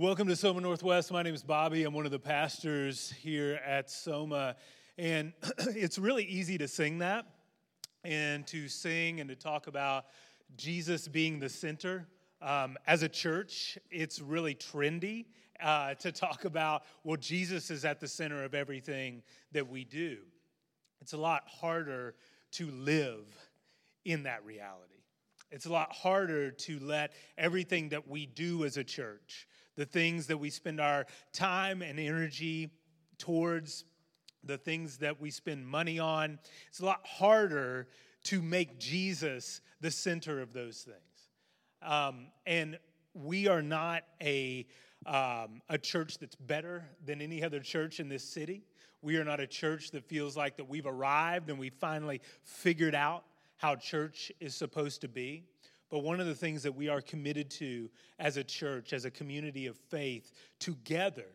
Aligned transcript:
Welcome 0.00 0.28
to 0.28 0.36
Soma 0.36 0.62
Northwest. 0.62 1.12
My 1.12 1.22
name 1.22 1.34
is 1.34 1.42
Bobby. 1.42 1.84
I'm 1.84 1.92
one 1.92 2.06
of 2.06 2.10
the 2.10 2.18
pastors 2.18 3.12
here 3.20 3.60
at 3.66 3.90
Soma. 3.90 4.56
And 4.96 5.34
it's 5.58 5.98
really 5.98 6.24
easy 6.24 6.56
to 6.56 6.66
sing 6.68 7.00
that 7.00 7.26
and 8.02 8.46
to 8.46 8.66
sing 8.66 9.20
and 9.20 9.28
to 9.28 9.36
talk 9.36 9.66
about 9.66 10.06
Jesus 10.56 11.06
being 11.06 11.38
the 11.38 11.50
center. 11.50 12.08
Um, 12.40 12.78
as 12.86 13.02
a 13.02 13.10
church, 13.10 13.76
it's 13.90 14.22
really 14.22 14.54
trendy 14.54 15.26
uh, 15.62 15.92
to 15.96 16.10
talk 16.12 16.46
about, 16.46 16.84
well, 17.04 17.18
Jesus 17.18 17.70
is 17.70 17.84
at 17.84 18.00
the 18.00 18.08
center 18.08 18.42
of 18.42 18.54
everything 18.54 19.22
that 19.52 19.68
we 19.68 19.84
do. 19.84 20.16
It's 21.02 21.12
a 21.12 21.18
lot 21.18 21.42
harder 21.46 22.14
to 22.52 22.70
live 22.70 23.26
in 24.06 24.22
that 24.22 24.46
reality. 24.46 25.00
It's 25.50 25.66
a 25.66 25.72
lot 25.72 25.92
harder 25.92 26.52
to 26.52 26.78
let 26.78 27.12
everything 27.36 27.88
that 27.88 28.08
we 28.08 28.26
do 28.26 28.64
as 28.64 28.76
a 28.76 28.84
church, 28.84 29.48
the 29.80 29.86
things 29.86 30.26
that 30.26 30.36
we 30.36 30.50
spend 30.50 30.78
our 30.78 31.06
time 31.32 31.80
and 31.80 31.98
energy 31.98 32.68
towards, 33.16 33.86
the 34.44 34.58
things 34.58 34.98
that 34.98 35.18
we 35.18 35.30
spend 35.30 35.66
money 35.66 35.98
on. 35.98 36.38
It's 36.68 36.80
a 36.80 36.84
lot 36.84 37.00
harder 37.06 37.88
to 38.24 38.42
make 38.42 38.78
Jesus 38.78 39.62
the 39.80 39.90
center 39.90 40.42
of 40.42 40.52
those 40.52 40.82
things. 40.82 41.30
Um, 41.80 42.26
and 42.44 42.78
we 43.14 43.48
are 43.48 43.62
not 43.62 44.02
a, 44.20 44.66
um, 45.06 45.62
a 45.70 45.78
church 45.78 46.18
that's 46.18 46.36
better 46.36 46.84
than 47.06 47.22
any 47.22 47.42
other 47.42 47.60
church 47.60 48.00
in 48.00 48.10
this 48.10 48.22
city. 48.22 48.64
We 49.00 49.16
are 49.16 49.24
not 49.24 49.40
a 49.40 49.46
church 49.46 49.92
that 49.92 50.04
feels 50.04 50.36
like 50.36 50.58
that 50.58 50.68
we've 50.68 50.84
arrived 50.84 51.48
and 51.48 51.58
we 51.58 51.70
finally 51.70 52.20
figured 52.42 52.94
out 52.94 53.24
how 53.56 53.76
church 53.76 54.30
is 54.40 54.54
supposed 54.54 55.00
to 55.00 55.08
be. 55.08 55.44
But 55.90 56.00
one 56.00 56.20
of 56.20 56.26
the 56.26 56.34
things 56.34 56.62
that 56.62 56.74
we 56.74 56.88
are 56.88 57.00
committed 57.00 57.50
to 57.52 57.90
as 58.18 58.36
a 58.36 58.44
church, 58.44 58.92
as 58.92 59.04
a 59.04 59.10
community 59.10 59.66
of 59.66 59.76
faith, 59.76 60.32
together, 60.58 61.26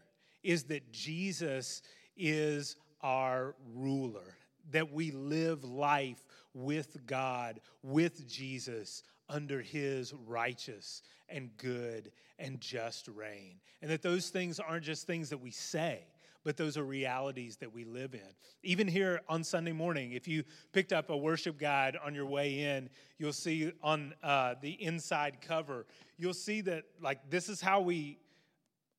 is 0.43 0.63
that 0.65 0.91
Jesus 0.91 1.81
is 2.15 2.77
our 3.01 3.55
ruler, 3.73 4.35
that 4.71 4.91
we 4.91 5.11
live 5.11 5.63
life 5.63 6.25
with 6.53 7.05
God, 7.05 7.59
with 7.83 8.27
Jesus, 8.29 9.03
under 9.27 9.61
his 9.61 10.13
righteous 10.13 11.01
and 11.29 11.49
good 11.57 12.11
and 12.39 12.61
just 12.61 13.07
reign. 13.07 13.59
And 13.81 13.91
that 13.91 14.01
those 14.01 14.29
things 14.29 14.59
aren't 14.59 14.85
just 14.85 15.05
things 15.07 15.29
that 15.29 15.37
we 15.39 15.51
say, 15.51 15.99
but 16.45 16.55
those 16.55 16.77
are 16.77 16.85
realities 16.85 17.57
that 17.57 17.73
we 17.73 17.83
live 17.83 18.13
in. 18.13 18.21
Even 18.63 18.87
here 18.87 19.19
on 19.27 19.43
Sunday 19.43 19.71
morning, 19.71 20.13
if 20.13 20.27
you 20.27 20.43
picked 20.71 20.93
up 20.93 21.09
a 21.09 21.17
worship 21.17 21.57
guide 21.57 21.97
on 22.05 22.13
your 22.13 22.27
way 22.27 22.59
in, 22.59 22.89
you'll 23.17 23.33
see 23.33 23.73
on 23.83 24.13
uh, 24.23 24.53
the 24.61 24.71
inside 24.81 25.41
cover, 25.41 25.87
you'll 26.17 26.35
see 26.35 26.61
that, 26.61 26.83
like, 27.01 27.29
this 27.29 27.49
is 27.49 27.59
how 27.59 27.81
we 27.81 28.19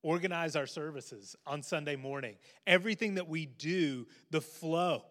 organize 0.02 0.56
our 0.56 0.66
services 0.66 1.36
on 1.46 1.62
Sunday 1.62 1.96
morning. 1.96 2.34
Everything 2.66 3.14
that 3.14 3.28
we 3.28 3.46
do, 3.46 4.06
the 4.30 4.40
flow, 4.40 5.04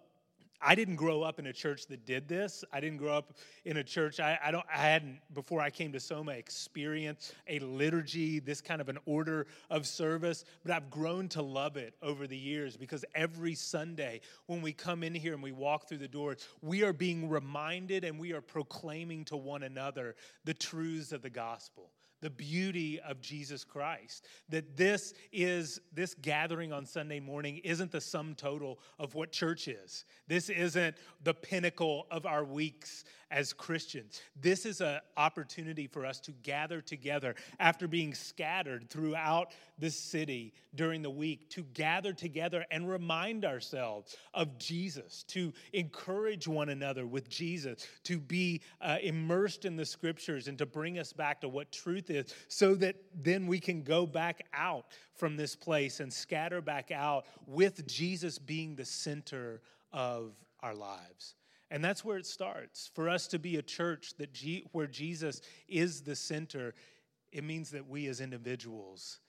I 0.67 0.73
didn't 0.73 0.95
grow 0.95 1.21
up 1.21 1.37
in 1.37 1.45
a 1.45 1.53
church 1.53 1.85
that 1.87 2.07
did 2.07 2.27
this. 2.27 2.63
I 2.73 2.79
didn't 2.79 2.97
grow 2.97 3.15
up 3.15 3.33
in 3.65 3.77
a 3.77 3.83
church. 3.83 4.19
I, 4.19 4.39
I, 4.43 4.49
don't. 4.49 4.65
I 4.73 4.77
hadn't 4.77 5.19
before 5.35 5.61
I 5.61 5.69
came 5.69 5.91
to 5.91 5.99
Soma 5.99 6.31
experienced 6.31 7.35
a 7.47 7.59
liturgy, 7.59 8.39
this 8.39 8.61
kind 8.61 8.81
of 8.81 8.89
an 8.89 8.97
order 9.05 9.45
of 9.69 9.85
service. 9.85 10.43
But 10.63 10.71
I've 10.73 10.89
grown 10.89 11.29
to 11.29 11.43
love 11.43 11.77
it 11.77 11.93
over 12.01 12.25
the 12.25 12.37
years 12.37 12.77
because 12.77 13.05
every 13.13 13.53
Sunday 13.53 14.21
when 14.47 14.63
we 14.63 14.73
come 14.73 15.03
in 15.03 15.13
here 15.13 15.35
and 15.35 15.43
we 15.43 15.51
walk 15.51 15.87
through 15.87 15.99
the 15.99 16.07
doors, 16.07 16.47
we 16.63 16.83
are 16.83 16.93
being 16.93 17.29
reminded 17.29 18.03
and 18.03 18.17
we 18.17 18.33
are 18.33 18.41
proclaiming 18.41 19.23
to 19.25 19.37
one 19.37 19.61
another 19.61 20.15
the 20.45 20.53
truths 20.55 21.11
of 21.11 21.21
the 21.21 21.29
gospel 21.29 21.91
the 22.25 22.29
beauty 22.31 22.99
of 23.01 23.21
Jesus 23.21 23.63
Christ. 23.63 24.25
That 24.49 24.75
this 24.75 25.13
is, 25.31 25.79
this 25.93 26.15
gathering 26.15 26.73
on 26.73 26.87
Sunday 26.87 27.19
morning 27.19 27.61
isn't 27.63 27.91
the 27.91 28.01
sum 28.01 28.33
total 28.33 28.79
of 28.97 29.13
what 29.13 29.31
church 29.31 29.67
is. 29.67 30.05
This 30.27 30.49
isn't 30.49 30.95
the 31.23 31.35
pinnacle 31.35 32.07
of 32.09 32.25
our 32.25 32.43
weeks 32.43 33.03
as 33.31 33.53
Christians. 33.53 34.21
This 34.39 34.65
is 34.65 34.81
an 34.81 34.99
opportunity 35.17 35.87
for 35.87 36.05
us 36.05 36.19
to 36.21 36.31
gather 36.31 36.81
together 36.81 37.35
after 37.59 37.87
being 37.87 38.13
scattered 38.13 38.89
throughout 38.89 39.51
the 39.79 39.89
city 39.89 40.53
during 40.75 41.01
the 41.01 41.09
week, 41.09 41.49
to 41.49 41.63
gather 41.73 42.13
together 42.13 42.65
and 42.71 42.89
remind 42.89 43.43
ourselves 43.43 44.15
of 44.33 44.57
Jesus, 44.57 45.23
to 45.29 45.51
encourage 45.73 46.47
one 46.47 46.69
another 46.69 47.05
with 47.07 47.29
Jesus, 47.29 47.87
to 48.03 48.19
be 48.19 48.61
uh, 48.81 48.97
immersed 49.01 49.65
in 49.65 49.75
the 49.75 49.85
scriptures 49.85 50.47
and 50.47 50.57
to 50.57 50.65
bring 50.65 50.99
us 50.99 51.11
back 51.11 51.41
to 51.41 51.49
what 51.49 51.71
truth 51.71 52.09
is, 52.09 52.33
so 52.47 52.75
that 52.75 52.95
then 53.13 53.47
we 53.47 53.59
can 53.59 53.81
go 53.81 54.05
back 54.05 54.45
out 54.53 54.85
from 55.15 55.35
this 55.35 55.55
place 55.55 55.99
and 55.99 56.11
scatter 56.11 56.61
back 56.61 56.91
out 56.91 57.25
with 57.47 57.85
Jesus 57.87 58.37
being 58.37 58.75
the 58.75 58.85
center 58.85 59.61
of 59.91 60.33
our 60.61 60.75
lives. 60.75 61.35
And 61.71 61.83
that's 61.83 62.05
where 62.05 62.17
it 62.17 62.25
starts. 62.25 62.91
For 62.93 63.09
us 63.09 63.27
to 63.27 63.39
be 63.39 63.57
a 63.57 63.61
church 63.61 64.13
that 64.17 64.33
G- 64.33 64.65
where 64.71 64.87
Jesus 64.87 65.41
is 65.67 66.01
the 66.01 66.15
center, 66.15 66.75
it 67.31 67.43
means 67.43 67.71
that 67.71 67.87
we 67.87 68.07
as 68.07 68.21
individuals 68.21 69.19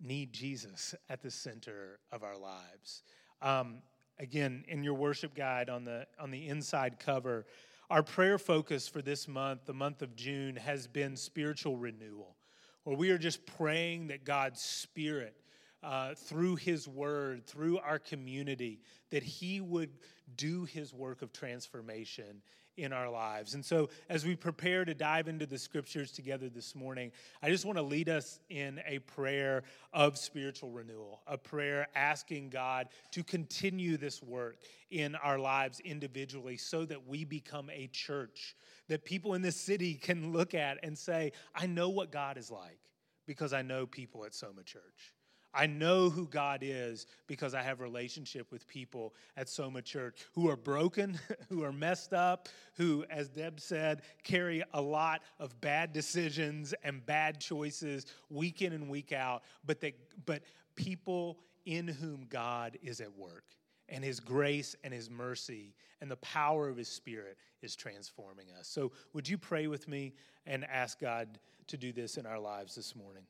need 0.00 0.32
Jesus 0.32 0.94
at 1.08 1.22
the 1.22 1.30
center 1.30 2.00
of 2.10 2.24
our 2.24 2.36
lives. 2.36 3.04
Um, 3.40 3.78
again, 4.18 4.64
in 4.68 4.82
your 4.82 4.94
worship 4.94 5.34
guide 5.34 5.70
on 5.70 5.84
the 5.84 6.06
on 6.18 6.30
the 6.30 6.48
inside 6.48 6.98
cover, 6.98 7.46
our 7.90 8.02
prayer 8.02 8.38
focus 8.38 8.88
for 8.88 9.02
this 9.02 9.28
month, 9.28 9.66
the 9.66 9.74
month 9.74 10.02
of 10.02 10.16
June, 10.16 10.56
has 10.56 10.86
been 10.86 11.16
spiritual 11.16 11.76
renewal, 11.76 12.36
where 12.84 12.96
we 12.96 13.10
are 13.10 13.18
just 13.18 13.44
praying 13.44 14.08
that 14.08 14.24
God's 14.24 14.60
Spirit 14.60 15.36
uh, 15.82 16.14
through 16.14 16.56
His 16.56 16.88
Word, 16.88 17.46
through 17.46 17.78
our 17.78 17.98
community, 17.98 18.80
that 19.10 19.22
He 19.22 19.60
would 19.60 19.90
do 20.36 20.64
His 20.64 20.92
work 20.92 21.22
of 21.22 21.32
transformation 21.32 22.42
in 22.76 22.92
our 22.92 23.10
lives. 23.10 23.54
And 23.54 23.64
so, 23.64 23.90
as 24.08 24.24
we 24.24 24.34
prepare 24.34 24.84
to 24.84 24.94
dive 24.94 25.28
into 25.28 25.46
the 25.46 25.58
scriptures 25.58 26.10
together 26.10 26.48
this 26.48 26.74
morning, 26.74 27.12
I 27.42 27.50
just 27.50 27.64
want 27.64 27.76
to 27.76 27.82
lead 27.82 28.08
us 28.08 28.40
in 28.48 28.80
a 28.86 29.00
prayer 29.00 29.64
of 29.92 30.16
spiritual 30.16 30.70
renewal, 30.70 31.20
a 31.26 31.36
prayer 31.36 31.88
asking 31.94 32.50
God 32.50 32.88
to 33.10 33.22
continue 33.22 33.96
this 33.96 34.22
work 34.22 34.56
in 34.90 35.14
our 35.16 35.38
lives 35.38 35.80
individually 35.80 36.56
so 36.56 36.84
that 36.86 37.06
we 37.06 37.24
become 37.24 37.68
a 37.70 37.88
church 37.88 38.56
that 38.88 39.04
people 39.04 39.34
in 39.34 39.42
this 39.42 39.56
city 39.56 39.94
can 39.94 40.32
look 40.32 40.54
at 40.54 40.78
and 40.82 40.96
say, 40.96 41.32
I 41.54 41.66
know 41.66 41.90
what 41.90 42.10
God 42.10 42.38
is 42.38 42.50
like 42.50 42.80
because 43.26 43.52
I 43.52 43.62
know 43.62 43.86
people 43.86 44.24
at 44.24 44.34
Soma 44.34 44.62
Church. 44.62 45.14
I 45.54 45.66
know 45.66 46.08
who 46.08 46.26
God 46.26 46.60
is 46.62 47.06
because 47.26 47.54
I 47.54 47.62
have 47.62 47.80
relationship 47.80 48.50
with 48.50 48.66
people 48.66 49.14
at 49.36 49.48
Soma 49.48 49.82
Church 49.82 50.26
who 50.32 50.48
are 50.48 50.56
broken, 50.56 51.18
who 51.48 51.62
are 51.62 51.72
messed 51.72 52.12
up, 52.14 52.48
who, 52.76 53.04
as 53.10 53.28
Deb 53.28 53.60
said, 53.60 54.02
carry 54.22 54.62
a 54.72 54.80
lot 54.80 55.22
of 55.38 55.60
bad 55.60 55.92
decisions 55.92 56.72
and 56.82 57.04
bad 57.04 57.38
choices 57.38 58.06
week 58.30 58.62
in 58.62 58.72
and 58.72 58.88
week 58.88 59.12
out, 59.12 59.42
but 59.64 59.80
they, 59.80 59.94
but 60.24 60.42
people 60.74 61.38
in 61.66 61.86
whom 61.86 62.26
God 62.28 62.78
is 62.82 63.00
at 63.00 63.16
work. 63.16 63.44
And 63.88 64.02
his 64.02 64.20
grace 64.20 64.74
and 64.84 64.94
his 64.94 65.10
mercy 65.10 65.74
and 66.00 66.10
the 66.10 66.16
power 66.16 66.68
of 66.68 66.78
his 66.78 66.88
spirit 66.88 67.36
is 67.60 67.76
transforming 67.76 68.46
us. 68.58 68.66
So, 68.68 68.92
would 69.12 69.28
you 69.28 69.36
pray 69.36 69.66
with 69.66 69.86
me 69.86 70.14
and 70.46 70.64
ask 70.64 70.98
God 70.98 71.38
to 71.66 71.76
do 71.76 71.92
this 71.92 72.16
in 72.16 72.24
our 72.24 72.38
lives 72.38 72.74
this 72.74 72.96
morning? 72.96 73.24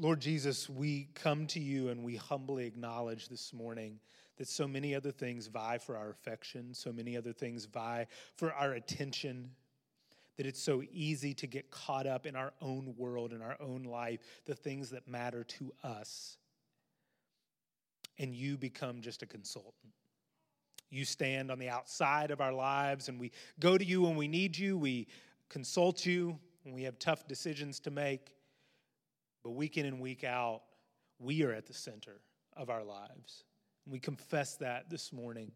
Lord 0.00 0.20
Jesus, 0.20 0.70
we 0.70 1.08
come 1.14 1.48
to 1.48 1.58
you 1.58 1.88
and 1.88 2.04
we 2.04 2.14
humbly 2.14 2.66
acknowledge 2.66 3.28
this 3.28 3.52
morning 3.52 3.98
that 4.36 4.46
so 4.46 4.68
many 4.68 4.94
other 4.94 5.10
things 5.10 5.48
vie 5.48 5.78
for 5.78 5.96
our 5.96 6.10
affection, 6.10 6.72
so 6.72 6.92
many 6.92 7.16
other 7.16 7.32
things 7.32 7.64
vie 7.64 8.06
for 8.36 8.52
our 8.52 8.74
attention, 8.74 9.50
that 10.36 10.46
it's 10.46 10.62
so 10.62 10.84
easy 10.92 11.34
to 11.34 11.48
get 11.48 11.72
caught 11.72 12.06
up 12.06 12.26
in 12.26 12.36
our 12.36 12.52
own 12.62 12.94
world, 12.96 13.32
in 13.32 13.42
our 13.42 13.56
own 13.60 13.82
life, 13.82 14.20
the 14.46 14.54
things 14.54 14.90
that 14.90 15.08
matter 15.08 15.42
to 15.42 15.72
us. 15.82 16.36
And 18.20 18.32
you 18.32 18.56
become 18.56 19.00
just 19.00 19.22
a 19.22 19.26
consultant. 19.26 19.92
You 20.90 21.04
stand 21.04 21.50
on 21.50 21.58
the 21.58 21.70
outside 21.70 22.30
of 22.30 22.40
our 22.40 22.52
lives, 22.52 23.08
and 23.08 23.18
we 23.18 23.32
go 23.58 23.76
to 23.76 23.84
you 23.84 24.02
when 24.02 24.14
we 24.14 24.28
need 24.28 24.56
you. 24.56 24.78
We 24.78 25.08
consult 25.48 26.06
you 26.06 26.38
when 26.62 26.72
we 26.72 26.84
have 26.84 27.00
tough 27.00 27.26
decisions 27.26 27.80
to 27.80 27.90
make. 27.90 28.37
But 29.48 29.54
week 29.54 29.78
in 29.78 29.86
and 29.86 29.98
week 29.98 30.24
out, 30.24 30.60
we 31.18 31.42
are 31.42 31.52
at 31.52 31.64
the 31.64 31.72
center 31.72 32.20
of 32.54 32.68
our 32.68 32.84
lives. 32.84 33.44
We 33.86 33.98
confess 33.98 34.56
that 34.56 34.90
this 34.90 35.10
morning. 35.10 35.52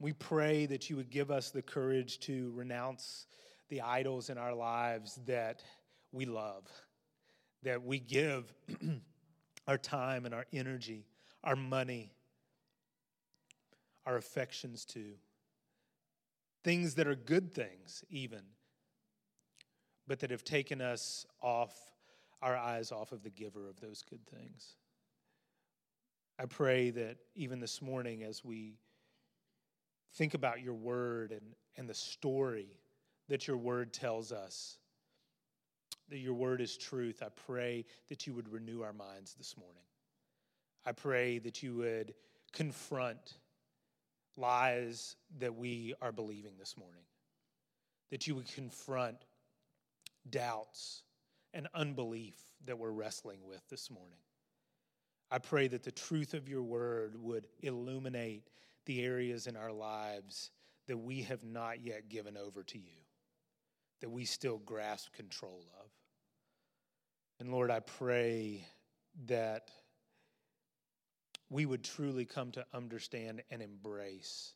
We 0.00 0.12
pray 0.14 0.66
that 0.66 0.90
you 0.90 0.96
would 0.96 1.08
give 1.08 1.30
us 1.30 1.50
the 1.50 1.62
courage 1.62 2.18
to 2.22 2.50
renounce 2.56 3.28
the 3.68 3.82
idols 3.82 4.30
in 4.30 4.36
our 4.36 4.52
lives 4.52 5.20
that 5.26 5.62
we 6.10 6.24
love, 6.24 6.66
that 7.62 7.84
we 7.84 8.00
give 8.00 8.52
our 9.68 9.78
time 9.78 10.24
and 10.24 10.34
our 10.34 10.46
energy, 10.52 11.06
our 11.44 11.54
money, 11.54 12.10
our 14.06 14.16
affections 14.16 14.84
to. 14.86 15.04
Things 16.64 16.96
that 16.96 17.06
are 17.06 17.14
good 17.14 17.54
things, 17.54 18.02
even, 18.10 18.42
but 20.08 20.18
that 20.18 20.32
have 20.32 20.42
taken 20.42 20.80
us 20.80 21.24
off, 21.40 21.78
our 22.42 22.56
eyes 22.56 22.92
off 22.92 23.12
of 23.12 23.22
the 23.22 23.30
giver 23.30 23.68
of 23.68 23.80
those 23.80 24.02
good 24.08 24.24
things. 24.26 24.76
I 26.38 26.46
pray 26.46 26.90
that 26.90 27.16
even 27.34 27.58
this 27.58 27.82
morning, 27.82 28.22
as 28.22 28.44
we 28.44 28.78
think 30.14 30.34
about 30.34 30.62
your 30.62 30.74
word 30.74 31.32
and, 31.32 31.54
and 31.76 31.88
the 31.88 31.94
story 31.94 32.68
that 33.28 33.48
your 33.48 33.56
word 33.56 33.92
tells 33.92 34.30
us, 34.30 34.78
that 36.08 36.18
your 36.18 36.34
word 36.34 36.60
is 36.60 36.76
truth, 36.76 37.22
I 37.22 37.28
pray 37.46 37.84
that 38.08 38.26
you 38.26 38.34
would 38.34 38.50
renew 38.50 38.82
our 38.82 38.92
minds 38.92 39.34
this 39.34 39.56
morning. 39.56 39.82
I 40.86 40.92
pray 40.92 41.38
that 41.40 41.62
you 41.62 41.74
would 41.76 42.14
confront 42.52 43.34
lies 44.36 45.16
that 45.40 45.54
we 45.54 45.94
are 46.00 46.12
believing 46.12 46.52
this 46.58 46.76
morning, 46.78 47.02
that 48.10 48.26
you 48.26 48.36
would 48.36 48.50
confront 48.50 49.16
doubts 50.30 51.02
and 51.58 51.66
unbelief 51.74 52.36
that 52.66 52.78
we're 52.78 52.92
wrestling 52.92 53.40
with 53.44 53.60
this 53.68 53.90
morning. 53.90 54.20
I 55.28 55.38
pray 55.38 55.66
that 55.66 55.82
the 55.82 55.90
truth 55.90 56.32
of 56.32 56.48
your 56.48 56.62
word 56.62 57.16
would 57.20 57.48
illuminate 57.62 58.46
the 58.86 59.02
areas 59.02 59.48
in 59.48 59.56
our 59.56 59.72
lives 59.72 60.52
that 60.86 60.96
we 60.96 61.22
have 61.22 61.42
not 61.42 61.84
yet 61.84 62.08
given 62.08 62.36
over 62.36 62.62
to 62.62 62.78
you, 62.78 63.02
that 64.00 64.08
we 64.08 64.24
still 64.24 64.58
grasp 64.58 65.12
control 65.12 65.64
of. 65.82 65.90
And 67.40 67.50
Lord, 67.50 67.72
I 67.72 67.80
pray 67.80 68.64
that 69.26 69.72
we 71.50 71.66
would 71.66 71.82
truly 71.82 72.24
come 72.24 72.52
to 72.52 72.64
understand 72.72 73.42
and 73.50 73.60
embrace 73.60 74.52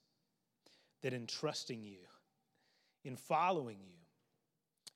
that 1.02 1.12
in 1.12 1.26
trusting 1.26 1.82
you, 1.82 1.98
in 3.02 3.16
following 3.16 3.78
you, 3.80 4.01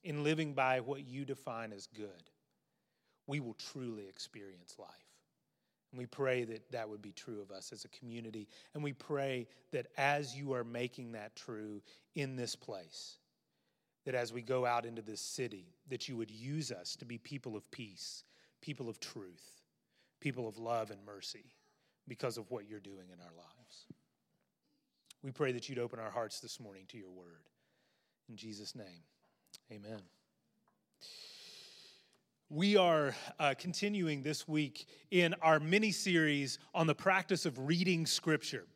in 0.07 0.23
living 0.23 0.55
by 0.55 0.79
what 0.79 1.05
you 1.05 1.25
define 1.25 1.73
as 1.73 1.89
good, 1.89 2.31
we 3.27 3.41
will 3.41 3.57
truly 3.73 4.07
experience 4.09 4.77
life. 4.79 4.89
And 5.91 5.99
we 5.99 6.07
pray 6.07 6.45
that 6.45 6.71
that 6.71 6.89
would 6.89 7.03
be 7.03 7.11
true 7.11 7.43
of 7.43 7.51
us 7.51 7.73
as 7.73 7.85
a 7.85 7.89
community. 7.89 8.47
And 8.75 8.85
we 8.85 8.93
pray 8.93 9.49
that 9.73 9.89
as 9.99 10.37
you 10.37 10.53
are 10.53 10.63
making 10.63 11.13
that 11.13 11.35
true 11.35 11.83
in 12.15 12.37
this 12.37 12.55
place, 12.55 13.17
that 14.05 14.15
as 14.15 14.33
we 14.33 14.43
go 14.43 14.65
out 14.65 14.87
into 14.87 15.03
this 15.03 15.21
city, 15.21 15.75
that 15.89 16.09
you 16.09 16.17
would 16.17 16.31
use 16.31 16.71
us 16.71 16.95
to 16.97 17.05
be 17.05 17.19
people 17.19 17.57
of 17.57 17.69
peace, 17.73 18.23
people 18.61 18.89
of 18.89 19.01
truth, 19.01 19.61
people 20.21 20.47
of 20.47 20.57
love 20.57 20.93
and 20.93 21.05
mercy 21.05 21.53
because 22.07 22.39
of 22.39 22.49
what 22.53 22.69
you're 22.69 22.79
doing 22.79 23.09
in 23.13 23.19
our 23.21 23.35
lives. 23.37 23.87
We 25.25 25.33
pray 25.33 25.51
that 25.51 25.69
you'd 25.69 25.81
open 25.81 25.99
our 25.99 26.11
hearts 26.11 26.39
this 26.39 26.61
morning 26.61 26.85
to 26.91 26.97
your 26.97 27.11
word. 27.11 27.49
In 28.29 28.37
Jesus' 28.37 28.77
name, 28.77 29.03
amen. 29.71 30.01
We 32.49 32.77
are 32.77 33.15
uh, 33.41 33.55
continuing 33.59 34.23
this 34.23 34.47
week 34.47 34.87
in 35.11 35.35
our 35.43 35.59
mini 35.59 35.91
series 35.91 36.59
on 36.75 36.87
the 36.87 36.95
practice 36.95 37.45
of 37.45 37.67
reading 37.67 38.07
Scripture. 38.07 38.67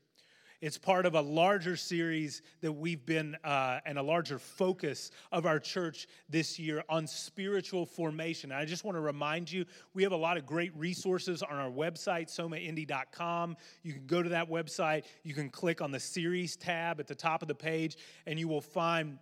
It's 0.61 0.77
part 0.77 1.06
of 1.06 1.15
a 1.15 1.21
larger 1.23 1.75
series 1.75 2.43
that 2.61 2.73
we've 2.73 3.06
been, 3.06 3.35
uh, 3.44 3.81
and 3.87 3.97
a 3.97 4.03
larger 4.03 4.38
focus 4.38 5.11
of 5.32 5.47
our 5.47 5.59
church 5.59 6.06
this 6.29 6.59
year 6.59 6.85
on 6.88 7.06
spiritual 7.06 7.87
formation. 7.87 8.53
And 8.53 8.61
I 8.61 8.67
just 8.67 8.85
want 8.85 8.97
to 8.97 9.00
remind 9.00 9.50
you, 9.50 9.65
we 9.94 10.03
have 10.03 10.12
a 10.12 10.17
lot 10.17 10.37
of 10.37 10.44
great 10.44 10.77
resources 10.77 11.43
on 11.43 11.56
our 11.56 11.71
website, 11.71 12.29
somaindy.com. 12.29 13.56
You 13.82 13.93
can 13.94 14.06
go 14.06 14.23
to 14.23 14.29
that 14.29 14.50
website, 14.50 15.05
you 15.23 15.32
can 15.32 15.49
click 15.49 15.81
on 15.81 15.93
the 15.93 16.00
series 16.00 16.56
tab 16.56 17.00
at 17.00 17.06
the 17.06 17.15
top 17.15 17.41
of 17.41 17.49
the 17.49 17.55
page, 17.55 17.97
and 18.27 18.38
you 18.38 18.47
will 18.47 18.61
find 18.61 19.19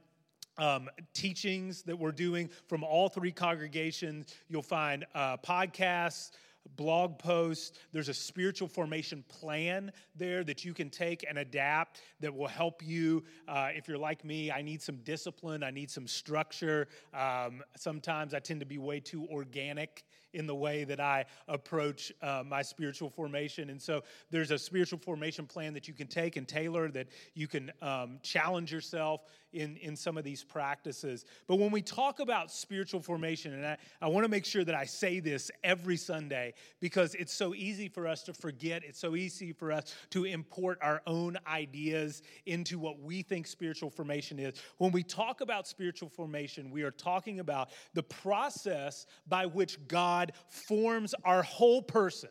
um, 0.59 0.89
teachings 1.15 1.83
that 1.83 1.99
we're 1.99 2.13
doing 2.13 2.51
from 2.67 2.85
all 2.85 3.09
three 3.09 3.33
congregations. 3.33 4.35
You'll 4.49 4.63
find 4.63 5.07
uh, 5.15 5.37
podcasts 5.39 6.31
blog 6.77 7.19
posts. 7.19 7.79
There's 7.93 8.09
a 8.09 8.15
spiritual 8.15 8.69
formation 8.69 9.25
plan 9.29 9.93
there 10.15 10.45
that 10.45 10.65
you 10.65 10.75
can 10.75 10.91
take 10.91 11.25
and 11.29 11.39
adapt 11.39 12.03
that 12.21 12.35
will 12.35 12.49
help 12.49 12.83
you. 12.85 13.25
Uh, 13.47 13.71
if 13.75 13.89
you're 13.89 13.99
like 13.99 14.25
me, 14.25 14.51
I 14.51 14.63
need 14.63 14.83
some 14.83 14.97
discipline, 14.99 15.63
I 15.63 15.71
need 15.71 15.91
some 15.91 16.07
structure. 16.07 16.89
Um, 17.15 17.63
sometimes 17.77 18.35
I 18.35 18.39
tend 18.39 18.61
to 18.61 18.67
be 18.67 18.79
way 18.79 19.01
too 19.01 19.27
organic 19.31 20.05
in 20.35 20.47
the 20.47 20.55
way 20.55 20.85
that 20.85 21.01
I 21.01 21.25
approach 21.49 22.13
uh, 22.21 22.43
my 22.47 22.61
spiritual 22.61 23.09
formation. 23.09 23.71
And 23.71 23.81
so 23.81 24.03
there's 24.31 24.51
a 24.51 24.59
spiritual 24.59 24.99
formation 24.99 25.47
plan 25.47 25.73
that 25.73 25.89
you 25.89 25.95
can 25.95 26.07
take 26.07 26.37
and 26.37 26.47
tailor 26.47 26.91
that 26.91 27.09
you 27.35 27.49
can 27.49 27.73
um, 27.81 28.19
challenge 28.23 28.71
yourself 28.71 29.23
in, 29.53 29.77
in 29.79 29.97
some 29.97 30.19
of 30.19 30.25
these 30.25 30.45
practices. 30.45 31.25
But 31.47 31.57
when 31.57 31.71
we 31.71 31.83
talk 31.83 32.21
about 32.21 32.51
spiritual 32.51 33.01
formation, 33.01 33.55
and 33.55 33.67
I, 33.67 33.77
I 34.01 34.09
want 34.09 34.25
to 34.25 34.31
make 34.31 34.45
sure 34.45 34.65
that 34.65 34.75
I 34.75 34.85
say 34.85 35.21
this 35.21 35.51
every 35.65 35.97
Sunday 35.97 36.55
because 36.81 37.15
it's 37.15 37.33
so 37.33 37.55
easy 37.55 37.89
for 37.89 38.07
us 38.07 38.23
to 38.25 38.35
forget, 38.35 38.83
it's 38.85 38.99
so 38.99 39.17
easy 39.17 39.53
for 39.53 39.73
us 39.73 39.95
to 40.11 40.25
import 40.25 40.79
our 40.83 41.03
own 41.07 41.39
ideas 41.47 42.23
into 42.47 42.79
what 42.79 43.01
we 43.01 43.23
think 43.23 43.47
spiritual 43.47 43.91
formation 43.91 44.39
is. 44.39 44.55
When 44.79 44.93
we 44.93 45.03
talk 45.03 45.41
about 45.41 45.67
spiritual 45.67 46.09
formation, 46.09 46.71
we 46.71 46.83
are 46.83 46.91
talking 46.91 47.41
about 47.41 47.71
the 47.95 48.03
process 48.03 49.07
by 49.27 49.47
which 49.47 49.79
God 49.89 50.33
forms 50.49 51.15
our 51.25 51.43
whole 51.43 51.83
person 51.83 52.31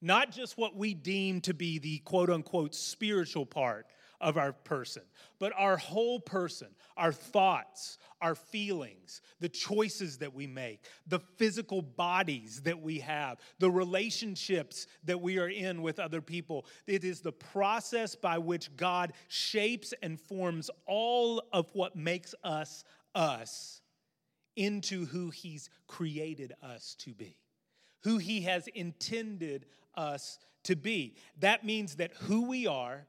not 0.00 0.30
just 0.30 0.56
what 0.56 0.76
we 0.76 0.94
deem 0.94 1.40
to 1.40 1.52
be 1.52 1.78
the 1.78 1.98
quote 1.98 2.30
unquote 2.30 2.74
spiritual 2.74 3.44
part 3.44 3.86
of 4.20 4.36
our 4.36 4.52
person, 4.52 5.02
but 5.38 5.52
our 5.56 5.76
whole 5.76 6.20
person, 6.20 6.68
our 6.96 7.12
thoughts, 7.12 7.98
our 8.20 8.34
feelings, 8.34 9.20
the 9.40 9.48
choices 9.48 10.18
that 10.18 10.34
we 10.34 10.46
make, 10.46 10.84
the 11.06 11.20
physical 11.20 11.82
bodies 11.82 12.62
that 12.62 12.80
we 12.80 12.98
have, 12.98 13.38
the 13.58 13.70
relationships 13.70 14.86
that 15.04 15.20
we 15.20 15.38
are 15.38 15.48
in 15.48 15.82
with 15.82 16.00
other 16.00 16.20
people. 16.20 16.66
It 16.86 17.04
is 17.04 17.20
the 17.20 17.32
process 17.32 18.14
by 18.14 18.38
which 18.38 18.74
God 18.76 19.12
shapes 19.28 19.94
and 20.02 20.20
forms 20.20 20.70
all 20.86 21.42
of 21.52 21.70
what 21.74 21.94
makes 21.94 22.34
us 22.42 22.84
us 23.14 23.80
into 24.56 25.06
who 25.06 25.30
He's 25.30 25.70
created 25.86 26.52
us 26.62 26.96
to 27.00 27.14
be, 27.14 27.36
who 28.02 28.18
He 28.18 28.42
has 28.42 28.66
intended 28.68 29.66
us 29.94 30.38
to 30.64 30.74
be. 30.74 31.16
That 31.38 31.64
means 31.64 31.96
that 31.96 32.12
who 32.14 32.48
we 32.48 32.66
are 32.66 33.06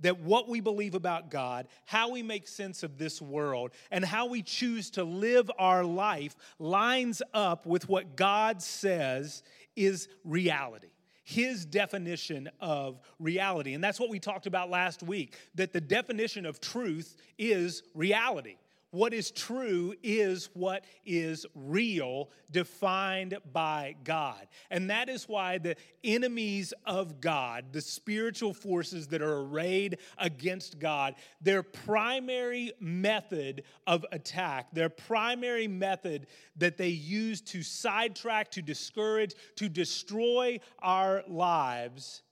that 0.00 0.20
what 0.20 0.48
we 0.48 0.60
believe 0.60 0.94
about 0.94 1.30
God, 1.30 1.68
how 1.84 2.10
we 2.10 2.22
make 2.22 2.48
sense 2.48 2.82
of 2.82 2.98
this 2.98 3.22
world, 3.22 3.72
and 3.90 4.04
how 4.04 4.26
we 4.26 4.42
choose 4.42 4.90
to 4.90 5.04
live 5.04 5.50
our 5.58 5.84
life 5.84 6.36
lines 6.58 7.22
up 7.32 7.66
with 7.66 7.88
what 7.88 8.16
God 8.16 8.62
says 8.62 9.42
is 9.76 10.08
reality. 10.24 10.88
His 11.22 11.64
definition 11.64 12.50
of 12.60 13.00
reality. 13.18 13.72
And 13.72 13.82
that's 13.82 13.98
what 13.98 14.10
we 14.10 14.18
talked 14.18 14.46
about 14.46 14.68
last 14.68 15.02
week 15.02 15.38
that 15.54 15.72
the 15.72 15.80
definition 15.80 16.44
of 16.44 16.60
truth 16.60 17.16
is 17.38 17.82
reality. 17.94 18.56
What 18.94 19.12
is 19.12 19.32
true 19.32 19.92
is 20.04 20.50
what 20.54 20.84
is 21.04 21.46
real, 21.56 22.30
defined 22.52 23.36
by 23.52 23.96
God. 24.04 24.46
And 24.70 24.88
that 24.88 25.08
is 25.08 25.28
why 25.28 25.58
the 25.58 25.74
enemies 26.04 26.72
of 26.86 27.20
God, 27.20 27.72
the 27.72 27.80
spiritual 27.80 28.54
forces 28.54 29.08
that 29.08 29.20
are 29.20 29.38
arrayed 29.40 29.98
against 30.16 30.78
God, 30.78 31.16
their 31.40 31.64
primary 31.64 32.70
method 32.78 33.64
of 33.84 34.06
attack, 34.12 34.72
their 34.72 34.90
primary 34.90 35.66
method 35.66 36.28
that 36.54 36.76
they 36.76 36.90
use 36.90 37.40
to 37.40 37.64
sidetrack, 37.64 38.52
to 38.52 38.62
discourage, 38.62 39.34
to 39.56 39.68
destroy 39.68 40.60
our 40.78 41.24
lives 41.26 42.22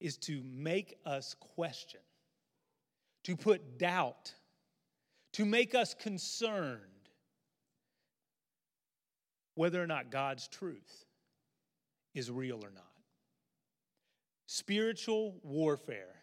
is 0.00 0.16
to 0.16 0.42
make 0.42 0.96
us 1.06 1.36
question 1.38 2.00
to 3.24 3.36
put 3.36 3.78
doubt, 3.78 4.32
to 5.34 5.44
make 5.44 5.74
us 5.74 5.94
concerned 5.94 6.80
whether 9.54 9.82
or 9.82 9.86
not 9.86 10.10
God's 10.10 10.48
truth 10.48 11.04
is 12.14 12.30
real 12.30 12.56
or 12.64 12.70
not. 12.70 12.84
Spiritual 14.46 15.36
warfare 15.42 16.22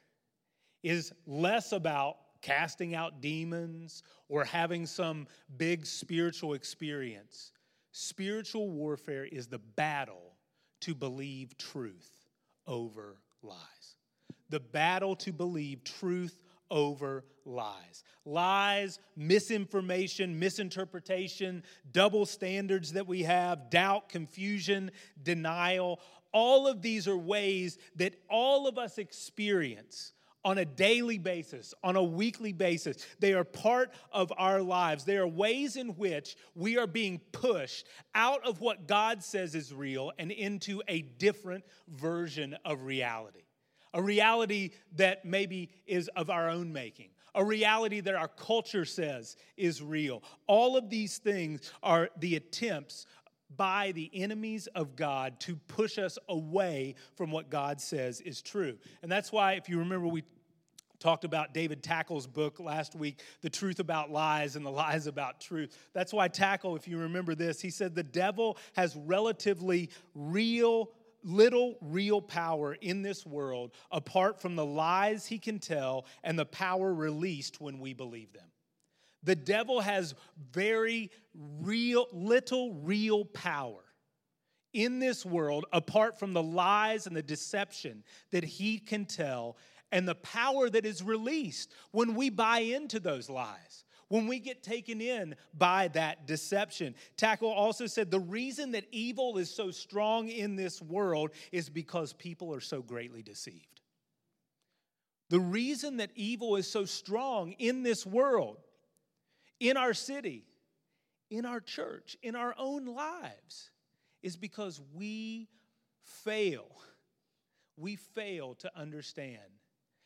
is 0.83 1.11
less 1.25 1.71
about 1.71 2.17
casting 2.41 2.95
out 2.95 3.21
demons 3.21 4.03
or 4.27 4.43
having 4.43 4.85
some 4.85 5.27
big 5.57 5.85
spiritual 5.85 6.53
experience. 6.53 7.51
Spiritual 7.91 8.69
warfare 8.69 9.25
is 9.25 9.47
the 9.47 9.59
battle 9.59 10.35
to 10.81 10.95
believe 10.95 11.57
truth 11.57 12.27
over 12.67 13.17
lies. 13.41 13.97
The 14.49 14.59
battle 14.59 15.15
to 15.17 15.33
believe 15.33 15.83
truth 15.83 16.37
over 16.71 17.23
lies. 17.45 18.03
Lies, 18.25 18.99
misinformation, 19.15 20.37
misinterpretation, 20.39 21.63
double 21.91 22.25
standards 22.25 22.93
that 22.93 23.07
we 23.07 23.23
have, 23.23 23.69
doubt, 23.69 24.09
confusion, 24.09 24.91
denial. 25.21 25.99
All 26.31 26.67
of 26.67 26.81
these 26.81 27.07
are 27.07 27.17
ways 27.17 27.77
that 27.95 28.15
all 28.29 28.67
of 28.67 28.77
us 28.77 28.97
experience 28.97 30.13
on 30.45 30.57
a 30.57 30.65
daily 30.65 31.17
basis, 31.17 31.73
on 31.83 31.95
a 31.95 32.03
weekly 32.03 32.53
basis. 32.53 33.05
They 33.19 33.33
are 33.33 33.43
part 33.43 33.91
of 34.11 34.31
our 34.37 34.61
lives. 34.61 35.03
They 35.03 35.17
are 35.17 35.27
ways 35.27 35.75
in 35.75 35.89
which 35.89 36.37
we 36.55 36.77
are 36.77 36.87
being 36.87 37.19
pushed 37.31 37.87
out 38.15 38.45
of 38.47 38.61
what 38.61 38.87
God 38.87 39.23
says 39.23 39.53
is 39.53 39.73
real 39.73 40.11
and 40.17 40.31
into 40.31 40.81
a 40.87 41.01
different 41.01 41.65
version 41.89 42.55
of 42.63 42.83
reality. 42.83 43.41
A 43.93 44.01
reality 44.01 44.71
that 44.97 45.25
maybe 45.25 45.69
is 45.87 46.09
of 46.15 46.29
our 46.29 46.49
own 46.49 46.71
making, 46.71 47.09
a 47.33 47.43
reality 47.43 48.01
that 48.01 48.15
our 48.15 48.27
culture 48.27 48.85
says 48.85 49.35
is 49.57 49.81
real. 49.81 50.23
All 50.47 50.77
of 50.77 50.89
these 50.89 51.17
things 51.17 51.71
are 51.81 52.09
the 52.19 52.35
attempts 52.35 53.05
by 53.55 53.91
the 53.93 54.11
enemies 54.13 54.67
of 54.67 54.95
God 54.95 55.39
to 55.41 55.55
push 55.55 55.97
us 55.97 56.19
away 56.27 56.95
from 57.15 57.31
what 57.31 57.49
God 57.49 57.81
says 57.81 58.21
is 58.21 58.41
true. 58.41 58.77
And 59.01 59.11
that's 59.11 59.31
why, 59.31 59.53
if 59.53 59.69
you 59.69 59.79
remember, 59.79 60.07
we 60.07 60.23
talked 60.99 61.23
about 61.23 61.53
David 61.53 61.81
Takle's 61.81 62.27
book 62.27 62.59
last 62.59 62.93
week, 62.93 63.21
The 63.41 63.49
Truth 63.49 63.79
About 63.79 64.11
Lies 64.11 64.55
and 64.55 64.65
the 64.65 64.69
Lies 64.69 65.07
About 65.07 65.39
Truth. 65.39 65.75
That's 65.93 66.13
why 66.13 66.27
Tackle, 66.27 66.75
if 66.75 66.87
you 66.87 66.99
remember 66.99 67.35
this, 67.35 67.61
he 67.61 67.69
said 67.69 67.95
the 67.95 68.03
devil 68.03 68.57
has 68.73 68.95
relatively 68.95 69.89
real 70.13 70.91
little 71.23 71.77
real 71.81 72.21
power 72.21 72.75
in 72.81 73.01
this 73.01 73.25
world 73.25 73.71
apart 73.91 74.41
from 74.41 74.55
the 74.55 74.65
lies 74.65 75.25
he 75.25 75.37
can 75.37 75.59
tell 75.59 76.05
and 76.23 76.37
the 76.37 76.45
power 76.45 76.93
released 76.93 77.59
when 77.59 77.79
we 77.79 77.93
believe 77.93 78.33
them. 78.33 78.47
The 79.23 79.35
devil 79.35 79.81
has 79.81 80.15
very 80.51 81.11
real, 81.33 82.07
little 82.13 82.73
real 82.75 83.25
power 83.25 83.83
in 84.73 84.99
this 84.99 85.25
world 85.25 85.65
apart 85.73 86.17
from 86.19 86.33
the 86.33 86.43
lies 86.43 87.07
and 87.07 87.15
the 87.15 87.23
deception 87.23 88.03
that 88.31 88.43
he 88.43 88.77
can 88.79 89.05
tell 89.05 89.57
and 89.91 90.07
the 90.07 90.15
power 90.15 90.69
that 90.69 90.85
is 90.85 91.01
released 91.01 91.73
when 91.91 92.15
we 92.15 92.29
buy 92.29 92.59
into 92.59 92.99
those 92.99 93.29
lies. 93.29 93.85
When 94.09 94.27
we 94.27 94.39
get 94.39 94.63
taken 94.63 95.01
in 95.01 95.35
by 95.53 95.87
that 95.89 96.25
deception. 96.27 96.95
Takle 97.15 97.51
also 97.51 97.85
said 97.85 98.11
the 98.11 98.19
reason 98.19 98.71
that 98.71 98.85
evil 98.91 99.37
is 99.37 99.49
so 99.49 99.71
strong 99.71 100.29
in 100.29 100.55
this 100.55 100.81
world 100.81 101.31
is 101.51 101.69
because 101.69 102.13
people 102.13 102.53
are 102.53 102.59
so 102.61 102.81
greatly 102.81 103.21
deceived. 103.21 103.81
The 105.29 105.39
reason 105.39 105.97
that 105.97 106.09
evil 106.15 106.55
is 106.55 106.69
so 106.69 106.85
strong 106.85 107.51
in 107.53 107.83
this 107.83 108.03
world 108.03 108.57
in 109.59 109.77
our 109.77 109.93
city, 109.93 110.45
in 111.29 111.45
our 111.45 111.59
church, 111.59 112.17
in 112.23 112.35
our 112.35 112.55
own 112.57 112.85
lives, 112.85 113.69
is 114.23 114.35
because 114.35 114.81
we 114.93 115.47
fail. 116.01 116.67
We 117.77 117.95
fail 117.95 118.55
to 118.55 118.71
understand 118.75 119.37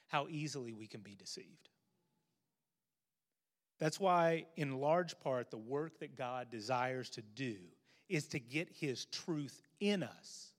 how 0.07 0.27
easily 0.29 0.73
we 0.73 0.87
can 0.87 1.01
be 1.01 1.15
deceived. 1.15 1.69
That's 3.83 3.99
why, 3.99 4.45
in 4.55 4.79
large 4.79 5.19
part, 5.19 5.51
the 5.51 5.57
work 5.57 5.99
that 5.99 6.15
God 6.15 6.49
desires 6.49 7.09
to 7.09 7.21
do 7.21 7.57
is 8.07 8.27
to 8.27 8.39
get 8.39 8.69
His 8.71 9.03
truth 9.07 9.61
in 9.81 10.03
us 10.03 10.53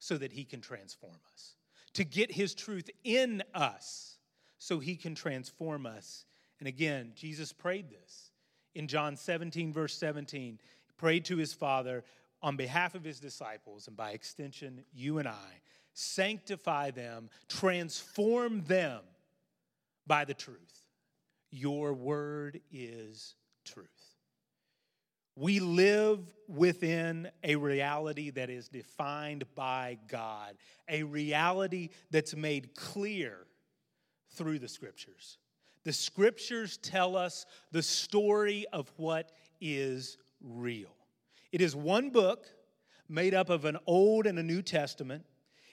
so 0.00 0.16
that 0.16 0.32
He 0.32 0.42
can 0.42 0.60
transform 0.60 1.14
us. 1.32 1.54
To 1.92 2.04
get 2.04 2.32
His 2.32 2.52
truth 2.52 2.90
in 3.04 3.44
us 3.54 4.18
so 4.58 4.80
He 4.80 4.96
can 4.96 5.14
transform 5.14 5.86
us. 5.86 6.24
And 6.58 6.66
again, 6.66 7.12
Jesus 7.14 7.52
prayed 7.52 7.90
this 7.90 8.32
in 8.74 8.88
John 8.88 9.14
17, 9.16 9.72
verse 9.72 9.96
17, 9.96 10.58
he 10.84 10.92
prayed 10.96 11.26
to 11.26 11.36
his 11.36 11.52
Father 11.52 12.02
on 12.42 12.56
behalf 12.56 12.96
of 12.96 13.04
his 13.04 13.20
disciples, 13.20 13.86
and 13.86 13.96
by 13.96 14.10
extension, 14.10 14.84
you 14.92 15.18
and 15.18 15.28
I, 15.28 15.60
sanctify 15.92 16.90
them, 16.90 17.30
transform 17.48 18.64
them 18.64 19.02
by 20.08 20.24
the 20.24 20.34
truth. 20.34 20.83
Your 21.56 21.94
word 21.94 22.60
is 22.72 23.36
truth. 23.64 23.86
We 25.36 25.60
live 25.60 26.18
within 26.48 27.30
a 27.44 27.54
reality 27.54 28.30
that 28.30 28.50
is 28.50 28.68
defined 28.68 29.44
by 29.54 29.98
God, 30.08 30.56
a 30.88 31.04
reality 31.04 31.90
that's 32.10 32.34
made 32.34 32.74
clear 32.74 33.46
through 34.32 34.58
the 34.58 34.66
scriptures. 34.66 35.38
The 35.84 35.92
scriptures 35.92 36.76
tell 36.78 37.16
us 37.16 37.46
the 37.70 37.84
story 37.84 38.66
of 38.72 38.90
what 38.96 39.30
is 39.60 40.18
real. 40.42 40.96
It 41.52 41.60
is 41.60 41.76
one 41.76 42.10
book 42.10 42.48
made 43.08 43.32
up 43.32 43.48
of 43.48 43.64
an 43.64 43.78
Old 43.86 44.26
and 44.26 44.40
a 44.40 44.42
New 44.42 44.60
Testament. 44.60 45.24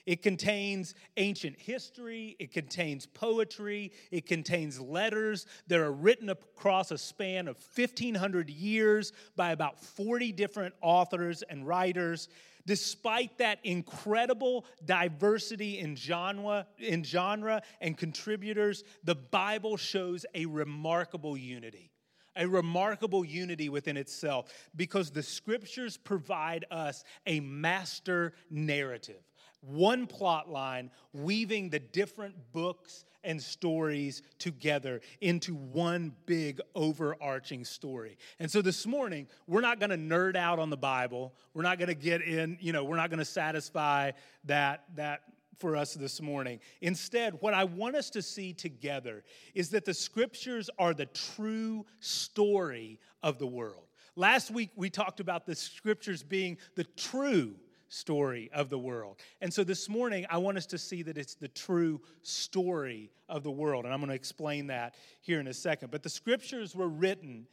It 0.05 0.21
contains 0.21 0.95
ancient 1.17 1.59
history, 1.59 2.35
it 2.39 2.51
contains 2.51 3.05
poetry, 3.05 3.91
it 4.11 4.25
contains 4.25 4.79
letters 4.79 5.45
that 5.67 5.79
are 5.79 5.91
written 5.91 6.29
across 6.29 6.91
a 6.91 6.97
span 6.97 7.47
of 7.47 7.57
1,500 7.75 8.49
years 8.49 9.13
by 9.35 9.51
about 9.51 9.79
40 9.83 10.31
different 10.31 10.73
authors 10.81 11.43
and 11.43 11.67
writers. 11.67 12.29
Despite 12.65 13.37
that 13.39 13.59
incredible 13.63 14.65
diversity 14.85 15.79
in 15.79 15.95
genre, 15.95 16.67
in 16.77 17.03
genre 17.03 17.61
and 17.79 17.97
contributors, 17.97 18.83
the 19.03 19.15
Bible 19.15 19.77
shows 19.77 20.25
a 20.35 20.45
remarkable 20.45 21.35
unity 21.37 21.91
a 22.35 22.47
remarkable 22.47 23.25
unity 23.25 23.69
within 23.69 23.97
itself 23.97 24.51
because 24.75 25.11
the 25.11 25.23
scriptures 25.23 25.97
provide 25.97 26.65
us 26.71 27.03
a 27.25 27.39
master 27.39 28.33
narrative, 28.49 29.21
one 29.61 30.07
plot 30.07 30.49
line 30.49 30.91
weaving 31.13 31.69
the 31.69 31.79
different 31.79 32.35
books 32.51 33.05
and 33.23 33.41
stories 33.41 34.23
together 34.39 35.01
into 35.21 35.53
one 35.53 36.13
big 36.25 36.59
overarching 36.75 37.63
story. 37.63 38.17
And 38.39 38.49
so 38.49 38.61
this 38.61 38.85
morning, 38.85 39.27
we're 39.47 39.61
not 39.61 39.79
going 39.79 39.91
to 39.91 39.97
nerd 39.97 40.35
out 40.35 40.59
on 40.59 40.69
the 40.69 40.77
Bible. 40.77 41.33
We're 41.53 41.61
not 41.63 41.77
going 41.77 41.89
to 41.89 41.95
get 41.95 42.21
in, 42.21 42.57
you 42.59 42.73
know, 42.73 42.83
we're 42.83 42.95
not 42.95 43.09
going 43.09 43.19
to 43.19 43.25
satisfy 43.25 44.11
that 44.45 44.85
that 44.95 45.21
for 45.59 45.77
us 45.77 45.93
this 45.93 46.19
morning. 46.19 46.59
Instead, 46.81 47.35
what 47.39 47.53
I 47.53 47.65
want 47.65 47.95
us 47.95 48.09
to 48.11 48.21
see 48.23 48.51
together 48.51 49.23
is 49.53 49.69
that 49.69 49.85
the 49.85 49.93
scriptures 49.93 50.71
are 50.79 50.95
the 50.95 51.05
true 51.05 51.85
story 51.99 52.99
of 53.21 53.37
the 53.37 53.45
world. 53.45 53.85
Last 54.15 54.49
week 54.49 54.71
we 54.75 54.89
talked 54.89 55.19
about 55.19 55.45
the 55.45 55.55
scriptures 55.55 56.23
being 56.23 56.57
the 56.75 56.83
true 56.83 57.55
story 57.91 58.49
of 58.53 58.69
the 58.69 58.79
world. 58.79 59.17
And 59.41 59.53
so 59.53 59.63
this 59.65 59.89
morning, 59.89 60.25
I 60.29 60.37
want 60.37 60.57
us 60.57 60.65
to 60.67 60.77
see 60.77 61.03
that 61.03 61.17
it's 61.17 61.35
the 61.35 61.49
true 61.49 62.01
story 62.23 63.11
of 63.27 63.43
the 63.43 63.51
world. 63.51 63.83
And 63.83 63.93
I'm 63.93 63.99
going 63.99 64.09
to 64.09 64.15
explain 64.15 64.67
that 64.67 64.95
here 65.19 65.41
in 65.41 65.47
a 65.47 65.53
second. 65.53 65.91
But 65.91 66.01
the 66.01 66.09
scriptures 66.09 66.73
were 66.73 66.87
written 66.87 67.47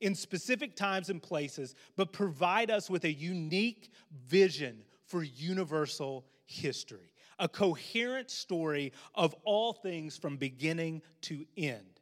in 0.00 0.16
specific 0.16 0.74
times 0.74 1.10
and 1.10 1.22
places, 1.22 1.76
but 1.96 2.12
provide 2.12 2.72
us 2.72 2.90
with 2.90 3.04
a 3.04 3.12
unique 3.12 3.90
vision 4.26 4.78
for 5.06 5.22
universal 5.22 6.26
history, 6.44 7.12
a 7.38 7.48
coherent 7.48 8.30
story 8.30 8.92
of 9.14 9.32
all 9.44 9.72
things 9.72 10.16
from 10.16 10.36
beginning 10.36 11.02
to 11.22 11.46
end. 11.56 12.00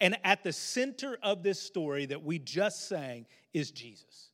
And 0.00 0.16
at 0.24 0.42
the 0.42 0.52
center 0.52 1.18
of 1.22 1.42
this 1.42 1.60
story 1.60 2.06
that 2.06 2.22
we 2.22 2.38
just 2.38 2.88
sang 2.88 3.26
is 3.52 3.70
Jesus. 3.70 4.30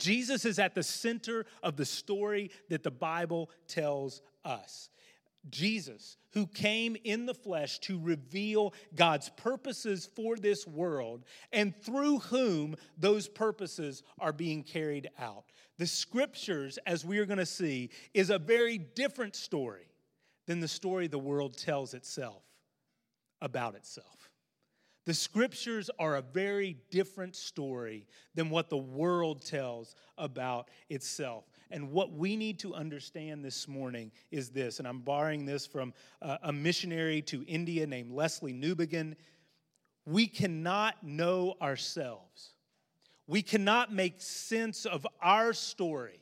Jesus 0.00 0.44
is 0.44 0.58
at 0.58 0.74
the 0.74 0.82
center 0.82 1.46
of 1.62 1.76
the 1.76 1.84
story 1.84 2.50
that 2.68 2.82
the 2.82 2.90
Bible 2.90 3.50
tells 3.68 4.22
us. 4.44 4.88
Jesus, 5.48 6.18
who 6.32 6.46
came 6.46 6.96
in 7.04 7.24
the 7.24 7.34
flesh 7.34 7.78
to 7.80 7.98
reveal 7.98 8.74
God's 8.94 9.30
purposes 9.30 10.08
for 10.14 10.36
this 10.36 10.66
world, 10.66 11.24
and 11.52 11.74
through 11.74 12.18
whom 12.18 12.76
those 12.98 13.28
purposes 13.28 14.02
are 14.18 14.32
being 14.32 14.62
carried 14.62 15.08
out. 15.18 15.44
The 15.78 15.86
scriptures, 15.86 16.78
as 16.86 17.06
we 17.06 17.18
are 17.18 17.26
going 17.26 17.38
to 17.38 17.46
see, 17.46 17.90
is 18.12 18.28
a 18.28 18.38
very 18.38 18.76
different 18.76 19.34
story 19.34 19.88
than 20.46 20.60
the 20.60 20.68
story 20.68 21.06
the 21.06 21.18
world 21.18 21.56
tells 21.56 21.94
itself 21.94 22.42
about 23.40 23.74
itself. 23.74 24.29
The 25.06 25.14
scriptures 25.14 25.90
are 25.98 26.16
a 26.16 26.22
very 26.22 26.76
different 26.90 27.34
story 27.34 28.06
than 28.34 28.50
what 28.50 28.68
the 28.68 28.76
world 28.76 29.44
tells 29.44 29.94
about 30.18 30.68
itself. 30.90 31.44
And 31.70 31.90
what 31.90 32.12
we 32.12 32.36
need 32.36 32.58
to 32.60 32.74
understand 32.74 33.44
this 33.44 33.66
morning 33.66 34.12
is 34.30 34.50
this, 34.50 34.78
and 34.78 34.86
I'm 34.86 35.00
borrowing 35.00 35.46
this 35.46 35.66
from 35.66 35.94
a 36.20 36.52
missionary 36.52 37.22
to 37.22 37.44
India 37.46 37.86
named 37.86 38.12
Lesslie 38.12 38.54
Newbigin. 38.54 39.14
We 40.04 40.26
cannot 40.26 41.02
know 41.02 41.54
ourselves, 41.62 42.54
we 43.26 43.42
cannot 43.42 43.92
make 43.92 44.20
sense 44.20 44.84
of 44.84 45.06
our 45.22 45.52
story 45.52 46.20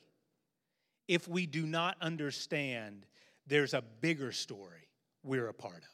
if 1.09 1.27
we 1.27 1.47
do 1.47 1.67
not 1.67 1.97
understand 2.03 3.07
there's 3.47 3.73
a 3.73 3.83
bigger 4.01 4.31
story 4.31 4.89
we're 5.25 5.49
a 5.49 5.55
part 5.55 5.79
of. 5.79 5.89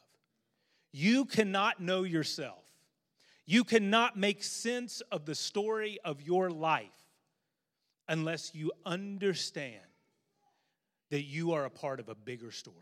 You 0.91 1.23
cannot 1.23 1.81
know 1.81 2.03
yourself 2.03 2.64
you 3.45 3.63
cannot 3.63 4.17
make 4.17 4.43
sense 4.43 5.01
of 5.11 5.25
the 5.25 5.35
story 5.35 5.99
of 6.03 6.21
your 6.21 6.49
life 6.49 6.89
unless 8.07 8.53
you 8.53 8.71
understand 8.85 9.81
that 11.11 11.23
you 11.23 11.53
are 11.53 11.65
a 11.65 11.69
part 11.69 11.99
of 11.99 12.09
a 12.09 12.15
bigger 12.15 12.51
story. 12.51 12.75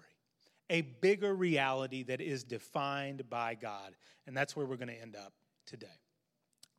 a 0.70 0.82
bigger 0.82 1.36
reality 1.36 2.04
that 2.04 2.22
is 2.22 2.44
defined 2.44 3.30
by 3.30 3.54
God. 3.54 3.96
And 4.26 4.36
that's 4.36 4.56
where 4.56 4.66
we're 4.66 4.78
going 4.78 4.88
to 4.88 5.02
end 5.02 5.16
up 5.16 5.34
today. 5.66 6.00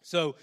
So, 0.02 0.36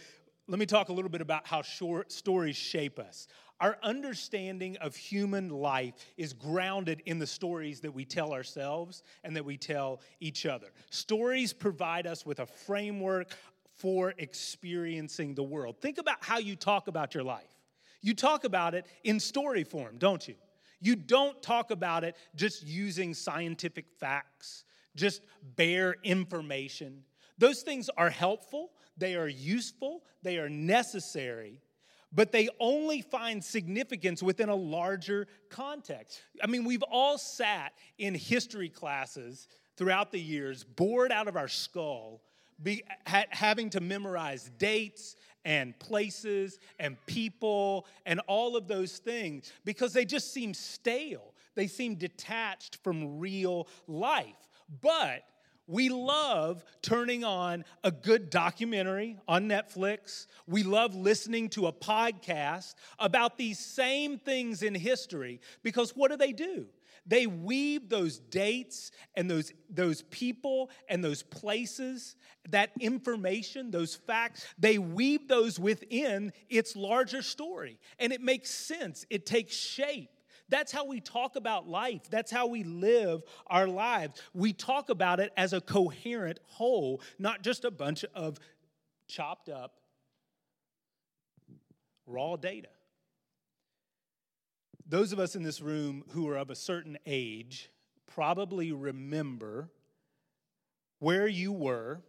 let 0.48 0.60
me 0.60 0.66
talk 0.66 0.90
a 0.90 0.94
little 0.94 1.10
bit 1.10 1.22
about 1.22 1.48
how 1.48 1.62
short 1.62 2.12
stories 2.12 2.56
shape 2.56 3.00
us. 3.00 3.28
Our 3.62 3.78
understanding 3.84 4.76
of 4.78 4.96
human 4.96 5.50
life 5.50 5.94
is 6.18 6.34
grounded 6.34 7.04
in 7.06 7.20
the 7.20 7.28
stories 7.28 7.80
that 7.82 7.94
we 7.94 8.06
tell 8.06 8.34
ourselves 8.34 9.04
and 9.24 9.36
that 9.36 9.46
we 9.46 9.56
tell 9.56 10.02
each 10.20 10.48
other. 10.48 10.72
Stories 10.90 11.54
provide 11.54 12.08
us 12.08 12.26
with 12.26 12.40
a 12.40 12.48
framework 12.48 13.28
for 13.78 14.16
experiencing 14.18 15.36
the 15.36 15.44
world. 15.44 15.78
Think 15.80 16.00
about 16.00 16.24
how 16.24 16.40
you 16.40 16.56
talk 16.56 16.88
about 16.88 17.14
your 17.14 17.24
life. 17.24 17.46
You 18.02 18.16
talk 18.16 18.46
about 18.46 18.74
it 18.74 18.88
in 19.04 19.20
story 19.20 19.64
form, 19.64 20.00
don't 20.00 20.28
you? 20.28 20.34
You 20.80 20.96
don't 20.96 21.40
talk 21.44 21.70
about 21.70 22.04
it 22.04 22.16
just 22.36 22.66
using 22.66 23.14
scientific 23.14 23.86
facts, 24.00 24.64
just 24.96 25.22
bare 25.56 25.98
information. 26.04 27.04
Those 27.38 27.62
things 27.62 27.92
are 27.96 28.10
helpful, 28.10 28.72
they 28.98 29.16
are 29.16 29.28
useful, 29.28 30.04
they 30.24 30.40
are 30.40 30.50
necessary, 30.50 31.62
but 32.14 32.32
they 32.32 32.50
only 32.60 33.02
find 33.02 33.44
significance 33.44 34.22
within 34.22 34.50
a 34.50 34.56
larger 34.56 35.28
context. 35.50 36.22
I 36.44 36.48
mean, 36.48 36.66
we've 36.66 36.84
all 36.84 37.18
sat 37.18 37.74
in 37.98 38.14
history 38.14 38.70
classes 38.70 39.48
throughout 39.78 40.12
the 40.12 40.20
years, 40.20 40.64
bored 40.64 41.12
out 41.12 41.28
of 41.28 41.38
our 41.38 41.48
skull, 41.48 42.22
be, 42.62 42.84
ha, 43.08 43.24
having 43.30 43.70
to 43.72 43.80
memorize 43.80 44.52
dates 44.58 45.16
and 45.46 45.78
places 45.80 46.60
and 46.80 46.98
people 47.06 47.88
and 48.06 48.20
all 48.28 48.56
of 48.56 48.68
those 48.68 48.98
things 48.98 49.52
because 49.66 49.94
they 49.94 50.06
just 50.06 50.34
seem 50.34 50.54
stale. 50.54 51.34
They 51.56 51.68
seem 51.68 51.96
detached 51.96 52.78
from 52.84 53.20
real 53.20 53.68
life. 53.88 54.50
But 54.82 55.24
we 55.72 55.88
love 55.88 56.66
turning 56.82 57.24
on 57.24 57.64
a 57.84 57.92
good 57.92 58.30
documentary 58.30 59.18
on 59.26 59.48
Netflix. 59.48 60.28
We 60.46 60.64
love 60.64 60.96
listening 60.96 61.48
to 61.52 61.68
a 61.68 61.72
podcast 61.72 62.76
about 63.00 63.38
these 63.38 63.58
same 63.58 64.20
things 64.20 64.64
in 64.64 64.76
history 64.76 65.40
because 65.64 65.96
what 65.96 66.12
do 66.12 66.18
they 66.18 66.34
do? 66.34 66.66
They 67.06 67.26
weave 67.26 67.88
those 67.88 68.20
dates 68.20 68.92
and 69.16 69.32
those, 69.32 69.54
those 69.70 70.02
people 70.04 70.70
and 70.90 71.02
those 71.02 71.24
places, 71.24 72.18
that 72.50 72.72
information, 72.80 73.72
those 73.72 73.96
facts, 73.96 74.46
they 74.60 74.78
weave 74.78 75.30
those 75.30 75.58
within 75.58 76.34
its 76.50 76.76
larger 76.76 77.22
story. 77.22 77.80
And 77.98 78.12
it 78.12 78.22
makes 78.22 78.50
sense, 78.50 79.06
it 79.10 79.26
takes 79.26 79.56
shape. 79.56 80.10
That's 80.52 80.72
how 80.72 80.86
we 80.86 81.00
talk 81.00 81.38
about 81.38 81.68
life. 81.68 82.10
That's 82.12 82.30
how 82.30 82.46
we 82.46 82.64
live 82.64 83.24
our 83.48 83.68
lives. 83.68 84.22
We 84.34 84.52
talk 84.52 84.90
about 84.90 85.22
it 85.22 85.32
as 85.38 85.54
a 85.54 85.62
coherent 85.62 86.40
whole, 86.44 87.02
not 87.18 87.42
just 87.42 87.64
a 87.64 87.72
bunch 87.72 88.04
of 88.14 88.38
chopped 89.08 89.48
up 89.50 89.80
raw 92.06 92.36
data. 92.36 92.68
Those 94.86 95.14
of 95.14 95.20
us 95.20 95.38
in 95.38 95.44
this 95.44 95.62
room 95.62 96.04
who 96.10 96.28
are 96.28 96.36
of 96.36 96.50
a 96.50 96.56
certain 96.56 96.98
age 97.06 97.72
probably 98.06 98.74
remember 98.74 99.70
where 101.00 101.28
you 101.28 101.54
were 101.54 102.02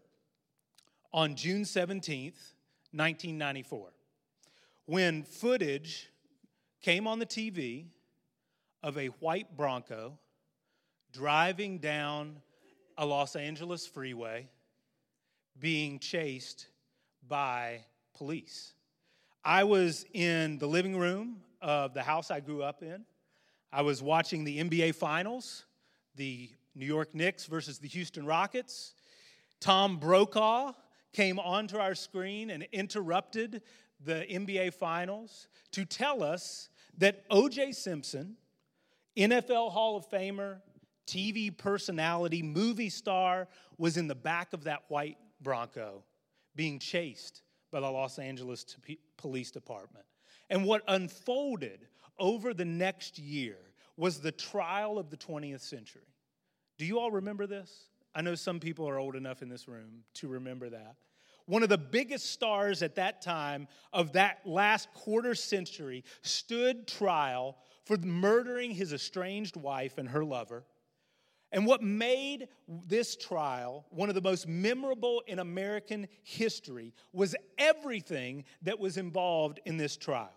on 1.12 1.36
June 1.36 1.62
17th, 1.62 2.54
1994, 2.90 3.92
when 4.86 5.22
footage 5.22 6.08
came 6.80 7.06
on 7.06 7.20
the 7.20 7.26
TV 7.26 7.86
of 8.82 8.98
a 8.98 9.06
white 9.06 9.56
Bronco 9.56 10.18
driving 11.12 11.78
down 11.78 12.36
a 12.98 13.06
Los 13.06 13.36
Angeles 13.36 13.86
freeway 13.86 14.48
being 15.58 15.98
chased 15.98 16.66
by 17.28 17.84
police. 18.14 18.74
I 19.44 19.64
was 19.64 20.04
in 20.12 20.58
the 20.58 20.66
living 20.66 20.96
room 20.96 21.36
of 21.60 21.94
the 21.94 22.02
house 22.02 22.30
I 22.30 22.40
grew 22.40 22.62
up 22.62 22.82
in. 22.82 23.04
I 23.72 23.82
was 23.82 24.02
watching 24.02 24.44
the 24.44 24.58
NBA 24.58 24.94
Finals, 24.94 25.64
the 26.16 26.50
New 26.74 26.86
York 26.86 27.14
Knicks 27.14 27.46
versus 27.46 27.78
the 27.78 27.88
Houston 27.88 28.26
Rockets. 28.26 28.94
Tom 29.60 29.98
Brokaw 29.98 30.72
came 31.12 31.38
onto 31.38 31.76
our 31.78 31.94
screen 31.94 32.50
and 32.50 32.66
interrupted 32.72 33.62
the 34.04 34.26
NBA 34.30 34.74
Finals 34.74 35.48
to 35.72 35.84
tell 35.84 36.22
us 36.22 36.68
that 36.98 37.24
O.J. 37.30 37.72
Simpson 37.72 38.36
NFL 39.16 39.72
Hall 39.72 39.96
of 39.96 40.08
Famer, 40.08 40.60
TV 41.06 41.56
personality, 41.56 42.42
movie 42.42 42.88
star, 42.88 43.48
was 43.78 43.96
in 43.96 44.06
the 44.06 44.14
back 44.14 44.52
of 44.52 44.64
that 44.64 44.84
white 44.88 45.18
Bronco 45.40 46.04
being 46.54 46.78
chased 46.78 47.42
by 47.70 47.80
the 47.80 47.90
Los 47.90 48.18
Angeles 48.18 48.76
Police 49.16 49.50
Department. 49.50 50.04
And 50.50 50.64
what 50.64 50.82
unfolded 50.88 51.86
over 52.18 52.54
the 52.54 52.64
next 52.64 53.18
year 53.18 53.56
was 53.96 54.20
the 54.20 54.32
trial 54.32 54.98
of 54.98 55.10
the 55.10 55.16
20th 55.16 55.60
century. 55.60 56.02
Do 56.78 56.84
you 56.84 56.98
all 56.98 57.10
remember 57.10 57.46
this? 57.46 57.88
I 58.14 58.22
know 58.22 58.34
some 58.34 58.60
people 58.60 58.88
are 58.88 58.98
old 58.98 59.16
enough 59.16 59.42
in 59.42 59.48
this 59.48 59.68
room 59.68 60.04
to 60.14 60.28
remember 60.28 60.68
that. 60.70 60.96
One 61.46 61.62
of 61.62 61.68
the 61.68 61.78
biggest 61.78 62.30
stars 62.30 62.82
at 62.82 62.94
that 62.96 63.20
time 63.20 63.66
of 63.92 64.12
that 64.12 64.40
last 64.44 64.92
quarter 64.94 65.34
century 65.34 66.04
stood 66.22 66.86
trial 66.86 67.56
for 67.84 67.96
murdering 67.98 68.72
his 68.72 68.92
estranged 68.92 69.56
wife 69.56 69.98
and 69.98 70.08
her 70.08 70.24
lover. 70.24 70.64
And 71.52 71.66
what 71.66 71.82
made 71.82 72.48
this 72.66 73.14
trial 73.14 73.84
one 73.90 74.08
of 74.08 74.14
the 74.14 74.22
most 74.22 74.48
memorable 74.48 75.22
in 75.26 75.38
American 75.38 76.08
history 76.22 76.94
was 77.12 77.36
everything 77.58 78.44
that 78.62 78.78
was 78.78 78.96
involved 78.96 79.60
in 79.66 79.76
this 79.76 79.96
trial. 79.96 80.32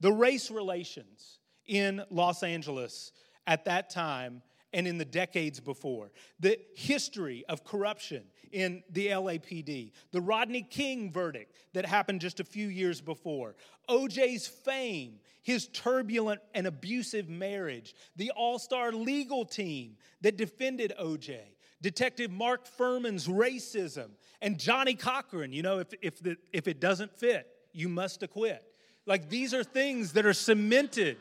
The 0.00 0.12
race 0.12 0.50
relations 0.50 1.38
in 1.66 2.02
Los 2.10 2.42
Angeles 2.42 3.12
at 3.46 3.64
that 3.64 3.88
time 3.88 4.42
and 4.72 4.86
in 4.86 4.98
the 4.98 5.04
decades 5.04 5.60
before, 5.60 6.10
the 6.40 6.58
history 6.74 7.44
of 7.48 7.64
corruption 7.64 8.24
in 8.52 8.82
the 8.90 9.08
LAPD, 9.08 9.92
the 10.12 10.20
Rodney 10.20 10.62
King 10.62 11.10
verdict 11.12 11.54
that 11.72 11.86
happened 11.86 12.20
just 12.20 12.40
a 12.40 12.44
few 12.44 12.68
years 12.68 13.00
before, 13.00 13.54
OJ's 13.88 14.46
fame, 14.46 15.18
his 15.42 15.66
turbulent 15.68 16.40
and 16.54 16.66
abusive 16.66 17.28
marriage, 17.28 17.94
the 18.16 18.30
all 18.30 18.58
star 18.58 18.92
legal 18.92 19.44
team 19.44 19.96
that 20.20 20.36
defended 20.36 20.92
OJ, 21.00 21.38
Detective 21.80 22.30
Mark 22.30 22.66
Fuhrman's 22.78 23.26
racism, 23.26 24.10
and 24.40 24.58
Johnnie 24.58 24.94
Cochran. 24.94 25.52
You 25.52 25.62
know, 25.62 25.78
if, 25.80 25.88
if, 26.00 26.20
the, 26.20 26.36
if 26.52 26.68
it 26.68 26.80
doesn't 26.80 27.12
fit, 27.18 27.46
you 27.72 27.88
must 27.88 28.22
acquit. 28.22 28.62
Like 29.06 29.28
these 29.28 29.52
are 29.52 29.64
things 29.64 30.12
that 30.12 30.26
are 30.26 30.32
cemented 30.32 31.16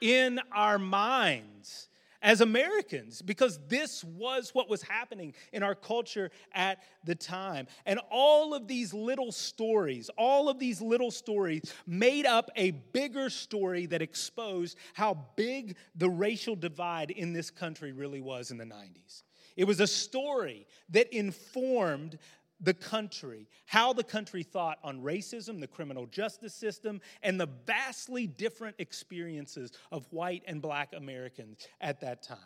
in 0.00 0.40
our 0.52 0.78
minds 0.78 1.88
as 2.22 2.40
Americans 2.40 3.20
because 3.20 3.58
this 3.68 4.04
was 4.04 4.50
what 4.54 4.70
was 4.70 4.82
happening 4.82 5.34
in 5.52 5.62
our 5.62 5.74
culture 5.74 6.30
at 6.52 6.82
the 7.04 7.14
time. 7.14 7.66
And 7.84 8.00
all 8.10 8.54
of 8.54 8.68
these 8.68 8.94
little 8.94 9.32
stories, 9.32 10.08
all 10.16 10.48
of 10.48 10.58
these 10.58 10.80
little 10.80 11.10
stories 11.10 11.74
made 11.86 12.24
up 12.24 12.50
a 12.56 12.70
bigger 12.70 13.28
story 13.28 13.86
that 13.86 14.02
exposed 14.02 14.78
how 14.94 15.18
big 15.36 15.76
the 15.96 16.08
racial 16.08 16.56
divide 16.56 17.10
in 17.10 17.32
this 17.32 17.50
country 17.50 17.92
really 17.92 18.20
was 18.20 18.50
in 18.50 18.58
the 18.58 18.64
90s. 18.64 19.22
It 19.56 19.64
was 19.64 19.80
a 19.80 19.86
story 19.86 20.66
that 20.90 21.14
informed 21.14 22.18
the 22.62 22.74
country, 22.74 23.48
how 23.66 23.92
the 23.92 24.04
country 24.04 24.42
thought 24.42 24.78
on 24.84 25.02
racism, 25.02 25.60
the 25.60 25.66
criminal 25.66 26.06
justice 26.06 26.54
system, 26.54 27.00
and 27.22 27.40
the 27.40 27.48
vastly 27.66 28.26
different 28.26 28.76
experiences 28.78 29.72
of 29.90 30.06
white 30.12 30.42
and 30.46 30.62
black 30.62 30.92
Americans 30.94 31.66
at 31.80 32.00
that 32.00 32.22
time. 32.22 32.38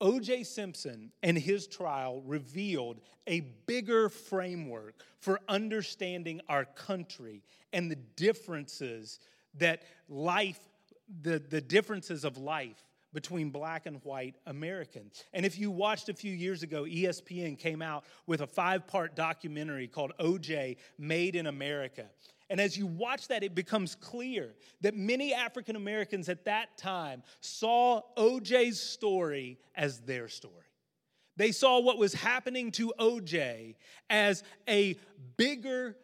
O.J. 0.00 0.44
Simpson 0.44 1.10
and 1.22 1.36
his 1.36 1.66
trial 1.66 2.22
revealed 2.24 3.00
a 3.26 3.40
bigger 3.66 4.08
framework 4.08 4.94
for 5.18 5.40
understanding 5.48 6.40
our 6.48 6.64
country 6.64 7.42
and 7.72 7.90
the 7.90 7.98
differences 8.16 9.18
that 9.54 9.82
life, 10.08 10.60
the, 11.22 11.40
the 11.40 11.60
differences 11.60 12.24
of 12.24 12.38
life 12.38 12.84
between 13.18 13.50
black 13.50 13.86
and 13.86 13.96
white 14.04 14.36
Americans. 14.46 15.24
And 15.32 15.44
if 15.44 15.58
you 15.58 15.72
watched 15.72 16.08
a 16.08 16.14
few 16.14 16.30
years 16.32 16.62
ago, 16.62 16.84
ESPN 16.84 17.58
came 17.58 17.82
out 17.82 18.04
with 18.28 18.42
a 18.42 18.46
five 18.46 18.86
part 18.86 19.16
documentary 19.16 19.88
called 19.88 20.12
OJ 20.20 20.76
Made 20.98 21.34
in 21.34 21.48
America. 21.48 22.04
And 22.48 22.60
as 22.60 22.78
you 22.78 22.86
watch 22.86 23.26
that, 23.26 23.42
it 23.42 23.56
becomes 23.56 23.96
clear 23.96 24.54
that 24.82 24.94
many 24.94 25.34
African 25.34 25.74
Americans 25.74 26.28
at 26.28 26.44
that 26.44 26.78
time 26.78 27.24
saw 27.40 28.02
OJ's 28.16 28.80
story 28.80 29.58
as 29.74 29.98
their 30.02 30.28
story. 30.28 30.54
They 31.36 31.50
saw 31.50 31.80
what 31.80 31.98
was 31.98 32.14
happening 32.14 32.70
to 32.72 32.92
OJ 33.00 33.74
as 34.08 34.44
a 34.68 34.96
bigger 35.36 35.96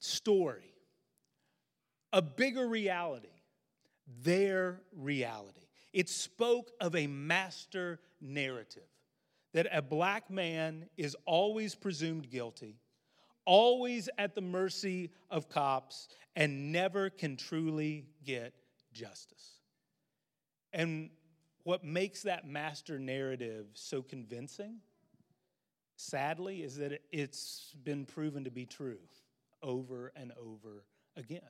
story, 0.00 0.74
a 2.12 2.20
bigger 2.20 2.68
reality, 2.68 3.28
their 4.22 4.82
reality. 4.94 5.67
It 5.92 6.08
spoke 6.08 6.70
of 6.80 6.94
a 6.94 7.06
master 7.06 8.00
narrative 8.20 8.82
that 9.54 9.66
a 9.72 9.82
black 9.82 10.30
man 10.30 10.86
is 10.96 11.16
always 11.24 11.74
presumed 11.74 12.30
guilty, 12.30 12.76
always 13.44 14.08
at 14.18 14.34
the 14.34 14.40
mercy 14.40 15.10
of 15.30 15.48
cops, 15.48 16.08
and 16.36 16.70
never 16.72 17.10
can 17.10 17.36
truly 17.36 18.06
get 18.24 18.52
justice. 18.92 19.60
And 20.72 21.10
what 21.64 21.82
makes 21.82 22.22
that 22.22 22.46
master 22.46 22.98
narrative 22.98 23.66
so 23.72 24.02
convincing, 24.02 24.76
sadly, 25.96 26.62
is 26.62 26.76
that 26.76 27.00
it's 27.10 27.74
been 27.82 28.04
proven 28.04 28.44
to 28.44 28.50
be 28.50 28.66
true 28.66 28.98
over 29.62 30.12
and 30.14 30.32
over 30.40 30.84
again. 31.16 31.40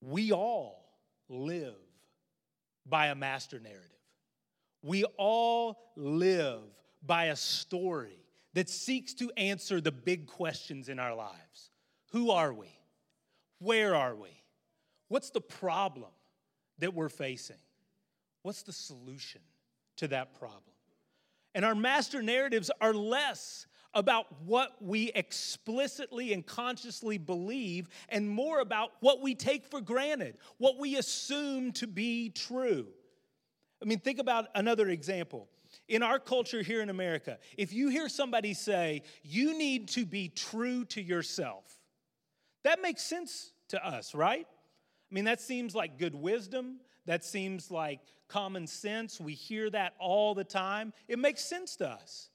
We 0.00 0.32
all 0.32 0.84
live 1.28 1.74
by 2.88 3.06
a 3.08 3.14
master 3.14 3.60
narrative. 3.60 3.82
We 4.82 5.04
all 5.16 5.78
live 5.96 6.62
by 7.04 7.26
a 7.26 7.36
story 7.36 8.18
that 8.54 8.68
seeks 8.68 9.14
to 9.14 9.30
answer 9.36 9.80
the 9.80 9.92
big 9.92 10.26
questions 10.26 10.88
in 10.88 10.98
our 10.98 11.14
lives 11.14 11.70
Who 12.12 12.30
are 12.30 12.52
we? 12.52 12.68
Where 13.58 13.94
are 13.94 14.14
we? 14.14 14.30
What's 15.08 15.30
the 15.30 15.40
problem 15.40 16.10
that 16.78 16.94
we're 16.94 17.08
facing? 17.08 17.56
What's 18.42 18.62
the 18.62 18.72
solution 18.72 19.40
to 19.96 20.08
that 20.08 20.38
problem? 20.38 20.62
And 21.54 21.64
our 21.64 21.74
master 21.74 22.22
narratives 22.22 22.70
are 22.80 22.92
less 22.92 23.66
about 23.96 24.26
what 24.44 24.76
we 24.80 25.10
explicitly 25.14 26.34
and 26.34 26.44
consciously 26.44 27.16
believe 27.16 27.88
and 28.10 28.28
more 28.28 28.60
about 28.60 28.92
what 29.00 29.22
we 29.22 29.34
take 29.34 29.66
for 29.66 29.80
granted, 29.80 30.36
what 30.58 30.78
we 30.78 30.96
assume 30.96 31.72
to 31.72 31.86
be 31.86 32.28
true. 32.28 32.86
I 33.82 33.86
mean, 33.86 33.98
think 33.98 34.18
about 34.18 34.48
another 34.54 34.88
example. 34.90 35.48
In 35.88 36.02
our 36.02 36.18
culture 36.18 36.62
here 36.62 36.82
in 36.82 36.90
America, 36.90 37.38
if 37.56 37.72
you 37.72 37.88
hear 37.88 38.08
somebody 38.08 38.54
say, 38.54 39.02
you 39.22 39.56
need 39.56 39.88
to 39.88 40.04
be 40.04 40.28
true 40.28 40.84
to 40.86 41.00
yourself, 41.02 41.64
that 42.64 42.82
makes 42.82 43.02
sense 43.02 43.52
to 43.68 43.84
us, 43.84 44.14
right? 44.14 44.46
I 45.10 45.14
mean, 45.14 45.24
that 45.24 45.40
seems 45.40 45.74
like 45.74 45.98
good 45.98 46.14
wisdom. 46.14 46.80
That 47.06 47.24
seems 47.24 47.70
like 47.70 48.00
common 48.28 48.66
sense. 48.66 49.20
We 49.20 49.34
hear 49.34 49.70
that 49.70 49.94
all 49.98 50.34
the 50.34 50.44
time. 50.44 50.92
It 51.08 51.18
makes 51.18 51.44
sense 51.44 51.76
to 51.76 51.88
us. 51.88 52.28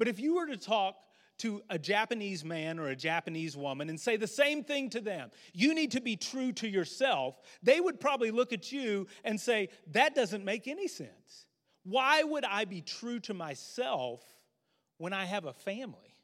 But 0.00 0.08
if 0.08 0.18
you 0.18 0.36
were 0.36 0.46
to 0.46 0.56
talk 0.56 0.96
to 1.40 1.62
a 1.68 1.78
Japanese 1.78 2.42
man 2.42 2.78
or 2.78 2.88
a 2.88 2.96
Japanese 2.96 3.54
woman 3.54 3.90
and 3.90 4.00
say 4.00 4.16
the 4.16 4.26
same 4.26 4.64
thing 4.64 4.88
to 4.90 5.00
them, 5.00 5.30
you 5.52 5.74
need 5.74 5.90
to 5.90 6.00
be 6.00 6.16
true 6.16 6.52
to 6.52 6.66
yourself, 6.66 7.38
they 7.62 7.82
would 7.82 8.00
probably 8.00 8.30
look 8.30 8.54
at 8.54 8.72
you 8.72 9.06
and 9.24 9.38
say, 9.38 9.68
that 9.88 10.14
doesn't 10.14 10.42
make 10.42 10.66
any 10.66 10.88
sense. 10.88 11.44
Why 11.84 12.22
would 12.22 12.46
I 12.46 12.64
be 12.64 12.80
true 12.80 13.20
to 13.20 13.34
myself 13.34 14.22
when 14.96 15.12
I 15.12 15.26
have 15.26 15.44
a 15.44 15.52
family? 15.52 16.16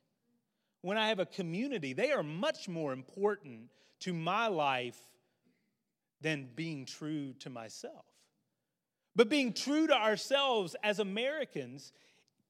When 0.80 0.96
I 0.96 1.08
have 1.08 1.18
a 1.18 1.26
community? 1.26 1.92
They 1.92 2.12
are 2.12 2.22
much 2.22 2.70
more 2.70 2.94
important 2.94 3.68
to 4.00 4.14
my 4.14 4.46
life 4.46 4.98
than 6.22 6.48
being 6.56 6.86
true 6.86 7.34
to 7.40 7.50
myself. 7.50 8.06
But 9.14 9.28
being 9.28 9.52
true 9.52 9.86
to 9.86 9.94
ourselves 9.94 10.76
as 10.82 10.98
Americans 10.98 11.92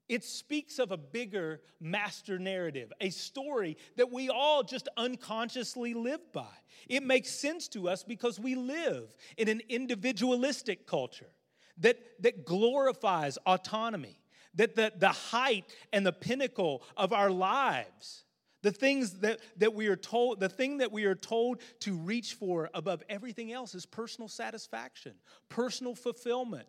it 0.09 0.25
speaks 0.25 0.79
of 0.79 0.92
a 0.92 0.97
bigger 0.97 1.61
master 1.81 2.38
narrative, 2.38 2.92
a 3.01 3.11
story 3.11 3.77
that 3.97 4.12
we 4.12 4.29
all 4.29 4.62
just 4.62 4.88
unconsciously 4.97 5.95
live 5.95 6.33
by. 6.33 6.47
It 6.88 7.03
makes 7.03 7.31
sense 7.31 7.69
to 7.69 7.88
us 7.88 8.05
because 8.05 8.38
we 8.38 8.55
live 8.55 9.09
in 9.37 9.49
an 9.49 9.62
individualistic 9.69 10.87
culture 10.87 11.31
that, 11.79 11.99
that 12.21 12.45
glorifies 12.45 13.37
autonomy, 13.47 14.19
that 14.55 14.77
the, 14.77 14.92
the 14.97 15.09
height 15.09 15.64
and 15.92 16.07
the 16.07 16.12
pinnacle 16.12 16.83
of 16.97 17.12
our 17.12 17.31
lives, 17.31 18.25
the 18.62 18.73
things 18.73 19.21
that, 19.21 19.40
that 19.59 19.75
we 19.75 19.88
are 19.88 19.97
told, 19.97 20.40
the 20.40 20.49
thing 20.49 20.79
that 20.79 20.92
we 20.92 21.05
are 21.05 21.14
told 21.14 21.61
to 21.81 21.95
reach 21.95 22.35
for 22.35 22.71
above 22.75 23.03
everything 23.09 23.53
else 23.53 23.75
is 23.75 23.87
personal 23.87 24.29
satisfaction, 24.29 25.14
personal 25.49 25.95
fulfillment, 25.95 26.66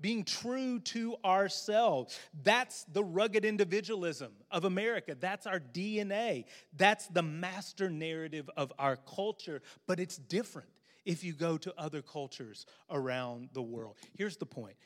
being 0.00 0.24
true 0.24 0.80
to 0.80 1.16
ourselves. 1.24 2.18
That's 2.42 2.84
the 2.84 3.04
rugged 3.04 3.44
individualism 3.44 4.32
of 4.50 4.64
America. 4.64 5.16
That's 5.18 5.46
our 5.46 5.60
DNA. 5.60 6.44
That's 6.76 7.06
the 7.08 7.22
master 7.22 7.90
narrative 7.90 8.48
of 8.56 8.72
our 8.78 8.96
culture, 8.96 9.62
but 9.86 10.00
it's 10.00 10.16
different 10.16 10.68
if 11.04 11.24
you 11.24 11.32
go 11.32 11.56
to 11.58 11.74
other 11.78 12.02
cultures 12.02 12.66
around 12.90 13.50
the 13.52 13.62
world. 13.62 13.96
Here's 14.16 14.36
the 14.36 14.46
point 14.46 14.76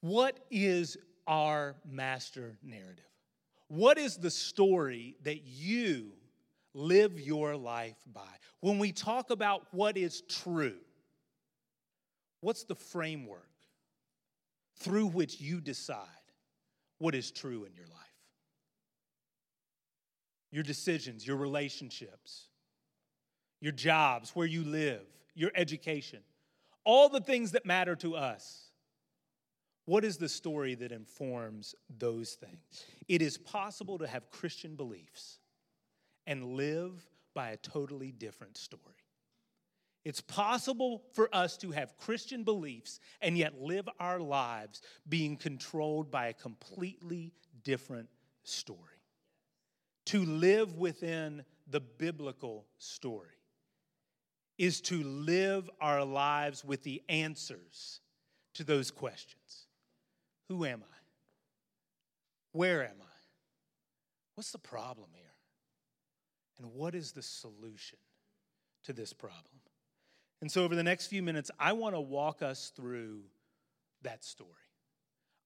What 0.00 0.40
is 0.50 0.96
our 1.26 1.76
master 1.88 2.58
narrative? 2.62 3.04
What 3.68 3.96
is 3.96 4.18
the 4.18 4.30
story 4.30 5.16
that 5.22 5.46
you 5.46 6.12
live 6.74 7.18
your 7.18 7.56
life 7.56 7.96
by? 8.12 8.20
When 8.60 8.78
we 8.78 8.92
talk 8.92 9.30
about 9.30 9.66
what 9.70 9.96
is 9.96 10.22
true, 10.28 10.76
what's 12.40 12.64
the 12.64 12.74
framework? 12.74 13.48
Through 14.82 15.06
which 15.06 15.40
you 15.40 15.60
decide 15.60 16.06
what 16.98 17.14
is 17.14 17.30
true 17.30 17.64
in 17.64 17.74
your 17.74 17.86
life. 17.86 17.98
Your 20.50 20.62
decisions, 20.62 21.26
your 21.26 21.36
relationships, 21.36 22.48
your 23.60 23.72
jobs, 23.72 24.30
where 24.36 24.46
you 24.46 24.64
live, 24.64 25.06
your 25.34 25.50
education, 25.54 26.20
all 26.84 27.08
the 27.08 27.20
things 27.20 27.52
that 27.52 27.64
matter 27.64 27.96
to 27.96 28.14
us. 28.14 28.70
What 29.84 30.04
is 30.04 30.16
the 30.16 30.28
story 30.28 30.74
that 30.76 30.92
informs 30.92 31.74
those 31.98 32.34
things? 32.34 32.84
It 33.08 33.22
is 33.22 33.38
possible 33.38 33.98
to 33.98 34.06
have 34.06 34.30
Christian 34.30 34.76
beliefs 34.76 35.38
and 36.26 36.54
live 36.54 37.04
by 37.34 37.50
a 37.50 37.56
totally 37.56 38.12
different 38.12 38.56
story. 38.56 39.01
It's 40.04 40.20
possible 40.20 41.02
for 41.12 41.28
us 41.32 41.56
to 41.58 41.70
have 41.70 41.96
Christian 41.96 42.42
beliefs 42.42 42.98
and 43.20 43.38
yet 43.38 43.60
live 43.60 43.88
our 44.00 44.18
lives 44.18 44.82
being 45.08 45.36
controlled 45.36 46.10
by 46.10 46.26
a 46.26 46.32
completely 46.32 47.32
different 47.62 48.08
story. 48.42 48.78
To 50.06 50.24
live 50.24 50.76
within 50.76 51.44
the 51.68 51.80
biblical 51.80 52.66
story 52.78 53.28
is 54.58 54.80
to 54.82 55.02
live 55.02 55.70
our 55.80 56.04
lives 56.04 56.64
with 56.64 56.82
the 56.82 57.02
answers 57.08 58.00
to 58.54 58.64
those 58.64 58.90
questions 58.90 59.66
Who 60.48 60.64
am 60.64 60.82
I? 60.82 60.96
Where 62.52 62.82
am 62.82 62.96
I? 63.00 63.06
What's 64.34 64.52
the 64.52 64.58
problem 64.58 65.08
here? 65.14 65.22
And 66.58 66.74
what 66.74 66.94
is 66.94 67.12
the 67.12 67.22
solution 67.22 67.98
to 68.84 68.92
this 68.92 69.12
problem? 69.12 69.51
And 70.42 70.50
so, 70.50 70.64
over 70.64 70.74
the 70.74 70.82
next 70.82 71.06
few 71.06 71.22
minutes, 71.22 71.52
I 71.58 71.72
want 71.72 71.94
to 71.94 72.00
walk 72.00 72.42
us 72.42 72.72
through 72.74 73.20
that 74.02 74.24
story. 74.24 74.50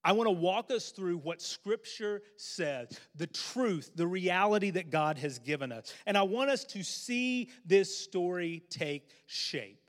I 0.03 0.13
want 0.13 0.27
to 0.27 0.33
walk 0.33 0.71
us 0.71 0.91
through 0.91 1.19
what 1.19 1.43
Scripture 1.43 2.23
says, 2.37 2.99
the 3.15 3.27
truth, 3.27 3.91
the 3.95 4.07
reality 4.07 4.71
that 4.71 4.89
God 4.89 5.19
has 5.19 5.39
given 5.39 5.71
us. 5.71 5.93
And 6.07 6.17
I 6.17 6.23
want 6.23 6.49
us 6.49 6.65
to 6.65 6.83
see 6.83 7.51
this 7.67 7.95
story 7.95 8.63
take 8.71 9.11
shape. 9.27 9.83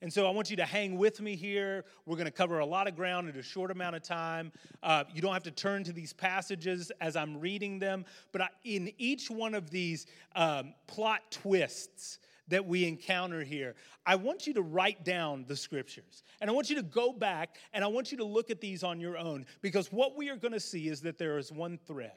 And 0.00 0.12
so 0.12 0.26
I 0.26 0.30
want 0.30 0.50
you 0.50 0.56
to 0.56 0.64
hang 0.64 0.96
with 0.96 1.20
me 1.20 1.36
here. 1.36 1.84
We're 2.06 2.16
going 2.16 2.26
to 2.26 2.30
cover 2.30 2.58
a 2.60 2.66
lot 2.66 2.86
of 2.86 2.94
ground 2.94 3.28
in 3.28 3.36
a 3.36 3.42
short 3.42 3.70
amount 3.70 3.96
of 3.96 4.02
time. 4.02 4.52
Uh, 4.82 5.04
you 5.12 5.22
don't 5.22 5.32
have 5.32 5.44
to 5.44 5.50
turn 5.50 5.82
to 5.84 5.92
these 5.92 6.12
passages 6.12 6.92
as 7.00 7.16
I'm 7.16 7.40
reading 7.40 7.80
them, 7.80 8.04
but 8.30 8.42
I, 8.42 8.48
in 8.64 8.92
each 8.98 9.28
one 9.28 9.54
of 9.54 9.70
these 9.70 10.06
um, 10.36 10.74
plot 10.86 11.20
twists, 11.30 12.18
that 12.48 12.66
we 12.66 12.86
encounter 12.86 13.42
here, 13.42 13.74
I 14.04 14.16
want 14.16 14.46
you 14.46 14.54
to 14.54 14.62
write 14.62 15.04
down 15.04 15.44
the 15.46 15.56
scriptures. 15.56 16.22
And 16.40 16.50
I 16.50 16.52
want 16.52 16.70
you 16.70 16.76
to 16.76 16.82
go 16.82 17.12
back 17.12 17.56
and 17.72 17.84
I 17.84 17.86
want 17.86 18.10
you 18.10 18.18
to 18.18 18.24
look 18.24 18.50
at 18.50 18.60
these 18.60 18.82
on 18.82 19.00
your 19.00 19.16
own 19.16 19.46
because 19.60 19.92
what 19.92 20.16
we 20.16 20.28
are 20.28 20.36
going 20.36 20.52
to 20.52 20.60
see 20.60 20.88
is 20.88 21.02
that 21.02 21.18
there 21.18 21.38
is 21.38 21.52
one 21.52 21.78
thread 21.86 22.12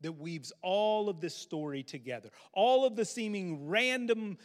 that 0.00 0.12
weaves 0.12 0.52
all 0.62 1.08
of 1.08 1.20
this 1.20 1.34
story 1.34 1.82
together. 1.82 2.30
All 2.52 2.86
of 2.86 2.96
the 2.96 3.04
seeming 3.04 3.66
random 3.66 4.38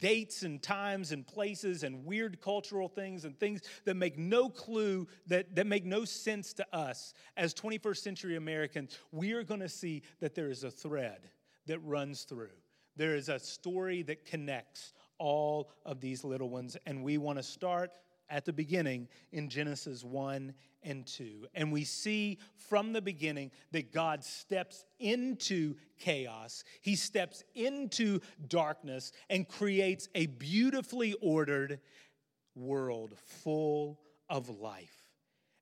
dates 0.00 0.42
and 0.42 0.62
times 0.62 1.12
and 1.12 1.26
places 1.26 1.82
and 1.82 2.04
weird 2.04 2.40
cultural 2.40 2.88
things 2.88 3.24
and 3.24 3.38
things 3.38 3.62
that 3.84 3.94
make 3.94 4.18
no 4.18 4.48
clue, 4.48 5.06
that, 5.26 5.54
that 5.54 5.66
make 5.66 5.84
no 5.84 6.04
sense 6.04 6.52
to 6.54 6.66
us 6.72 7.14
as 7.36 7.54
21st 7.54 7.98
century 7.98 8.36
Americans, 8.36 8.98
we 9.12 9.32
are 9.32 9.44
going 9.44 9.60
to 9.60 9.68
see 9.68 10.02
that 10.20 10.34
there 10.34 10.50
is 10.50 10.64
a 10.64 10.70
thread 10.70 11.30
that 11.66 11.78
runs 11.80 12.22
through. 12.22 12.50
There 12.96 13.14
is 13.14 13.28
a 13.28 13.38
story 13.38 14.02
that 14.02 14.24
connects 14.24 14.94
all 15.18 15.70
of 15.84 16.00
these 16.00 16.24
little 16.24 16.48
ones, 16.48 16.76
and 16.86 17.02
we 17.02 17.18
want 17.18 17.38
to 17.38 17.42
start 17.42 17.90
at 18.28 18.44
the 18.44 18.52
beginning 18.52 19.08
in 19.32 19.48
Genesis 19.48 20.02
1 20.02 20.52
and 20.82 21.06
2. 21.06 21.46
And 21.54 21.72
we 21.72 21.84
see 21.84 22.38
from 22.68 22.92
the 22.92 23.02
beginning 23.02 23.50
that 23.72 23.92
God 23.92 24.24
steps 24.24 24.84
into 24.98 25.76
chaos, 25.98 26.64
He 26.80 26.96
steps 26.96 27.44
into 27.54 28.20
darkness 28.48 29.12
and 29.30 29.48
creates 29.48 30.08
a 30.14 30.26
beautifully 30.26 31.14
ordered 31.20 31.80
world 32.54 33.14
full 33.42 34.00
of 34.28 34.48
life. 34.48 35.04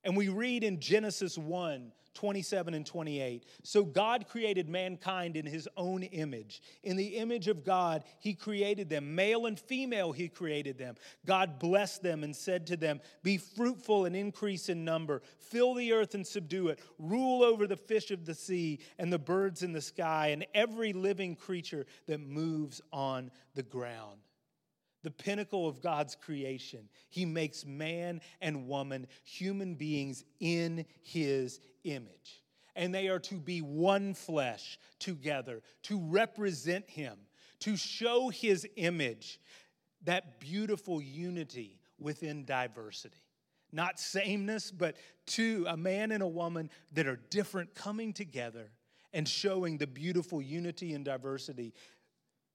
And 0.05 0.17
we 0.17 0.29
read 0.29 0.65
in 0.65 0.81
Genesis 0.81 1.37
1 1.39 1.93
27 2.15 2.75
and 2.75 2.87
28. 2.87 3.45
So 3.63 3.85
God 3.85 4.27
created 4.29 4.69
mankind 4.69 5.37
in 5.37 5.47
his 5.47 5.69
own 5.77 6.03
image. 6.05 6.63
In 6.83 6.97
the 6.97 7.17
image 7.17 7.49
of 7.49 7.65
God, 7.65 8.05
he 8.21 8.35
created 8.35 8.89
them. 8.89 9.15
Male 9.15 9.47
and 9.47 9.59
female, 9.59 10.13
he 10.13 10.29
created 10.29 10.79
them. 10.79 10.95
God 11.27 11.59
blessed 11.59 12.03
them 12.03 12.25
and 12.25 12.35
said 12.35 12.67
to 12.69 12.77
them, 12.77 13.01
Be 13.23 13.37
fruitful 13.37 14.05
and 14.05 14.15
increase 14.15 14.69
in 14.69 14.85
number, 14.85 15.23
fill 15.39 15.75
the 15.75 15.93
earth 15.93 16.15
and 16.15 16.27
subdue 16.27 16.69
it, 16.69 16.81
rule 16.99 17.43
over 17.43 17.67
the 17.67 17.77
fish 17.77 18.11
of 18.11 18.25
the 18.25 18.35
sea 18.35 18.79
and 18.99 19.13
the 19.13 19.19
birds 19.19 19.63
in 19.63 19.73
the 19.73 19.81
sky 19.81 20.29
and 20.29 20.47
every 20.55 20.93
living 20.93 21.37
creature 21.37 21.87
that 22.07 22.21
moves 22.21 22.81
on 22.93 23.31
the 23.55 23.63
ground 23.63 24.21
the 25.05 25.11
pinnacle 25.11 25.69
of 25.69 25.81
God's 25.81 26.17
creation. 26.17 26.89
He 27.11 27.25
makes 27.25 27.65
man 27.65 28.21
and 28.41 28.67
woman 28.67 29.07
human 29.23 29.77
beings 29.77 30.25
in 30.41 30.87
his 31.03 31.61
image. 31.85 32.43
And 32.75 32.93
they 32.93 33.07
are 33.07 33.21
to 33.21 33.37
be 33.37 33.61
one 33.61 34.15
flesh 34.15 34.81
together, 34.99 35.63
to 35.85 36.01
represent 36.01 36.91
him, 36.91 37.17
to 37.61 37.77
show 37.77 38.31
his 38.31 38.67
image, 38.75 39.39
that 40.03 40.41
beautiful 40.41 41.01
unity 41.01 41.79
within 42.01 42.45
diversity. 42.45 43.23
Not 43.71 44.01
sameness, 44.01 44.71
but 44.71 44.97
two, 45.27 45.65
a 45.69 45.77
man 45.77 46.13
and 46.13 46.23
a 46.23 46.29
woman 46.29 46.71
that 46.93 47.07
are 47.07 47.21
different 47.31 47.75
coming 47.75 48.13
together 48.13 48.71
and 49.13 49.29
showing 49.29 49.79
the 49.79 49.87
beautiful 49.87 50.43
unity 50.43 50.93
and 50.93 51.05
diversity 51.05 51.73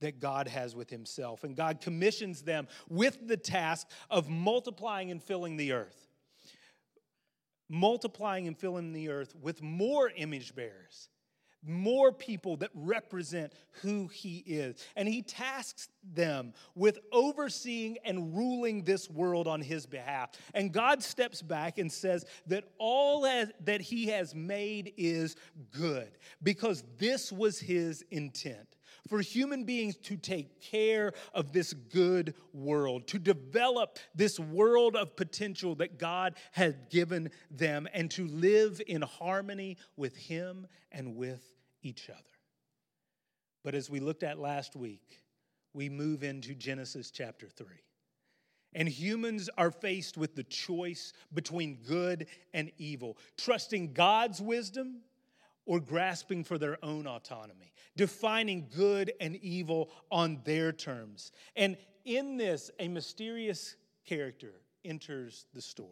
that 0.02 0.20
God 0.20 0.48
has 0.48 0.76
with 0.76 0.90
Himself. 0.90 1.44
And 1.44 1.56
God 1.56 1.82
commissions 1.82 2.42
them 2.42 2.68
with 2.88 3.28
the 3.28 3.38
task 3.38 3.88
of 4.10 4.30
multiplying 4.30 5.12
and 5.12 5.22
filling 5.22 5.58
the 5.58 5.74
earth. 5.74 6.08
Multiplying 7.70 8.48
and 8.48 8.58
filling 8.58 8.94
the 8.94 9.10
earth 9.10 9.36
with 9.40 9.62
more 9.62 10.10
image 10.16 10.56
bearers, 10.56 11.10
more 11.64 12.12
people 12.12 12.58
that 12.58 12.72
represent 12.74 13.54
who 13.82 14.08
He 14.08 14.38
is. 14.40 14.84
And 14.96 15.08
He 15.08 15.22
tasks 15.22 15.90
them 16.04 16.54
with 16.74 16.98
overseeing 17.12 17.98
and 18.04 18.36
ruling 18.36 18.84
this 18.84 19.08
world 19.08 19.48
on 19.48 19.62
His 19.62 19.86
behalf. 19.86 20.32
And 20.56 20.72
God 20.72 21.04
steps 21.04 21.44
back 21.44 21.78
and 21.78 21.92
says 21.92 22.26
that 22.48 22.64
all 22.80 23.22
that 23.22 23.82
He 23.82 24.08
has 24.08 24.34
made 24.34 24.94
is 24.98 25.36
good 25.72 26.10
because 26.42 26.84
this 26.98 27.32
was 27.32 27.60
His 27.60 28.04
intent 28.10 28.79
for 29.10 29.20
human 29.20 29.64
beings 29.64 29.98
to 29.98 30.16
take 30.16 30.62
care 30.62 31.14
of 31.34 31.52
this 31.52 31.74
good 31.74 32.36
world, 32.54 33.08
to 33.08 33.20
develop 33.20 33.98
this 34.16 34.40
world 34.40 34.96
of 34.96 35.16
potential 35.16 35.76
that 35.76 35.98
God 35.98 36.36
had 36.52 36.90
given 36.90 37.32
them, 37.50 37.88
and 37.94 38.10
to 38.12 38.28
live 38.28 38.82
in 38.88 39.02
harmony 39.02 39.78
with 39.98 40.16
Him 40.16 40.68
and 40.92 41.16
with 41.16 41.44
each 41.82 42.10
other. 42.10 42.22
But 43.64 43.76
as 43.76 43.90
we 43.90 44.00
looked 44.00 44.24
at 44.24 44.40
last 44.40 44.76
week, 44.76 45.20
we 45.74 45.90
move 45.90 46.24
into 46.24 46.56
Genesis 46.56 47.12
chapter 47.12 47.48
3. 47.48 47.68
And 48.74 48.88
humans 48.88 49.50
are 49.58 49.72
faced 49.72 50.16
with 50.18 50.36
the 50.36 50.44
choice 50.44 51.14
between 51.34 51.80
good 51.88 52.28
and 52.54 52.72
evil, 52.78 53.18
trusting 53.38 53.94
God's 53.94 54.42
wisdom 54.42 55.02
or 55.70 55.80
grasping 55.80 56.44
for 56.44 56.58
their 56.58 56.84
own 56.84 57.06
autonomy, 57.06 57.72
defining 57.96 58.68
good 58.76 59.14
and 59.22 59.36
evil 59.36 59.92
on 60.10 60.42
their 60.44 60.72
terms. 60.72 61.32
And 61.56 61.78
in 62.06 62.38
this, 62.38 62.72
a 62.80 62.88
mysterious 62.88 63.76
character 64.04 64.62
enters 64.84 65.46
the 65.54 65.62
story. 65.62 65.92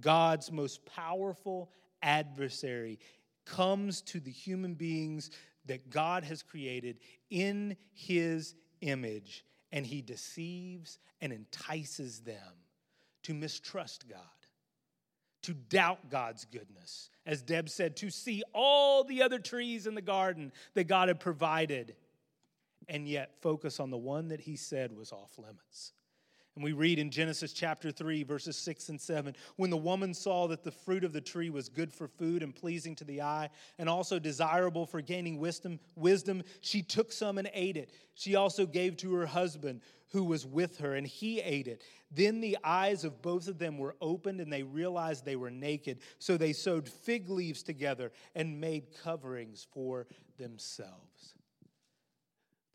God's 0.00 0.50
most 0.50 0.86
powerful 0.86 1.70
adversary 2.00 2.98
comes 3.44 4.00
to 4.00 4.18
the 4.18 4.30
human 4.30 4.72
beings 4.72 5.30
that 5.66 5.90
God 5.90 6.24
has 6.24 6.42
created 6.42 7.00
in 7.28 7.76
his 7.92 8.54
image, 8.80 9.44
and 9.72 9.84
he 9.84 10.00
deceives 10.00 11.00
and 11.20 11.34
entices 11.34 12.20
them 12.20 12.54
to 13.24 13.34
mistrust 13.34 14.08
God 14.08 14.39
to 15.42 15.54
doubt 15.54 16.10
God's 16.10 16.44
goodness. 16.44 17.10
As 17.26 17.42
Deb 17.42 17.68
said, 17.68 17.96
to 17.96 18.10
see 18.10 18.42
all 18.52 19.04
the 19.04 19.22
other 19.22 19.38
trees 19.38 19.86
in 19.86 19.94
the 19.94 20.02
garden 20.02 20.52
that 20.74 20.84
God 20.84 21.08
had 21.08 21.20
provided, 21.20 21.96
and 22.88 23.08
yet 23.08 23.34
focus 23.40 23.80
on 23.80 23.90
the 23.90 23.98
one 23.98 24.28
that 24.28 24.40
he 24.40 24.56
said 24.56 24.96
was 24.96 25.12
off 25.12 25.38
limits. 25.38 25.92
And 26.60 26.64
we 26.66 26.72
read 26.72 26.98
in 26.98 27.10
Genesis 27.10 27.54
chapter 27.54 27.90
3, 27.90 28.22
verses 28.22 28.54
6 28.54 28.90
and 28.90 29.00
7 29.00 29.34
when 29.56 29.70
the 29.70 29.78
woman 29.78 30.12
saw 30.12 30.46
that 30.48 30.62
the 30.62 30.70
fruit 30.70 31.04
of 31.04 31.14
the 31.14 31.20
tree 31.22 31.48
was 31.48 31.70
good 31.70 31.90
for 31.90 32.06
food 32.06 32.42
and 32.42 32.54
pleasing 32.54 32.94
to 32.96 33.04
the 33.04 33.22
eye, 33.22 33.48
and 33.78 33.88
also 33.88 34.18
desirable 34.18 34.84
for 34.84 35.00
gaining 35.00 35.38
wisdom, 35.38 35.80
wisdom, 35.96 36.42
she 36.60 36.82
took 36.82 37.12
some 37.12 37.38
and 37.38 37.50
ate 37.54 37.78
it. 37.78 37.90
She 38.12 38.34
also 38.34 38.66
gave 38.66 38.98
to 38.98 39.14
her 39.14 39.24
husband 39.24 39.80
who 40.08 40.22
was 40.22 40.44
with 40.44 40.76
her, 40.80 40.96
and 40.96 41.06
he 41.06 41.40
ate 41.40 41.66
it. 41.66 41.82
Then 42.10 42.42
the 42.42 42.58
eyes 42.62 43.04
of 43.04 43.22
both 43.22 43.48
of 43.48 43.56
them 43.56 43.78
were 43.78 43.96
opened, 44.02 44.42
and 44.42 44.52
they 44.52 44.62
realized 44.62 45.24
they 45.24 45.36
were 45.36 45.50
naked. 45.50 46.00
So 46.18 46.36
they 46.36 46.52
sewed 46.52 46.90
fig 46.90 47.30
leaves 47.30 47.62
together 47.62 48.12
and 48.34 48.60
made 48.60 48.88
coverings 49.02 49.66
for 49.72 50.08
themselves. 50.36 51.36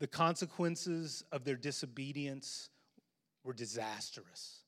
The 0.00 0.08
consequences 0.08 1.22
of 1.30 1.44
their 1.44 1.54
disobedience 1.54 2.68
were 3.46 3.54
disastrous. 3.54 4.60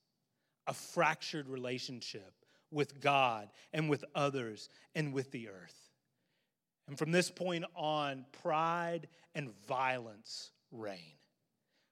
A 0.66 0.72
fractured 0.72 1.48
relationship 1.48 2.32
with 2.70 3.00
God 3.00 3.48
and 3.72 3.90
with 3.90 4.04
others 4.14 4.68
and 4.94 5.12
with 5.12 5.30
the 5.30 5.48
earth. 5.48 5.90
And 6.86 6.98
from 6.98 7.10
this 7.10 7.30
point 7.30 7.64
on, 7.74 8.24
pride 8.42 9.08
and 9.34 9.50
violence 9.66 10.50
reign. 10.70 11.16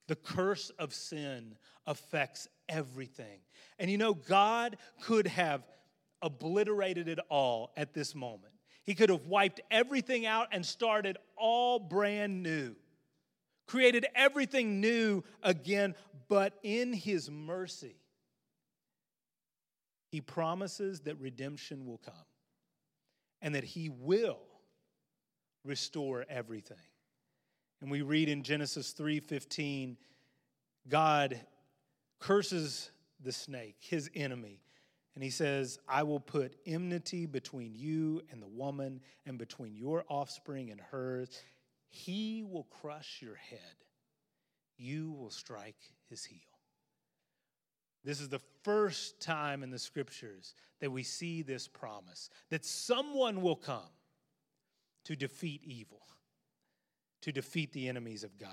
The 0.09 0.17
curse 0.17 0.71
of 0.79 0.95
sin 0.95 1.57
affects 1.87 2.49
everything. 2.69 3.41
And 3.79 3.91
you 3.91 3.99
know, 3.99 4.15
God 4.15 4.77
could 5.03 5.27
have 5.27 5.67
obliterated 6.23 7.09
it 7.09 7.19
all 7.29 7.73
at 7.77 7.93
this 7.93 8.15
moment. 8.15 8.55
He 8.85 8.95
could 8.95 9.11
have 9.11 9.27
wiped 9.27 9.61
everything 9.71 10.27
out 10.27 10.49
and 10.53 10.65
started 10.65 11.19
all 11.37 11.79
brand 11.79 12.43
new, 12.43 12.77
created 13.67 14.07
everything 14.15 14.81
new 14.81 15.25
again, 15.43 15.95
but 16.29 16.55
in 16.63 16.93
His 16.93 17.31
mercy, 17.31 17.97
He 20.11 20.21
promises 20.21 21.01
that 21.01 21.21
redemption 21.21 21.87
will 21.87 21.99
come 21.99 22.15
and 23.43 23.55
that 23.55 23.65
He 23.65 23.89
will 23.89 24.41
restore 25.65 26.25
everything. 26.29 26.77
And 27.81 27.91
we 27.91 28.03
read 28.03 28.29
in 28.29 28.43
Genesis 28.43 28.95
3:15, 28.95 29.97
God 30.89 31.41
curses 32.19 32.91
the 33.21 33.33
snake, 33.33 33.77
his 33.81 34.11
enemy, 34.15 34.61
and 35.15 35.25
he 35.25 35.31
says, 35.31 35.79
I 35.89 36.03
will 36.03 36.21
put 36.21 36.57
enmity 36.67 37.27
between 37.27 37.75
you 37.75 38.23
and 38.31 38.43
the 38.43 38.47
woman, 38.47 39.01
and 39.25 39.39
between 39.39 39.75
your 39.75 40.05
offspring 40.09 40.71
and 40.71 40.81
hers. 40.81 41.43
He 41.89 42.43
will 42.43 42.65
crush 42.65 43.23
your 43.23 43.35
head, 43.35 43.59
you 44.77 45.13
will 45.13 45.31
strike 45.31 45.93
his 46.09 46.25
heel. 46.25 46.39
This 48.05 48.21
is 48.21 48.29
the 48.29 48.41
first 48.63 49.21
time 49.21 49.63
in 49.63 49.71
the 49.71 49.79
scriptures 49.79 50.55
that 50.81 50.91
we 50.93 51.03
see 51.03 51.43
this 51.43 51.67
promise 51.67 52.31
that 52.51 52.65
someone 52.65 53.43
will 53.43 53.57
come 53.57 53.83
to 55.05 55.17
defeat 55.17 55.63
evil 55.65 56.07
to 57.27 57.33
defeat 57.33 57.73
the 57.73 57.89
enemies 57.89 58.23
of 58.23 58.39
God. 58.39 58.49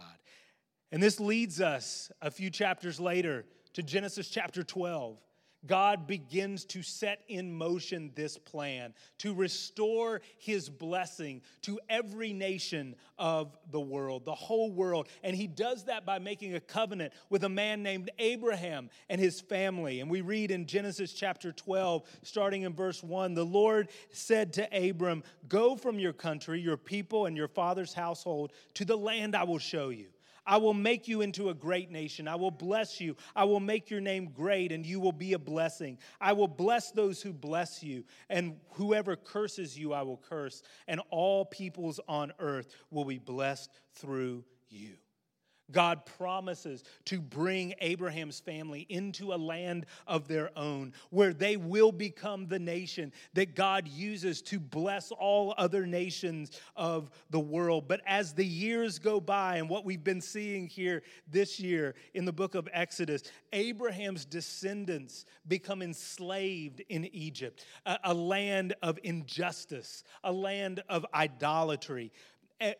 And 0.91 1.01
this 1.01 1.19
leads 1.19 1.61
us 1.61 2.11
a 2.23 2.31
few 2.31 2.49
chapters 2.49 2.99
later 2.99 3.45
to 3.73 3.83
Genesis 3.83 4.29
chapter 4.29 4.63
12. 4.63 5.19
God 5.65 6.07
begins 6.07 6.65
to 6.65 6.83
set 6.83 7.21
in 7.27 7.53
motion 7.53 8.11
this 8.15 8.37
plan 8.37 8.93
to 9.19 9.33
restore 9.33 10.21
his 10.37 10.69
blessing 10.69 11.41
to 11.61 11.79
every 11.89 12.33
nation 12.33 12.95
of 13.17 13.57
the 13.71 13.79
world, 13.79 14.25
the 14.25 14.35
whole 14.35 14.71
world. 14.71 15.07
And 15.23 15.35
he 15.35 15.47
does 15.47 15.85
that 15.85 16.05
by 16.05 16.19
making 16.19 16.55
a 16.55 16.59
covenant 16.59 17.13
with 17.29 17.43
a 17.43 17.49
man 17.49 17.81
named 17.83 18.11
Abraham 18.19 18.89
and 19.09 19.21
his 19.21 19.39
family. 19.39 20.01
And 20.01 20.09
we 20.09 20.21
read 20.21 20.51
in 20.51 20.65
Genesis 20.65 21.13
chapter 21.13 21.51
12, 21.51 22.03
starting 22.23 22.63
in 22.63 22.73
verse 22.73 23.01
1 23.01 23.33
the 23.33 23.45
Lord 23.45 23.89
said 24.11 24.53
to 24.53 24.89
Abram, 24.89 25.23
Go 25.47 25.75
from 25.75 25.99
your 25.99 26.13
country, 26.13 26.59
your 26.59 26.77
people, 26.77 27.25
and 27.25 27.37
your 27.37 27.47
father's 27.47 27.93
household 27.93 28.51
to 28.75 28.85
the 28.85 28.97
land 28.97 29.35
I 29.35 29.43
will 29.43 29.59
show 29.59 29.89
you. 29.89 30.12
I 30.45 30.57
will 30.57 30.73
make 30.73 31.07
you 31.07 31.21
into 31.21 31.49
a 31.49 31.53
great 31.53 31.89
nation. 31.91 32.27
I 32.27 32.35
will 32.35 32.51
bless 32.51 32.99
you. 32.99 33.15
I 33.35 33.45
will 33.45 33.59
make 33.59 33.89
your 33.89 34.01
name 34.01 34.31
great, 34.35 34.71
and 34.71 34.85
you 34.85 34.99
will 34.99 35.11
be 35.11 35.33
a 35.33 35.39
blessing. 35.39 35.97
I 36.19 36.33
will 36.33 36.47
bless 36.47 36.91
those 36.91 37.21
who 37.21 37.33
bless 37.33 37.83
you, 37.83 38.03
and 38.29 38.57
whoever 38.71 39.15
curses 39.15 39.77
you, 39.77 39.93
I 39.93 40.01
will 40.01 40.21
curse, 40.29 40.61
and 40.87 41.01
all 41.09 41.45
peoples 41.45 41.99
on 42.07 42.33
earth 42.39 42.75
will 42.91 43.05
be 43.05 43.19
blessed 43.19 43.69
through 43.93 44.43
you. 44.69 44.95
God 45.73 46.05
promises 46.05 46.83
to 47.05 47.19
bring 47.19 47.73
Abraham's 47.81 48.39
family 48.39 48.85
into 48.87 49.33
a 49.33 49.35
land 49.35 49.85
of 50.07 50.27
their 50.27 50.57
own 50.57 50.93
where 51.09 51.33
they 51.33 51.57
will 51.57 51.91
become 51.91 52.47
the 52.47 52.59
nation 52.59 53.11
that 53.33 53.55
God 53.55 53.87
uses 53.87 54.41
to 54.43 54.59
bless 54.59 55.11
all 55.11 55.53
other 55.57 55.85
nations 55.85 56.51
of 56.75 57.09
the 57.29 57.39
world. 57.39 57.87
But 57.87 58.01
as 58.05 58.33
the 58.33 58.45
years 58.45 58.99
go 58.99 59.19
by, 59.19 59.57
and 59.57 59.69
what 59.69 59.83
we've 59.83 60.03
been 60.03 60.21
seeing 60.21 60.67
here 60.67 61.03
this 61.29 61.59
year 61.59 61.95
in 62.13 62.25
the 62.25 62.31
book 62.31 62.55
of 62.55 62.69
Exodus, 62.71 63.23
Abraham's 63.51 64.25
descendants 64.25 65.25
become 65.47 65.81
enslaved 65.81 66.81
in 66.89 67.05
Egypt, 67.13 67.65
a, 67.85 67.97
a 68.05 68.13
land 68.13 68.75
of 68.81 68.99
injustice, 69.03 70.03
a 70.23 70.31
land 70.31 70.83
of 70.87 71.05
idolatry. 71.13 72.11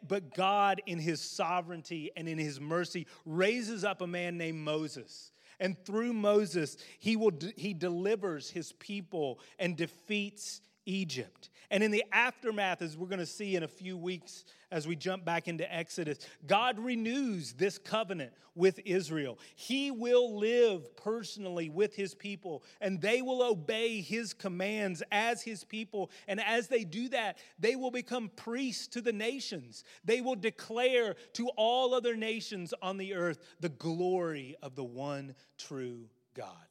But 0.08 0.34
God, 0.36 0.82
in 0.86 1.00
his 1.00 1.22
sovereignty 1.22 2.12
and 2.16 2.28
in 2.28 2.38
his 2.38 2.60
mercy, 2.60 3.08
raises 3.26 3.84
up 3.84 4.02
a 4.02 4.08
man 4.08 4.38
named 4.38 4.60
Moses. 4.60 5.32
And 5.60 5.78
through 5.86 6.14
Moses, 6.14 6.78
he, 7.00 7.16
will, 7.16 7.32
he 7.56 7.74
delivers 7.74 8.50
his 8.50 8.74
people 8.74 9.40
and 9.60 9.78
defeats 9.78 10.62
Egypt. 10.86 11.50
And 11.72 11.84
in 11.84 11.92
the 11.92 12.04
aftermath, 12.12 12.82
as 12.82 12.96
we're 12.96 13.08
going 13.08 13.20
to 13.20 13.26
see 13.26 13.56
in 13.56 13.64
a 13.64 13.68
few 13.68 13.98
weeks 13.98 14.46
as 14.72 14.88
we 14.88 14.96
jump 14.96 15.26
back 15.26 15.48
into 15.48 15.72
Exodus, 15.74 16.20
God 16.46 16.78
renews 16.80 17.54
this 17.54 17.78
covenant 17.78 18.34
with 18.56 18.80
Israel. 18.86 19.40
He 19.56 19.90
will 19.92 20.38
live 20.38 20.96
personally 20.96 21.70
with 21.70 21.96
his 21.96 22.14
people, 22.14 22.64
and 22.82 23.02
they 23.02 23.22
will 23.22 23.42
obey 23.42 24.02
his 24.02 24.34
commands 24.34 25.02
as 25.12 25.42
his 25.42 25.64
people. 25.64 26.12
And 26.28 26.40
as 26.40 26.68
they 26.68 26.84
do 26.84 27.10
that, 27.10 27.38
they 27.58 27.76
will 27.76 27.92
become 27.92 28.30
priests 28.36 28.88
to 28.90 29.02
the 29.02 29.14
nations. 29.14 29.84
They 30.06 30.22
will 30.22 30.36
declare 30.36 31.16
to 31.34 31.50
all 31.56 31.94
other 31.94 32.16
nations 32.16 32.74
on 32.82 32.98
the 32.98 33.16
earth 33.16 33.40
the 33.60 33.70
glory 33.70 34.56
of 34.62 34.76
the 34.76 34.84
one 34.84 35.36
true 35.58 36.10
God. 36.36 36.68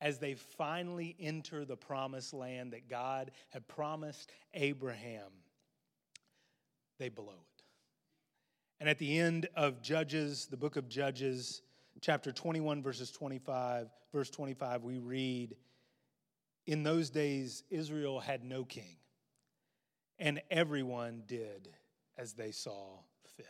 As 0.00 0.18
they 0.18 0.34
finally 0.34 1.16
enter 1.18 1.64
the 1.64 1.76
promised 1.76 2.32
land 2.32 2.72
that 2.72 2.88
God 2.88 3.30
had 3.50 3.66
promised 3.66 4.30
Abraham, 4.54 5.30
they 6.98 7.08
blow 7.08 7.32
it. 7.32 7.62
And 8.80 8.88
at 8.88 8.98
the 8.98 9.18
end 9.18 9.48
of 9.56 9.82
Judges, 9.82 10.46
the 10.46 10.56
book 10.56 10.76
of 10.76 10.88
Judges, 10.88 11.62
chapter 12.00 12.30
21, 12.30 12.82
verses 12.82 13.10
25, 13.10 13.88
verse 14.12 14.30
25, 14.30 14.84
we 14.84 14.98
read, 14.98 15.56
In 16.66 16.84
those 16.84 17.10
days, 17.10 17.64
Israel 17.70 18.20
had 18.20 18.44
no 18.44 18.64
king, 18.64 18.96
and 20.18 20.40
everyone 20.50 21.24
did 21.26 21.68
as 22.16 22.34
they 22.34 22.52
saw 22.52 22.98
fit. 23.36 23.46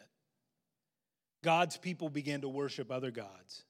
God's 1.42 1.76
people 1.76 2.08
began 2.08 2.40
to 2.40 2.48
worship 2.48 2.90
other 2.90 3.10
gods. 3.10 3.64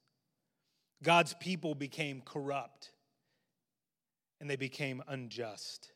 God's 1.02 1.34
people 1.34 1.74
became 1.74 2.22
corrupt 2.24 2.90
and 4.40 4.48
they 4.48 4.56
became 4.56 5.02
unjust. 5.08 5.92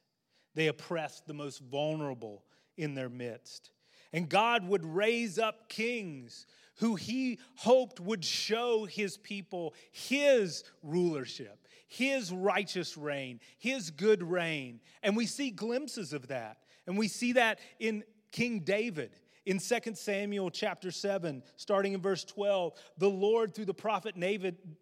They 0.55 0.69
oppressed 0.69 1.27
the 1.27 1.35
most 1.35 1.61
vulnerable 1.61 2.45
in 2.77 2.95
their 2.95 3.09
midst. 3.09 3.71
And 4.13 4.29
God 4.29 4.67
would 4.69 4.85
raise 4.85 5.39
up 5.39 5.69
kings 5.69 6.47
who 6.77 6.97
he 6.97 7.39
hoped 7.57 8.01
would 8.01 8.25
show 8.25 8.85
his 8.85 9.17
people 9.17 9.75
his 9.91 10.65
rulership, 10.83 11.67
his 11.89 12.33
righteous 12.33 12.97
reign, 12.97 13.41
his 13.59 13.91
good 13.91 14.23
reign. 14.23 14.81
And 15.03 15.17
we 15.17 15.27
see 15.27 15.51
glimpses 15.51 16.13
of 16.13 16.29
that. 16.29 16.59
And 16.87 16.99
we 16.99 17.09
see 17.09 17.33
that 17.33 17.61
in 17.79 18.05
King 18.33 18.61
David. 18.61 19.13
In 19.45 19.59
2 19.59 19.95
Samuel 19.95 20.51
chapter 20.51 20.93
7, 20.93 21.43
starting 21.57 21.95
in 21.95 22.01
verse 22.01 22.23
12, 22.23 22.75
the 22.99 23.11
Lord, 23.11 23.53
through 23.53 23.65
the 23.65 23.75
prophet 23.75 24.15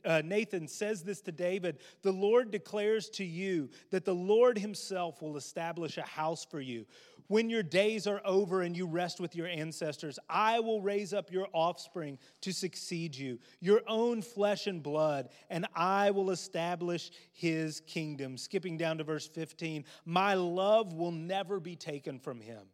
uh, 0.05 0.23
Nathan, 0.23 0.69
says 0.69 1.03
this 1.03 1.23
to 1.23 1.33
David 1.33 1.79
The 2.03 2.13
Lord 2.13 2.51
declares 2.51 3.09
to 3.11 3.25
you 3.25 3.71
that 3.91 4.05
the 4.05 4.15
Lord 4.15 4.59
himself 4.59 5.23
will 5.23 5.39
establish 5.39 5.97
a 5.97 6.03
house 6.03 6.45
for 6.45 6.61
you. 6.61 6.85
When 7.29 7.49
your 7.49 7.63
days 7.63 8.07
are 8.07 8.21
over 8.25 8.63
and 8.63 8.77
you 8.77 8.87
rest 8.87 9.19
with 9.19 9.35
your 9.35 9.47
ancestors, 9.47 10.19
I 10.29 10.61
will 10.61 10.83
raise 10.83 11.15
up 11.15 11.33
your 11.33 11.47
offspring 11.55 12.19
to 12.43 12.53
succeed 12.53 13.17
you, 13.17 13.39
your 13.61 13.81
own 13.87 14.21
flesh 14.21 14.67
and 14.67 14.83
blood, 14.83 15.31
and 15.49 15.65
I 15.75 16.11
will 16.11 16.33
establish 16.33 17.13
his 17.33 17.81
kingdom. 17.81 18.37
Skipping 18.37 18.77
down 18.77 18.99
to 18.99 19.05
verse 19.05 19.29
15, 19.29 19.85
my 20.05 20.35
love 20.35 20.93
will 20.93 21.13
never 21.13 21.61
be 21.61 21.77
taken 21.77 22.19
from 22.19 22.41
him 22.41 22.67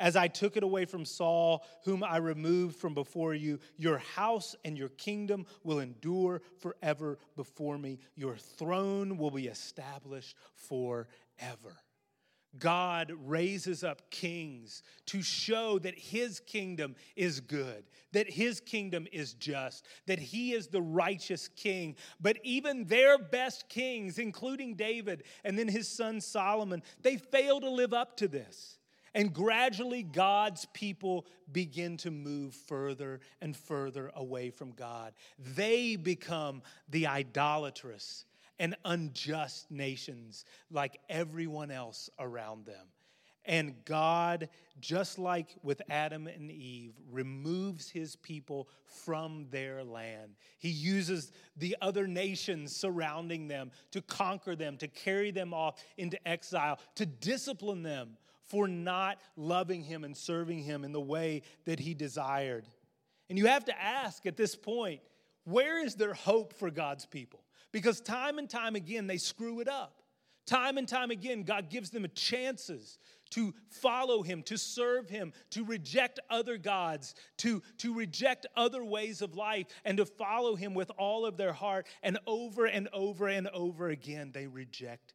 as 0.00 0.16
I 0.16 0.28
took 0.28 0.56
it 0.56 0.62
away 0.62 0.84
from 0.84 1.04
Saul, 1.04 1.64
whom 1.84 2.02
I 2.02 2.18
removed 2.18 2.76
from 2.76 2.94
before 2.94 3.34
you. 3.34 3.58
Your 3.76 3.98
house 3.98 4.54
and 4.64 4.76
your 4.76 4.90
kingdom 4.90 5.46
will 5.64 5.80
endure 5.80 6.42
forever 6.58 7.18
before 7.36 7.78
me. 7.78 7.98
Your 8.14 8.36
throne 8.36 9.18
will 9.18 9.30
be 9.30 9.46
established 9.46 10.36
forever. 10.54 11.76
God 12.58 13.12
raises 13.26 13.84
up 13.84 14.10
kings 14.10 14.82
to 15.06 15.20
show 15.22 15.78
that 15.80 15.98
his 15.98 16.40
kingdom 16.40 16.96
is 17.14 17.40
good, 17.40 17.84
that 18.12 18.30
his 18.30 18.60
kingdom 18.60 19.06
is 19.12 19.34
just, 19.34 19.86
that 20.06 20.18
he 20.18 20.52
is 20.52 20.68
the 20.68 20.80
righteous 20.80 21.48
king. 21.48 21.94
But 22.20 22.38
even 22.42 22.84
their 22.84 23.18
best 23.18 23.68
kings, 23.68 24.18
including 24.18 24.74
David 24.74 25.24
and 25.44 25.58
then 25.58 25.68
his 25.68 25.88
son 25.88 26.20
Solomon, 26.20 26.82
they 27.02 27.16
fail 27.16 27.60
to 27.60 27.68
live 27.68 27.92
up 27.92 28.16
to 28.16 28.28
this. 28.28 28.77
And 29.14 29.32
gradually, 29.32 30.02
God's 30.02 30.66
people 30.72 31.26
begin 31.50 31.96
to 31.98 32.10
move 32.10 32.54
further 32.54 33.20
and 33.40 33.56
further 33.56 34.10
away 34.14 34.50
from 34.50 34.72
God. 34.72 35.14
They 35.38 35.96
become 35.96 36.62
the 36.88 37.06
idolatrous 37.06 38.24
and 38.58 38.76
unjust 38.84 39.70
nations 39.70 40.44
like 40.70 40.98
everyone 41.08 41.70
else 41.70 42.10
around 42.18 42.66
them. 42.66 42.86
And 43.44 43.82
God, 43.86 44.50
just 44.78 45.18
like 45.18 45.56
with 45.62 45.80
Adam 45.88 46.26
and 46.26 46.50
Eve, 46.50 46.92
removes 47.10 47.88
his 47.88 48.14
people 48.14 48.68
from 48.84 49.46
their 49.50 49.82
land. 49.82 50.34
He 50.58 50.68
uses 50.68 51.32
the 51.56 51.74
other 51.80 52.06
nations 52.06 52.76
surrounding 52.76 53.48
them 53.48 53.70
to 53.92 54.02
conquer 54.02 54.54
them, 54.54 54.76
to 54.76 54.88
carry 54.88 55.30
them 55.30 55.54
off 55.54 55.82
into 55.96 56.18
exile, 56.28 56.78
to 56.96 57.06
discipline 57.06 57.82
them 57.82 58.18
for 58.48 58.68
not 58.68 59.18
loving 59.36 59.82
him 59.82 60.04
and 60.04 60.16
serving 60.16 60.62
him 60.62 60.84
in 60.84 60.92
the 60.92 61.00
way 61.00 61.42
that 61.64 61.78
he 61.78 61.94
desired. 61.94 62.66
And 63.28 63.38
you 63.38 63.46
have 63.46 63.66
to 63.66 63.82
ask 63.82 64.26
at 64.26 64.36
this 64.36 64.56
point, 64.56 65.00
where 65.44 65.84
is 65.84 65.94
there 65.94 66.14
hope 66.14 66.54
for 66.54 66.70
God's 66.70 67.06
people? 67.06 67.42
Because 67.72 68.00
time 68.00 68.38
and 68.38 68.48
time 68.48 68.74
again, 68.76 69.06
they 69.06 69.18
screw 69.18 69.60
it 69.60 69.68
up. 69.68 70.02
Time 70.46 70.78
and 70.78 70.88
time 70.88 71.10
again, 71.10 71.42
God 71.42 71.68
gives 71.68 71.90
them 71.90 72.06
chances 72.14 72.98
to 73.30 73.52
follow 73.68 74.22
Him, 74.22 74.42
to 74.44 74.56
serve 74.56 75.10
Him, 75.10 75.34
to 75.50 75.62
reject 75.62 76.20
other 76.30 76.56
gods, 76.56 77.14
to, 77.38 77.62
to 77.76 77.92
reject 77.92 78.46
other 78.56 78.82
ways 78.82 79.20
of 79.20 79.34
life, 79.34 79.66
and 79.84 79.98
to 79.98 80.06
follow 80.06 80.56
Him 80.56 80.72
with 80.72 80.90
all 80.96 81.26
of 81.26 81.36
their 81.36 81.52
heart. 81.52 81.86
And 82.02 82.18
over 82.26 82.64
and 82.64 82.88
over 82.94 83.28
and 83.28 83.48
over 83.48 83.90
again, 83.90 84.30
they 84.32 84.46
reject. 84.46 85.12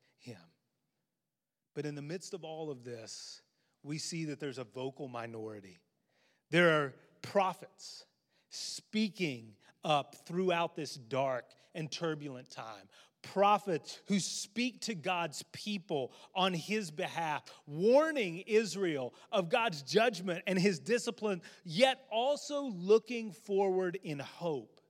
But 1.76 1.86
in 1.86 1.96
the 1.96 2.02
midst 2.02 2.34
of 2.34 2.44
all 2.44 2.70
of 2.70 2.84
this, 2.84 3.42
we 3.84 3.98
see 3.98 4.26
that 4.26 4.40
there's 4.40 4.58
a 4.58 4.64
vocal 4.64 5.08
minority. 5.08 5.80
There 6.52 6.82
are 6.82 6.94
prophets 7.22 8.06
speaking 8.50 9.56
up 9.84 10.16
throughout 10.28 10.76
this 10.76 10.96
dark 10.96 11.46
and 11.76 11.92
turbulent 11.92 12.50
time. 12.50 12.88
Prophets 13.22 14.02
who 14.08 14.20
speak 14.20 14.82
to 14.82 14.96
God's 14.96 15.44
people 15.54 16.14
on 16.36 16.54
his 16.54 16.92
behalf, 16.92 17.44
warning 17.66 18.44
Israel 18.46 19.14
of 19.32 19.50
God's 19.50 19.82
judgment 19.82 20.44
and 20.46 20.60
his 20.60 20.78
discipline, 20.80 21.42
yet 21.64 22.06
also 22.12 22.64
looking 22.64 23.32
forward 23.32 23.98
in 24.04 24.20
hope 24.20 24.82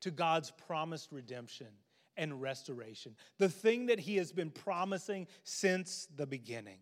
to 0.00 0.10
God's 0.10 0.52
promised 0.66 1.12
redemption 1.12 1.68
and 2.16 2.40
restoration, 2.40 3.16
the 3.38 3.48
thing 3.48 3.86
that 3.86 4.00
he 4.00 4.16
has 4.16 4.32
been 4.32 4.50
promising 4.50 5.26
since 5.44 6.08
the 6.16 6.26
beginning. 6.26 6.78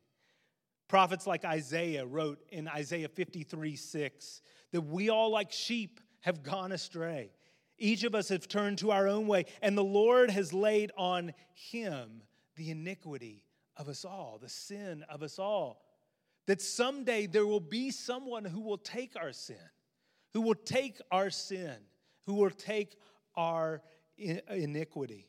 Prophets 0.88 1.26
like 1.26 1.44
Isaiah 1.44 2.04
wrote 2.06 2.38
in 2.50 2.68
Isaiah 2.68 3.08
53 3.08 3.76
6 3.76 4.42
that 4.72 4.80
we 4.82 5.08
all, 5.08 5.30
like 5.30 5.50
sheep, 5.50 6.00
have 6.20 6.42
gone 6.42 6.72
astray. 6.72 7.32
Each 7.78 8.04
of 8.04 8.14
us 8.14 8.28
have 8.28 8.48
turned 8.48 8.78
to 8.78 8.92
our 8.92 9.08
own 9.08 9.26
way, 9.26 9.46
and 9.62 9.76
the 9.76 9.84
Lord 9.84 10.30
has 10.30 10.52
laid 10.52 10.92
on 10.96 11.32
him 11.52 12.22
the 12.56 12.70
iniquity 12.70 13.44
of 13.76 13.88
us 13.88 14.04
all, 14.04 14.38
the 14.40 14.48
sin 14.48 15.04
of 15.08 15.22
us 15.22 15.38
all. 15.38 15.82
That 16.46 16.60
someday 16.60 17.26
there 17.26 17.46
will 17.46 17.60
be 17.60 17.90
someone 17.90 18.44
who 18.44 18.60
will 18.60 18.78
take 18.78 19.16
our 19.16 19.32
sin, 19.32 19.56
who 20.32 20.42
will 20.42 20.54
take 20.54 21.00
our 21.10 21.30
sin, 21.30 21.76
who 22.26 22.34
will 22.34 22.50
take 22.50 22.96
our 23.34 23.82
iniquity. 24.16 25.26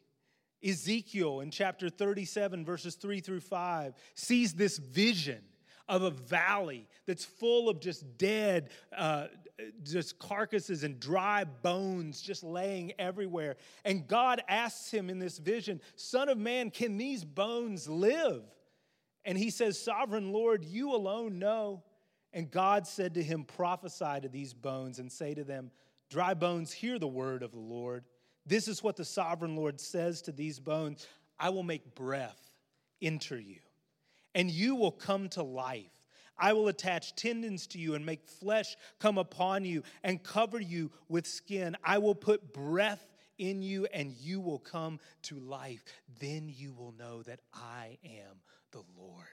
Ezekiel 0.64 1.42
in 1.42 1.52
chapter 1.52 1.90
37, 1.90 2.66
verses 2.66 2.96
3 2.96 3.20
through 3.20 3.42
5, 3.42 3.94
sees 4.16 4.54
this 4.54 4.78
vision 4.78 5.42
of 5.88 6.02
a 6.02 6.10
valley 6.10 6.88
that's 7.06 7.24
full 7.24 7.70
of 7.70 7.80
just 7.80 8.18
dead, 8.18 8.70
uh, 8.98 9.28
just 9.84 10.18
carcasses 10.18 10.84
and 10.84 11.00
dry 11.00 11.44
bones 11.44 12.22
just 12.22 12.44
laying 12.44 12.94
everywhere. 12.98 13.56
And 13.84 14.08
God 14.08 14.42
asks 14.48 14.90
him 14.90 15.10
in 15.10 15.20
this 15.20 15.38
vision, 15.38 15.82
Son 15.96 16.30
of 16.30 16.38
man, 16.38 16.72
can 16.72 16.98
these 16.98 17.24
bones 17.24 17.88
live? 17.88 18.44
And 19.24 19.38
he 19.38 19.50
says, 19.50 19.80
Sovereign 19.80 20.32
Lord, 20.32 20.66
you 20.66 20.94
alone 20.94 21.40
know. 21.40 21.84
And 22.34 22.52
God 22.52 22.86
said 22.86 23.14
to 23.14 23.24
him, 23.24 23.44
Prophesy 23.44 24.22
to 24.22 24.30
these 24.30 24.54
bones 24.54 25.00
and 25.00 25.12
say 25.12 25.34
to 25.34 25.44
them, 25.44 25.72
Dry 26.10 26.34
bones, 26.34 26.72
hear 26.72 27.00
the 27.00 27.08
word 27.08 27.44
of 27.44 27.52
the 27.52 27.60
Lord. 27.60 28.04
This 28.46 28.68
is 28.68 28.84
what 28.84 28.96
the 28.96 29.06
sovereign 29.06 29.56
Lord 29.56 29.80
says 29.80 30.22
to 30.24 30.32
these 30.32 30.60
bones 30.60 31.08
I 31.40 31.50
will 31.50 31.64
make 31.64 31.96
breath 31.96 32.40
enter 33.02 33.40
you, 33.40 33.60
and 34.34 34.50
you 34.50 34.76
will 34.76 34.92
come 34.92 35.30
to 35.30 35.44
life. 35.44 35.92
I 36.38 36.54
will 36.54 36.68
attach 36.68 37.16
tendons 37.16 37.68
to 37.68 37.80
you 37.80 37.96
and 37.96 38.06
make 38.06 38.28
flesh 38.28 38.76
come 39.00 39.18
upon 39.18 39.64
you 39.64 39.84
and 40.04 40.22
cover 40.22 40.60
you 40.60 40.92
with 41.08 41.26
skin. 41.26 41.78
I 41.84 41.98
will 41.98 42.16
put 42.16 42.54
breath 42.54 43.08
in 43.38 43.62
you 43.62 43.88
and 43.94 44.12
you 44.12 44.42
will 44.42 44.60
come 44.60 45.00
to 45.24 45.40
life. 45.40 45.84
Then 46.20 46.52
you 46.54 46.74
will 46.74 46.94
know 46.98 47.24
that 47.24 47.40
I 47.54 47.98
am 48.04 48.42
the 48.72 48.84
Lord. 48.98 49.26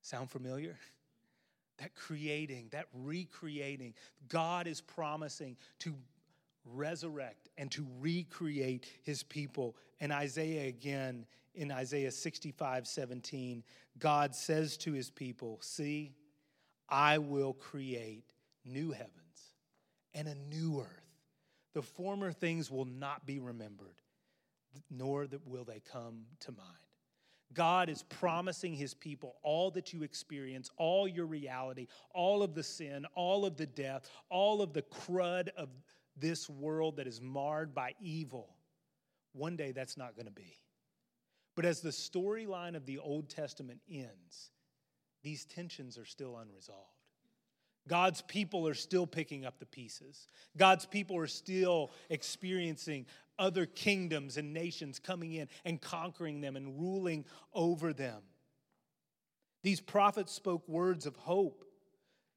Sound 0.00 0.30
familiar? 0.30 0.78
That 1.78 1.94
creating, 1.94 2.68
that 2.72 2.86
recreating, 2.94 3.94
God 4.28 4.66
is 4.66 4.80
promising 4.80 5.56
to 5.80 5.94
resurrect 6.64 7.48
and 7.58 7.70
to 7.72 7.86
recreate 8.00 8.86
his 9.02 9.22
people. 9.22 9.76
And 10.00 10.12
Isaiah 10.12 10.68
again 10.68 11.26
in 11.54 11.70
Isaiah 11.70 12.10
65 12.10 12.86
17, 12.86 13.62
God 13.98 14.34
says 14.34 14.76
to 14.78 14.92
his 14.92 15.10
people, 15.10 15.58
See, 15.62 16.12
I 16.88 17.18
will 17.18 17.54
create 17.54 18.24
new 18.64 18.90
heavens 18.90 19.12
and 20.14 20.28
a 20.28 20.34
new 20.34 20.80
earth. 20.80 20.88
The 21.74 21.82
former 21.82 22.32
things 22.32 22.70
will 22.70 22.84
not 22.84 23.26
be 23.26 23.38
remembered, 23.38 23.96
nor 24.90 25.26
will 25.44 25.64
they 25.64 25.80
come 25.90 26.24
to 26.40 26.52
mind. 26.52 26.68
God 27.52 27.88
is 27.88 28.02
promising 28.02 28.74
his 28.74 28.94
people 28.94 29.36
all 29.42 29.70
that 29.72 29.92
you 29.92 30.02
experience, 30.02 30.70
all 30.76 31.06
your 31.06 31.26
reality, 31.26 31.86
all 32.12 32.42
of 32.42 32.54
the 32.54 32.62
sin, 32.62 33.06
all 33.14 33.44
of 33.44 33.56
the 33.56 33.66
death, 33.66 34.10
all 34.28 34.60
of 34.60 34.72
the 34.72 34.82
crud 34.82 35.48
of 35.56 35.68
this 36.16 36.48
world 36.48 36.96
that 36.96 37.06
is 37.06 37.20
marred 37.20 37.74
by 37.74 37.94
evil. 38.00 38.54
One 39.32 39.56
day 39.56 39.72
that's 39.72 39.96
not 39.96 40.14
going 40.16 40.26
to 40.26 40.32
be. 40.32 40.58
But 41.56 41.64
as 41.64 41.80
the 41.80 41.90
storyline 41.90 42.76
of 42.76 42.86
the 42.86 42.98
Old 42.98 43.28
Testament 43.28 43.80
ends, 43.90 44.50
these 45.22 45.44
tensions 45.44 45.98
are 45.98 46.04
still 46.04 46.36
unresolved. 46.36 46.90
God's 47.86 48.22
people 48.22 48.66
are 48.66 48.74
still 48.74 49.06
picking 49.06 49.44
up 49.44 49.58
the 49.58 49.66
pieces. 49.66 50.26
God's 50.56 50.86
people 50.86 51.16
are 51.16 51.26
still 51.26 51.92
experiencing 52.08 53.06
other 53.38 53.66
kingdoms 53.66 54.36
and 54.36 54.54
nations 54.54 54.98
coming 54.98 55.32
in 55.34 55.48
and 55.64 55.80
conquering 55.80 56.40
them 56.40 56.56
and 56.56 56.80
ruling 56.80 57.24
over 57.52 57.92
them. 57.92 58.22
These 59.62 59.80
prophets 59.80 60.32
spoke 60.32 60.66
words 60.68 61.06
of 61.06 61.16
hope 61.16 61.64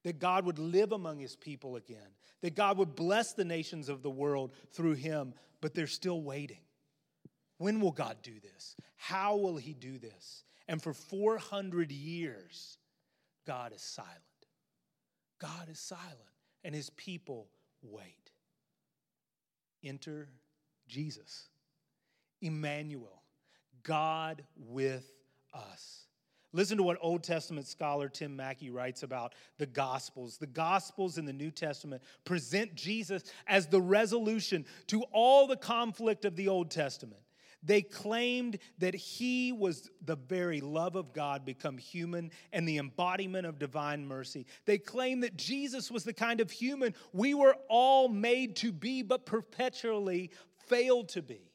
that 0.08 0.20
God 0.20 0.46
would 0.46 0.58
live 0.58 0.94
among 0.94 1.20
his 1.20 1.36
people 1.36 1.76
again, 1.76 1.98
that 2.40 2.56
God 2.56 2.78
would 2.78 2.96
bless 2.96 3.34
the 3.34 3.44
nations 3.44 3.90
of 3.90 4.04
the 4.04 4.10
world 4.10 4.54
through 4.72 4.94
him, 4.94 5.34
but 5.60 5.74
they're 5.74 5.86
still 5.86 6.22
waiting. 6.22 6.62
When 7.58 7.82
will 7.82 7.92
God 7.92 8.16
do 8.24 8.32
this? 8.40 8.78
How 8.96 9.36
will 9.36 9.58
he 9.58 9.74
do 9.74 9.98
this? 9.98 10.46
And 10.70 10.82
for 10.82 10.94
400 10.94 11.92
years, 11.92 12.78
God 13.46 13.74
is 13.74 13.82
silent. 13.82 14.16
God 15.40 15.68
is 15.70 15.78
silent, 15.78 16.32
and 16.64 16.74
his 16.74 16.90
people 16.92 17.50
wait. 17.82 18.32
Enter 19.84 20.30
Jesus, 20.88 21.50
Emmanuel, 22.42 23.24
God 23.84 24.46
with 24.56 25.12
us. 25.54 26.07
Listen 26.54 26.78
to 26.78 26.84
what 26.84 26.98
Old 27.02 27.24
Testament 27.24 27.68
scholar 27.68 28.08
Tim 28.08 28.36
Mackie 28.36 28.70
writes 28.70 29.04
about 29.04 29.36
the 29.58 29.66
Gospels. 29.66 30.38
The 30.38 30.48
Gospels 30.48 31.18
in 31.18 31.26
the 31.26 31.34
New 31.34 31.52
Testament 31.52 32.02
present 32.24 32.74
Jesus 32.74 33.24
as 33.48 33.68
the 33.68 33.82
resolution 33.82 34.66
to 34.88 35.04
all 35.12 35.48
the 35.48 35.58
conflict 35.58 36.24
of 36.24 36.36
the 36.36 36.48
Old 36.48 36.72
Testament. 36.72 37.22
They 37.64 37.82
claimed 37.82 38.60
that 38.78 38.96
he 38.96 39.52
was 39.52 39.90
the 40.06 40.16
very 40.16 40.62
love 40.62 40.96
of 40.96 41.12
God 41.12 41.44
become 41.44 41.78
human 41.78 42.32
and 42.54 42.68
the 42.68 42.78
embodiment 42.78 43.46
of 43.46 43.60
divine 43.60 44.06
mercy. 44.06 44.46
They 44.66 44.78
claimed 44.78 45.24
that 45.24 45.38
Jesus 45.38 45.92
was 45.92 46.04
the 46.04 46.14
kind 46.14 46.40
of 46.40 46.52
human 46.52 46.94
we 47.14 47.34
were 47.34 47.58
all 47.68 48.08
made 48.08 48.56
to 48.58 48.72
be, 48.72 49.02
but 49.02 49.26
perpetually 49.26 50.32
failed 50.68 51.10
to 51.10 51.22
be. 51.22 51.52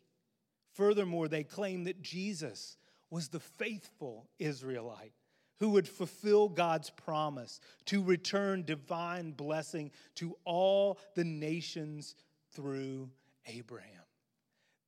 Furthermore, 0.74 1.28
they 1.28 1.44
claimed 1.44 1.86
that 1.86 2.02
Jesus 2.02 2.76
was 3.12 3.28
the 3.28 3.38
faithful 3.38 4.26
Israelite 4.38 5.12
who 5.60 5.68
would 5.68 5.86
fulfill 5.86 6.48
God's 6.48 6.88
promise 6.88 7.60
to 7.84 8.02
return 8.02 8.64
divine 8.64 9.32
blessing 9.32 9.90
to 10.14 10.34
all 10.44 10.98
the 11.14 11.22
nations 11.22 12.16
through 12.54 13.10
Abraham 13.46 14.01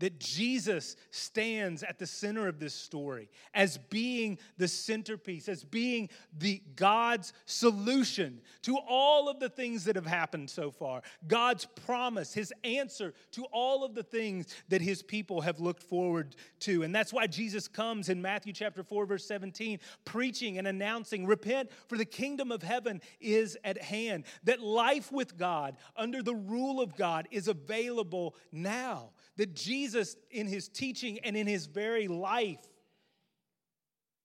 that 0.01 0.19
Jesus 0.19 0.97
stands 1.11 1.83
at 1.83 1.99
the 1.99 2.07
center 2.07 2.49
of 2.49 2.59
this 2.59 2.75
story 2.75 3.31
as 3.55 3.79
being 3.79 4.39
the 4.57 4.69
centerpiece, 4.69 5.49
as 5.49 5.65
being 5.65 6.09
the 6.37 6.61
God's 6.75 7.33
solution 7.47 8.41
to 8.63 8.77
all 8.89 9.29
of 9.29 9.39
the 9.39 9.49
things 9.49 9.85
that 9.85 9.97
have 9.97 10.07
happened 10.07 10.51
so 10.51 10.71
far. 10.71 11.03
God's 11.29 11.67
promise, 11.87 12.35
his 12.35 12.53
answer 12.65 13.15
to 13.33 13.45
all 13.53 13.85
of 13.85 13.95
the 13.95 14.03
things 14.03 14.55
that 14.69 14.81
his 14.81 15.03
people 15.03 15.41
have 15.43 15.61
looked 15.61 15.83
forward 15.83 16.35
to. 16.61 16.83
And 16.83 16.95
that's 16.95 17.13
why 17.13 17.27
Jesus 17.27 17.69
comes 17.69 18.09
in 18.09 18.21
Matthew 18.21 18.53
chapter 18.53 18.83
4 18.83 19.07
verse 19.07 19.27
17 19.27 19.79
preaching 20.05 20.59
and 20.59 20.67
announcing, 20.67 21.25
"Repent 21.27 21.71
for 21.89 21.97
the 21.97 22.05
kingdom 22.05 22.51
of 22.51 22.63
heaven 22.63 23.01
is 23.21 23.57
at 23.65 23.81
hand." 23.81 24.25
That 24.43 24.61
life 24.61 25.13
with 25.13 25.37
God 25.37 25.77
under 25.97 26.23
the 26.23 26.35
rule 26.35 26.81
of 26.81 26.97
God 26.97 27.29
is 27.31 27.49
available 27.49 28.35
now. 28.51 29.13
That 29.37 29.55
Jesus 29.55 30.17
in 30.31 30.47
his 30.47 30.69
teaching 30.69 31.19
and 31.25 31.37
in 31.37 31.47
his 31.47 31.67
very 31.67 32.09
life, 32.09 32.61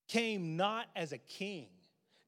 came 0.10 0.57
not 0.57 0.88
as 0.95 1.14
a 1.14 1.18
king, 1.18 1.68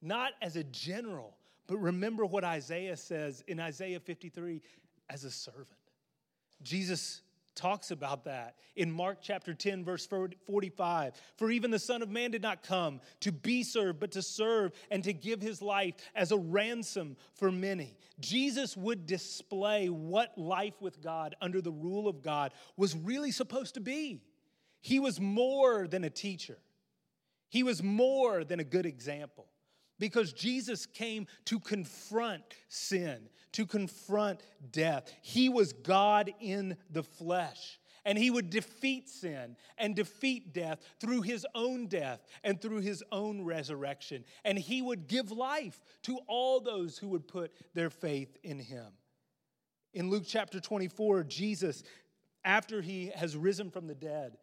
not 0.02 0.32
as 0.42 0.56
a 0.56 0.64
general, 0.64 1.36
but 1.68 1.78
remember 1.78 2.26
what 2.26 2.44
Isaiah 2.44 2.96
says 2.96 3.44
in 3.48 3.60
Isaiah 3.60 4.00
53 4.00 4.62
as 5.10 5.26
a 5.26 5.32
servant. 5.32 5.68
Jesus 6.62 7.22
talks 7.56 7.92
about 7.92 8.26
that 8.26 8.56
in 8.76 8.92
Mark 8.92 9.20
chapter 9.22 9.54
10, 9.54 9.84
verse 9.84 10.06
45. 10.06 11.14
For 11.38 11.52
even 11.52 11.72
the 11.72 11.80
Son 11.80 12.02
of 12.02 12.10
Man 12.10 12.32
did 12.32 12.42
not 12.42 12.64
come 12.64 13.02
to 13.22 13.32
be 13.32 13.64
served, 13.64 14.00
but 14.00 14.12
to 14.12 14.22
serve 14.22 14.72
and 14.90 15.04
to 15.04 15.14
give 15.14 15.42
his 15.42 15.62
life 15.62 15.96
as 16.16 16.32
a 16.32 16.38
ransom 16.38 17.18
for 17.34 17.52
many. 17.52 17.98
Jesus 18.20 18.78
would 18.78 19.06
display 19.06 19.90
what 19.90 20.38
life 20.38 20.82
with 20.82 21.02
God 21.02 21.36
under 21.42 21.62
the 21.62 21.72
rule 21.72 22.08
of 22.08 22.22
God 22.22 22.54
was 22.78 22.96
really 22.96 23.32
supposed 23.32 23.76
to 23.76 23.82
be. 23.82 24.22
He 24.82 25.00
was 25.00 25.20
more 25.20 25.88
than 25.88 26.04
a 26.04 26.10
teacher, 26.10 26.58
he 27.50 27.64
was 27.64 27.84
more 27.84 28.44
than 28.44 28.60
a 28.60 28.66
good 28.66 28.86
example 28.86 29.48
because 30.02 30.34
Jesus 30.34 30.88
came 30.88 31.28
to 31.46 31.60
confront 31.60 32.42
sin, 32.68 33.30
to 33.54 33.66
confront 33.66 34.42
death. 34.72 35.12
He 35.22 35.50
was 35.50 35.74
God 35.74 36.32
in 36.40 36.78
the 36.90 37.04
flesh. 37.04 37.80
And 38.04 38.18
he 38.18 38.32
would 38.32 38.50
defeat 38.50 39.10
sin 39.10 39.56
and 39.78 39.96
defeat 39.96 40.54
death 40.54 40.80
through 41.00 41.22
his 41.22 41.46
own 41.54 41.86
death 41.86 42.26
and 42.44 42.60
through 42.60 42.80
his 42.80 43.04
own 43.12 43.44
resurrection. 43.44 44.26
And 44.44 44.58
he 44.58 44.82
would 44.82 45.08
give 45.08 45.32
life 45.32 45.80
to 46.04 46.18
all 46.28 46.60
those 46.60 46.98
who 46.98 47.10
would 47.10 47.28
put 47.28 47.52
their 47.76 47.92
faith 47.92 48.36
in 48.44 48.58
him. 48.58 48.88
In 49.94 50.10
Luke 50.10 50.24
chapter 50.26 50.60
24, 50.60 51.26
Jesus, 51.26 51.84
after 52.44 52.82
he 52.82 53.12
has 53.16 53.38
risen 53.38 53.70
from 53.70 53.86
the 53.86 53.94
dead, 53.94 54.38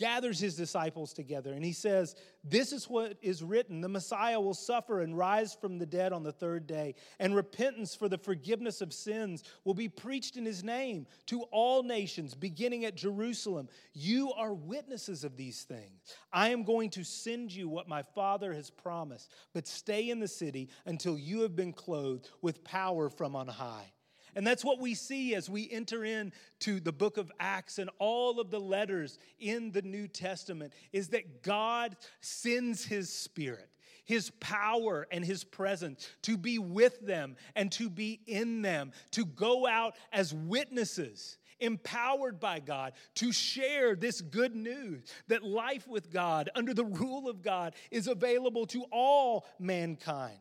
gathers 0.00 0.40
his 0.40 0.56
disciples 0.56 1.12
together 1.12 1.52
and 1.52 1.62
he 1.62 1.74
says, 1.74 2.16
This 2.42 2.72
is 2.72 2.88
what 2.88 3.18
is 3.20 3.42
written 3.42 3.82
the 3.82 3.88
Messiah 3.88 4.40
will 4.40 4.54
suffer 4.54 5.02
and 5.02 5.16
rise 5.16 5.54
from 5.54 5.78
the 5.78 5.84
dead 5.84 6.12
on 6.14 6.22
the 6.22 6.32
third 6.32 6.66
day, 6.66 6.94
and 7.18 7.36
repentance 7.36 7.94
for 7.94 8.08
the 8.08 8.16
forgiveness 8.16 8.80
of 8.80 8.94
sins 8.94 9.44
will 9.64 9.74
be 9.74 9.90
preached 9.90 10.38
in 10.38 10.46
his 10.46 10.64
name 10.64 11.06
to 11.26 11.42
all 11.52 11.82
nations, 11.82 12.34
beginning 12.34 12.86
at 12.86 12.96
Jerusalem. 12.96 13.68
You 13.92 14.32
are 14.32 14.54
witnesses 14.54 15.22
of 15.22 15.36
these 15.36 15.64
things. 15.64 16.00
I 16.32 16.48
am 16.48 16.64
going 16.64 16.88
to 16.90 17.04
send 17.04 17.52
you 17.52 17.68
what 17.68 17.86
my 17.86 18.02
Father 18.02 18.54
has 18.54 18.70
promised, 18.70 19.30
but 19.52 19.66
stay 19.66 20.08
in 20.08 20.18
the 20.18 20.28
city 20.28 20.70
until 20.86 21.18
you 21.18 21.42
have 21.42 21.54
been 21.54 21.74
clothed 21.74 22.30
with 22.40 22.64
power 22.64 23.10
from 23.10 23.36
on 23.36 23.48
high. 23.48 23.92
And 24.34 24.46
that's 24.46 24.64
what 24.64 24.78
we 24.80 24.94
see 24.94 25.34
as 25.34 25.50
we 25.50 25.68
enter 25.70 26.04
into 26.04 26.80
the 26.80 26.92
book 26.92 27.16
of 27.16 27.32
Acts 27.40 27.78
and 27.78 27.90
all 27.98 28.40
of 28.40 28.50
the 28.50 28.60
letters 28.60 29.18
in 29.38 29.72
the 29.72 29.82
New 29.82 30.08
Testament 30.08 30.72
is 30.92 31.08
that 31.08 31.42
God 31.42 31.96
sends 32.20 32.84
his 32.84 33.12
spirit. 33.12 33.68
his 34.10 34.30
power 34.40 35.06
and 35.12 35.24
his 35.24 35.44
presence, 35.44 36.10
to 36.22 36.36
be 36.36 36.58
with 36.58 37.00
them 37.06 37.36
and 37.54 37.70
to 37.70 37.88
be 37.88 38.20
in 38.26 38.60
them, 38.60 38.90
to 39.12 39.24
go 39.24 39.68
out 39.68 39.94
as 40.12 40.34
witnesses, 40.34 41.38
empowered 41.60 42.40
by 42.40 42.58
God, 42.58 42.94
to 43.14 43.30
share 43.30 43.94
this 43.94 44.20
good 44.20 44.56
news 44.56 45.04
that 45.28 45.44
life 45.44 45.86
with 45.86 46.12
God, 46.12 46.50
under 46.56 46.74
the 46.74 46.84
rule 46.84 47.28
of 47.28 47.40
God, 47.40 47.76
is 47.92 48.08
available 48.08 48.66
to 48.66 48.84
all 48.90 49.46
mankind. 49.60 50.38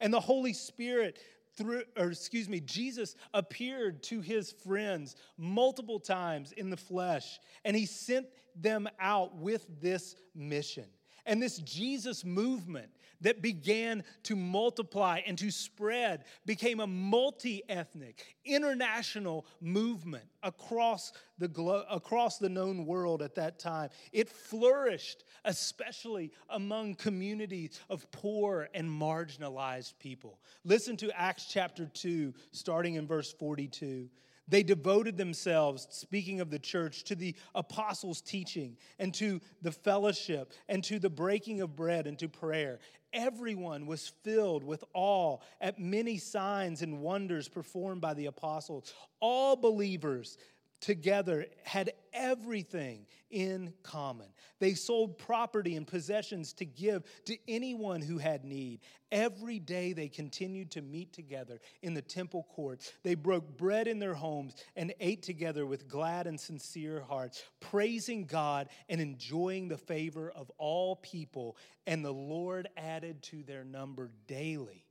And 0.00 0.12
the 0.12 0.18
Holy 0.18 0.52
Spirit 0.52 1.20
through, 1.58 1.82
or 1.98 2.10
excuse 2.10 2.48
me, 2.48 2.60
Jesus 2.60 3.16
appeared 3.34 4.02
to 4.04 4.20
his 4.20 4.52
friends 4.52 5.16
multiple 5.36 6.00
times 6.00 6.52
in 6.52 6.70
the 6.70 6.76
flesh, 6.76 7.40
and 7.64 7.76
he 7.76 7.84
sent 7.84 8.26
them 8.54 8.88
out 8.98 9.36
with 9.36 9.66
this 9.80 10.14
mission. 10.34 10.86
And 11.26 11.42
this 11.42 11.58
Jesus 11.58 12.24
movement 12.24 12.88
that 13.20 13.42
began 13.42 14.04
to 14.24 14.36
multiply 14.36 15.20
and 15.26 15.36
to 15.38 15.50
spread 15.50 16.24
became 16.46 16.80
a 16.80 16.86
multi 16.86 17.62
ethnic, 17.68 18.36
international 18.44 19.46
movement 19.60 20.24
across 20.42 21.12
the, 21.38 21.48
glo- 21.48 21.84
across 21.90 22.38
the 22.38 22.48
known 22.48 22.86
world 22.86 23.22
at 23.22 23.34
that 23.34 23.58
time. 23.58 23.90
It 24.12 24.28
flourished, 24.28 25.24
especially 25.44 26.32
among 26.50 26.94
communities 26.94 27.80
of 27.90 28.10
poor 28.10 28.68
and 28.74 28.88
marginalized 28.88 29.94
people. 29.98 30.40
Listen 30.64 30.96
to 30.98 31.10
Acts 31.18 31.46
chapter 31.50 31.86
2, 31.86 32.34
starting 32.52 32.94
in 32.94 33.06
verse 33.06 33.32
42. 33.32 34.08
They 34.48 34.62
devoted 34.62 35.18
themselves, 35.18 35.86
speaking 35.90 36.40
of 36.40 36.50
the 36.50 36.58
church, 36.58 37.04
to 37.04 37.14
the 37.14 37.34
apostles' 37.54 38.22
teaching 38.22 38.78
and 38.98 39.12
to 39.14 39.40
the 39.60 39.70
fellowship 39.70 40.52
and 40.70 40.82
to 40.84 40.98
the 40.98 41.10
breaking 41.10 41.60
of 41.60 41.76
bread 41.76 42.06
and 42.06 42.18
to 42.18 42.28
prayer. 42.28 42.78
Everyone 43.12 43.86
was 43.86 44.12
filled 44.22 44.64
with 44.64 44.84
awe 44.94 45.38
at 45.60 45.78
many 45.78 46.18
signs 46.18 46.82
and 46.82 47.00
wonders 47.00 47.48
performed 47.48 48.00
by 48.00 48.14
the 48.14 48.26
apostles. 48.26 48.92
All 49.20 49.56
believers 49.56 50.36
together 50.80 51.46
had 51.64 51.92
everything 52.18 53.06
in 53.30 53.72
common. 53.82 54.26
They 54.58 54.74
sold 54.74 55.18
property 55.18 55.76
and 55.76 55.86
possessions 55.86 56.52
to 56.54 56.64
give 56.64 57.04
to 57.26 57.38
anyone 57.46 58.02
who 58.02 58.18
had 58.18 58.44
need. 58.44 58.80
Every 59.12 59.58
day 59.58 59.92
they 59.92 60.08
continued 60.08 60.72
to 60.72 60.82
meet 60.82 61.12
together 61.12 61.60
in 61.82 61.94
the 61.94 62.02
temple 62.02 62.46
courts. 62.50 62.92
They 63.04 63.14
broke 63.14 63.56
bread 63.56 63.86
in 63.86 63.98
their 63.98 64.14
homes 64.14 64.56
and 64.76 64.92
ate 65.00 65.22
together 65.22 65.64
with 65.64 65.88
glad 65.88 66.26
and 66.26 66.38
sincere 66.38 67.00
hearts, 67.00 67.42
praising 67.60 68.26
God 68.26 68.68
and 68.88 69.00
enjoying 69.00 69.68
the 69.68 69.78
favor 69.78 70.30
of 70.30 70.50
all 70.58 70.96
people. 70.96 71.56
And 71.86 72.04
the 72.04 72.12
Lord 72.12 72.68
added 72.76 73.22
to 73.24 73.42
their 73.44 73.64
number 73.64 74.10
daily 74.26 74.84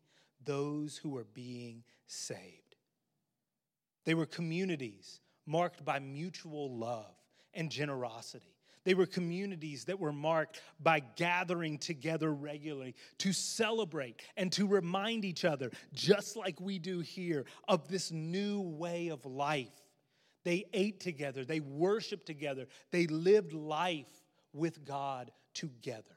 those 0.45 0.97
who 0.97 1.09
were 1.09 1.27
being 1.33 1.83
saved. 2.07 2.75
They 4.05 4.13
were 4.13 4.25
communities 4.25 5.19
marked 5.45 5.83
by 5.83 5.99
mutual 5.99 6.77
love 6.77 7.16
and 7.57 7.69
generosity. 7.69 8.53
They 8.85 8.93
were 8.93 9.05
communities 9.05 9.83
that 9.85 9.99
were 9.99 10.13
marked 10.13 10.61
by 10.79 11.01
gathering 11.01 11.77
together 11.77 12.33
regularly 12.33 12.95
to 13.17 13.33
celebrate 13.33 14.21
and 14.37 14.49
to 14.53 14.65
remind 14.65 15.25
each 15.25 15.43
other, 15.43 15.71
just 15.91 16.37
like 16.37 16.61
we 16.61 16.79
do 16.79 17.01
here, 17.01 17.43
of 17.67 17.89
this 17.89 18.13
new 18.13 18.61
way 18.61 19.09
of 19.09 19.25
life. 19.25 19.73
They 20.45 20.63
ate 20.71 21.01
together, 21.01 21.43
they 21.43 21.59
worshiped 21.59 22.25
together, 22.25 22.67
they 22.91 23.07
lived 23.07 23.51
life 23.51 24.07
with 24.53 24.85
God 24.85 25.31
together. 25.53 26.16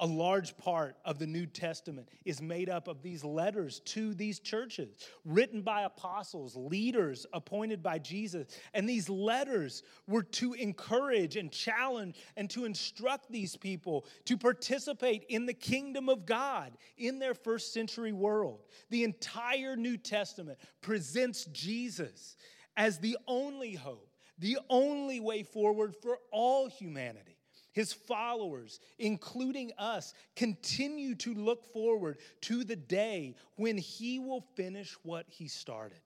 A 0.00 0.06
large 0.06 0.56
part 0.56 0.96
of 1.04 1.18
the 1.18 1.26
New 1.26 1.44
Testament 1.46 2.08
is 2.24 2.40
made 2.40 2.68
up 2.68 2.86
of 2.86 3.02
these 3.02 3.24
letters 3.24 3.80
to 3.86 4.14
these 4.14 4.38
churches, 4.38 4.94
written 5.24 5.62
by 5.62 5.82
apostles, 5.82 6.54
leaders 6.54 7.26
appointed 7.32 7.82
by 7.82 7.98
Jesus. 7.98 8.46
And 8.74 8.88
these 8.88 9.08
letters 9.08 9.82
were 10.06 10.22
to 10.22 10.52
encourage 10.52 11.34
and 11.36 11.50
challenge 11.50 12.16
and 12.36 12.48
to 12.50 12.64
instruct 12.64 13.32
these 13.32 13.56
people 13.56 14.06
to 14.26 14.36
participate 14.36 15.24
in 15.28 15.46
the 15.46 15.54
kingdom 15.54 16.08
of 16.08 16.26
God 16.26 16.76
in 16.96 17.18
their 17.18 17.34
first 17.34 17.72
century 17.72 18.12
world. 18.12 18.60
The 18.90 19.02
entire 19.02 19.74
New 19.74 19.96
Testament 19.96 20.58
presents 20.80 21.46
Jesus 21.46 22.36
as 22.76 22.98
the 22.98 23.18
only 23.26 23.74
hope, 23.74 24.08
the 24.38 24.58
only 24.70 25.18
way 25.18 25.42
forward 25.42 25.96
for 26.00 26.18
all 26.30 26.68
humanity. 26.68 27.37
His 27.72 27.92
followers, 27.92 28.80
including 28.98 29.72
us, 29.78 30.14
continue 30.34 31.14
to 31.16 31.34
look 31.34 31.72
forward 31.72 32.18
to 32.42 32.64
the 32.64 32.76
day 32.76 33.36
when 33.56 33.76
he 33.76 34.18
will 34.18 34.44
finish 34.56 34.94
what 35.02 35.26
he 35.28 35.48
started 35.48 36.00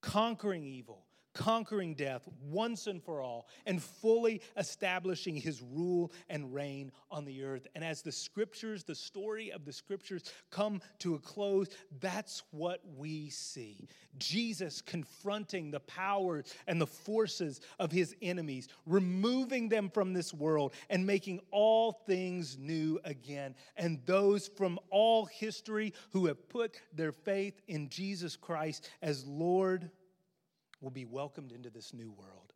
conquering 0.00 0.64
evil, 0.64 1.04
conquering 1.34 1.94
death 1.94 2.28
once 2.42 2.86
and 2.86 3.02
for 3.02 3.20
all, 3.20 3.46
and 3.66 3.82
fully 3.82 4.40
establishing 4.56 5.36
his 5.36 5.62
rule 5.62 6.12
and 6.28 6.52
reign 6.54 6.90
on 7.10 7.24
the 7.24 7.44
earth. 7.44 7.66
And 7.74 7.84
as 7.84 8.02
the 8.02 8.12
scriptures, 8.12 8.84
the 8.84 8.94
story 8.94 9.50
of 9.52 9.64
the 9.64 9.72
scriptures 9.72 10.24
come 10.50 10.80
to 11.00 11.14
a 11.14 11.18
close, 11.18 11.68
that's 12.00 12.42
what 12.50 12.80
we 12.96 13.30
see. 13.30 13.88
Jesus 14.18 14.80
confronting 14.82 15.70
the 15.70 15.80
powers 15.80 16.52
and 16.66 16.80
the 16.80 16.86
forces 16.86 17.60
of 17.78 17.92
his 17.92 18.16
enemies, 18.20 18.68
removing 18.86 19.68
them 19.68 19.90
from 19.90 20.12
this 20.12 20.34
world 20.34 20.72
and 20.90 21.06
making 21.06 21.40
all 21.50 21.92
things 21.92 22.58
new 22.58 22.98
again. 23.04 23.54
And 23.76 24.00
those 24.06 24.48
from 24.48 24.78
all 24.90 25.26
history 25.26 25.94
who 26.10 26.26
have 26.26 26.48
put 26.48 26.80
their 26.92 27.12
faith 27.12 27.60
in 27.68 27.88
Jesus 27.88 28.36
Christ 28.36 28.90
as 29.02 29.24
Lord 29.26 29.90
will 30.80 30.90
be 30.90 31.04
welcomed 31.04 31.52
into 31.52 31.70
this 31.70 31.92
new 31.92 32.10
world. 32.10 32.52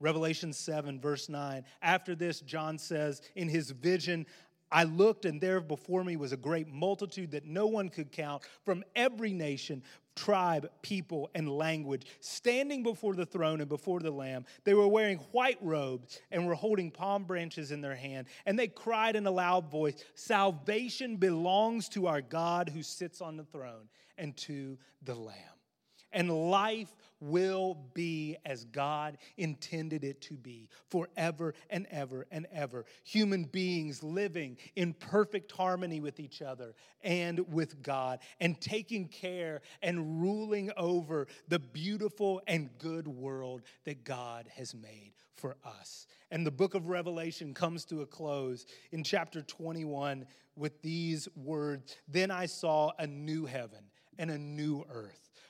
Revelation 0.00 0.52
7, 0.52 1.00
verse 1.00 1.28
9. 1.28 1.64
After 1.82 2.14
this, 2.14 2.40
John 2.40 2.78
says, 2.78 3.20
in 3.34 3.48
his 3.48 3.70
vision, 3.70 4.26
I 4.72 4.84
looked, 4.84 5.24
and 5.24 5.40
there 5.40 5.60
before 5.60 6.04
me 6.04 6.16
was 6.16 6.32
a 6.32 6.36
great 6.36 6.68
multitude 6.68 7.32
that 7.32 7.44
no 7.44 7.66
one 7.66 7.88
could 7.88 8.12
count 8.12 8.44
from 8.64 8.84
every 8.94 9.32
nation, 9.32 9.82
tribe, 10.14 10.70
people, 10.80 11.28
and 11.34 11.48
language, 11.48 12.06
standing 12.20 12.82
before 12.82 13.14
the 13.14 13.26
throne 13.26 13.60
and 13.60 13.68
before 13.68 14.00
the 14.00 14.12
Lamb. 14.12 14.46
They 14.64 14.74
were 14.74 14.86
wearing 14.86 15.18
white 15.32 15.58
robes 15.60 16.20
and 16.30 16.46
were 16.46 16.54
holding 16.54 16.90
palm 16.90 17.24
branches 17.24 17.72
in 17.72 17.80
their 17.80 17.96
hand. 17.96 18.28
And 18.46 18.58
they 18.58 18.68
cried 18.68 19.16
in 19.16 19.26
a 19.26 19.30
loud 19.30 19.70
voice 19.70 20.02
Salvation 20.14 21.16
belongs 21.16 21.88
to 21.90 22.06
our 22.06 22.22
God 22.22 22.68
who 22.68 22.82
sits 22.82 23.20
on 23.20 23.36
the 23.36 23.44
throne 23.44 23.88
and 24.16 24.36
to 24.38 24.78
the 25.02 25.14
Lamb 25.14 25.59
and 26.12 26.50
life 26.50 26.94
will 27.20 27.76
be 27.94 28.36
as 28.44 28.64
God 28.64 29.18
intended 29.36 30.04
it 30.04 30.20
to 30.22 30.34
be 30.34 30.68
forever 30.88 31.54
and 31.68 31.86
ever 31.90 32.26
and 32.30 32.46
ever. 32.52 32.86
Human 33.04 33.44
beings 33.44 34.02
living 34.02 34.56
in 34.76 34.94
perfect 34.94 35.52
harmony 35.52 36.00
with 36.00 36.18
each 36.18 36.42
other 36.42 36.74
and 37.02 37.40
with 37.52 37.82
God, 37.82 38.20
and 38.40 38.60
taking 38.60 39.08
care 39.08 39.62
and 39.82 40.20
ruling 40.20 40.70
over 40.76 41.26
the 41.48 41.58
beautiful 41.58 42.42
and 42.46 42.70
good 42.78 43.06
world 43.06 43.62
that 43.84 44.04
God 44.04 44.46
has 44.54 44.74
made 44.74 45.12
for 45.36 45.56
us. 45.64 46.06
And 46.30 46.46
the 46.46 46.50
book 46.50 46.74
of 46.74 46.88
Revelation 46.88 47.54
comes 47.54 47.84
to 47.86 48.02
a 48.02 48.06
close 48.06 48.66
in 48.92 49.02
chapter 49.02 49.42
21 49.42 50.26
with 50.56 50.82
these 50.82 51.28
words 51.34 51.96
Then 52.06 52.30
I 52.30 52.46
saw 52.46 52.92
a 52.98 53.06
new 53.06 53.46
heaven 53.46 53.84
and 54.18 54.30
a 54.30 54.38
new 54.38 54.84
earth 54.90 55.29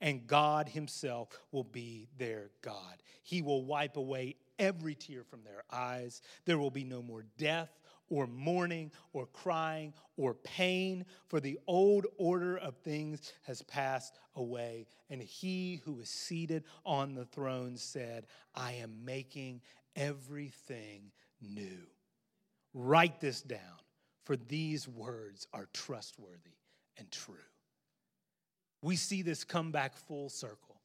and 0.00 0.26
God 0.26 0.68
Himself 0.68 1.28
will 1.52 1.64
be 1.64 2.08
their 2.18 2.50
God. 2.62 3.02
He 3.22 3.42
will 3.42 3.64
wipe 3.64 3.96
away 3.96 4.36
every 4.58 4.94
tear 4.94 5.24
from 5.24 5.42
their 5.44 5.62
eyes. 5.70 6.22
There 6.44 6.58
will 6.58 6.70
be 6.70 6.84
no 6.84 7.02
more 7.02 7.24
death 7.38 7.70
or 8.08 8.26
mourning 8.26 8.92
or 9.12 9.26
crying 9.26 9.92
or 10.16 10.34
pain, 10.34 11.04
for 11.28 11.40
the 11.40 11.58
old 11.66 12.06
order 12.18 12.56
of 12.58 12.76
things 12.76 13.32
has 13.42 13.62
passed 13.62 14.18
away. 14.36 14.86
And 15.10 15.20
He 15.20 15.80
who 15.84 15.98
is 16.00 16.08
seated 16.08 16.64
on 16.84 17.14
the 17.14 17.24
throne 17.24 17.76
said, 17.76 18.26
I 18.54 18.72
am 18.74 19.04
making 19.04 19.62
everything 19.96 21.10
new. 21.40 21.86
Write 22.74 23.20
this 23.20 23.42
down, 23.42 23.80
for 24.24 24.36
these 24.36 24.86
words 24.86 25.46
are 25.52 25.68
trustworthy 25.72 26.58
and 26.98 27.10
true. 27.10 27.34
We 28.82 28.96
see 28.96 29.22
this 29.22 29.44
come 29.44 29.72
back 29.72 29.96
full 29.96 30.28
circle. 30.28 30.76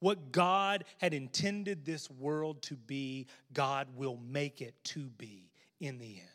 What 0.00 0.32
God 0.32 0.84
had 0.98 1.12
intended 1.12 1.84
this 1.84 2.10
world 2.10 2.62
to 2.62 2.74
be, 2.74 3.26
God 3.52 3.88
will 3.96 4.18
make 4.28 4.62
it 4.62 4.74
to 4.84 5.10
be 5.10 5.50
in 5.78 5.98
the 5.98 6.16
end. 6.16 6.26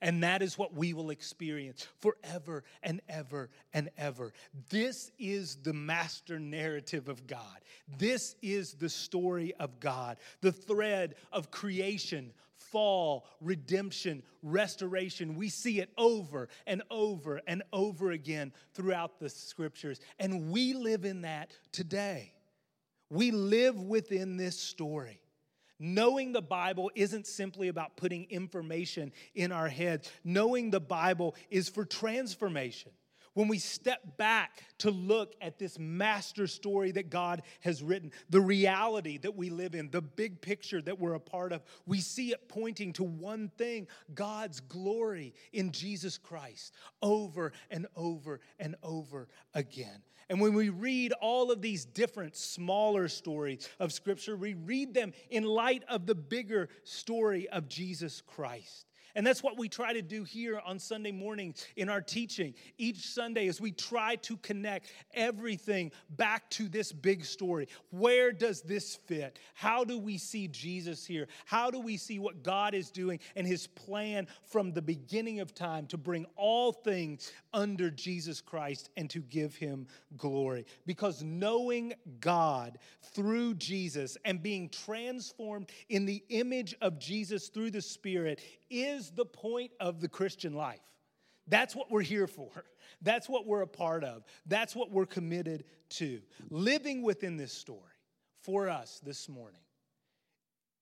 And 0.00 0.22
that 0.22 0.42
is 0.42 0.56
what 0.56 0.74
we 0.74 0.92
will 0.92 1.10
experience 1.10 1.88
forever 2.00 2.62
and 2.84 3.00
ever 3.08 3.50
and 3.74 3.90
ever. 3.98 4.32
This 4.70 5.10
is 5.18 5.56
the 5.56 5.72
master 5.72 6.38
narrative 6.38 7.08
of 7.08 7.26
God. 7.26 7.58
This 7.98 8.36
is 8.40 8.74
the 8.74 8.88
story 8.88 9.54
of 9.58 9.80
God, 9.80 10.18
the 10.40 10.52
thread 10.52 11.16
of 11.32 11.50
creation, 11.50 12.32
fall, 12.70 13.26
redemption, 13.40 14.22
restoration. 14.42 15.36
We 15.36 15.48
see 15.48 15.80
it 15.80 15.90
over 15.96 16.48
and 16.66 16.82
over 16.90 17.40
and 17.46 17.62
over 17.72 18.10
again 18.10 18.52
throughout 18.74 19.18
the 19.18 19.28
scriptures. 19.28 20.00
And 20.18 20.50
we 20.50 20.74
live 20.74 21.04
in 21.04 21.22
that 21.22 21.52
today. 21.72 22.32
We 23.10 23.30
live 23.30 23.80
within 23.80 24.36
this 24.36 24.58
story. 24.58 25.20
Knowing 25.80 26.32
the 26.32 26.42
Bible 26.42 26.90
isn't 26.94 27.26
simply 27.26 27.68
about 27.68 27.96
putting 27.96 28.24
information 28.30 29.12
in 29.34 29.52
our 29.52 29.68
heads. 29.68 30.10
Knowing 30.24 30.70
the 30.70 30.80
Bible 30.80 31.36
is 31.50 31.68
for 31.68 31.84
transformation. 31.84 32.90
When 33.38 33.46
we 33.46 33.60
step 33.60 34.16
back 34.16 34.64
to 34.78 34.90
look 34.90 35.36
at 35.40 35.60
this 35.60 35.78
master 35.78 36.48
story 36.48 36.90
that 36.90 37.08
God 37.08 37.42
has 37.60 37.84
written, 37.84 38.10
the 38.28 38.40
reality 38.40 39.16
that 39.18 39.36
we 39.36 39.48
live 39.48 39.76
in, 39.76 39.92
the 39.92 40.02
big 40.02 40.40
picture 40.40 40.82
that 40.82 40.98
we're 40.98 41.14
a 41.14 41.20
part 41.20 41.52
of, 41.52 41.62
we 41.86 42.00
see 42.00 42.32
it 42.32 42.48
pointing 42.48 42.92
to 42.94 43.04
one 43.04 43.52
thing 43.56 43.86
God's 44.12 44.58
glory 44.58 45.34
in 45.52 45.70
Jesus 45.70 46.18
Christ 46.18 46.74
over 47.00 47.52
and 47.70 47.86
over 47.94 48.40
and 48.58 48.74
over 48.82 49.28
again. 49.54 50.02
And 50.28 50.40
when 50.40 50.54
we 50.54 50.70
read 50.70 51.12
all 51.12 51.52
of 51.52 51.62
these 51.62 51.84
different 51.84 52.34
smaller 52.34 53.06
stories 53.06 53.68
of 53.78 53.92
Scripture, 53.92 54.36
we 54.36 54.54
read 54.54 54.94
them 54.94 55.12
in 55.30 55.44
light 55.44 55.84
of 55.88 56.06
the 56.06 56.16
bigger 56.16 56.70
story 56.82 57.48
of 57.50 57.68
Jesus 57.68 58.20
Christ. 58.20 58.88
And 59.18 59.26
that's 59.26 59.42
what 59.42 59.58
we 59.58 59.68
try 59.68 59.92
to 59.92 60.00
do 60.00 60.22
here 60.22 60.62
on 60.64 60.78
Sunday 60.78 61.10
morning 61.10 61.52
in 61.74 61.88
our 61.88 62.00
teaching. 62.00 62.54
Each 62.78 63.04
Sunday, 63.04 63.48
as 63.48 63.60
we 63.60 63.72
try 63.72 64.14
to 64.14 64.36
connect 64.36 64.92
everything 65.12 65.90
back 66.10 66.48
to 66.50 66.68
this 66.68 66.92
big 66.92 67.24
story. 67.24 67.66
Where 67.90 68.30
does 68.30 68.62
this 68.62 68.94
fit? 68.94 69.40
How 69.54 69.82
do 69.82 69.98
we 69.98 70.18
see 70.18 70.46
Jesus 70.46 71.04
here? 71.04 71.26
How 71.46 71.68
do 71.68 71.80
we 71.80 71.96
see 71.96 72.20
what 72.20 72.44
God 72.44 72.74
is 72.74 72.92
doing 72.92 73.18
and 73.34 73.44
his 73.44 73.66
plan 73.66 74.28
from 74.44 74.70
the 74.72 74.82
beginning 74.82 75.40
of 75.40 75.52
time 75.52 75.88
to 75.88 75.96
bring 75.96 76.24
all 76.36 76.70
things 76.70 77.32
under 77.52 77.90
Jesus 77.90 78.40
Christ 78.40 78.88
and 78.96 79.10
to 79.10 79.18
give 79.18 79.56
him 79.56 79.88
glory? 80.16 80.64
Because 80.86 81.24
knowing 81.24 81.92
God 82.20 82.78
through 83.02 83.54
Jesus 83.54 84.16
and 84.24 84.40
being 84.40 84.68
transformed 84.68 85.72
in 85.88 86.06
the 86.06 86.22
image 86.28 86.76
of 86.80 87.00
Jesus 87.00 87.48
through 87.48 87.72
the 87.72 87.82
Spirit 87.82 88.40
is 88.70 89.10
the 89.10 89.24
point 89.24 89.72
of 89.80 90.00
the 90.00 90.08
Christian 90.08 90.54
life. 90.54 90.80
That's 91.46 91.74
what 91.74 91.90
we're 91.90 92.02
here 92.02 92.26
for. 92.26 92.50
That's 93.02 93.28
what 93.28 93.46
we're 93.46 93.62
a 93.62 93.66
part 93.66 94.04
of. 94.04 94.24
That's 94.46 94.74
what 94.74 94.90
we're 94.90 95.06
committed 95.06 95.64
to. 95.90 96.20
Living 96.50 97.02
within 97.02 97.36
this 97.36 97.52
story 97.52 97.80
for 98.42 98.68
us 98.68 99.00
this 99.04 99.28
morning 99.28 99.60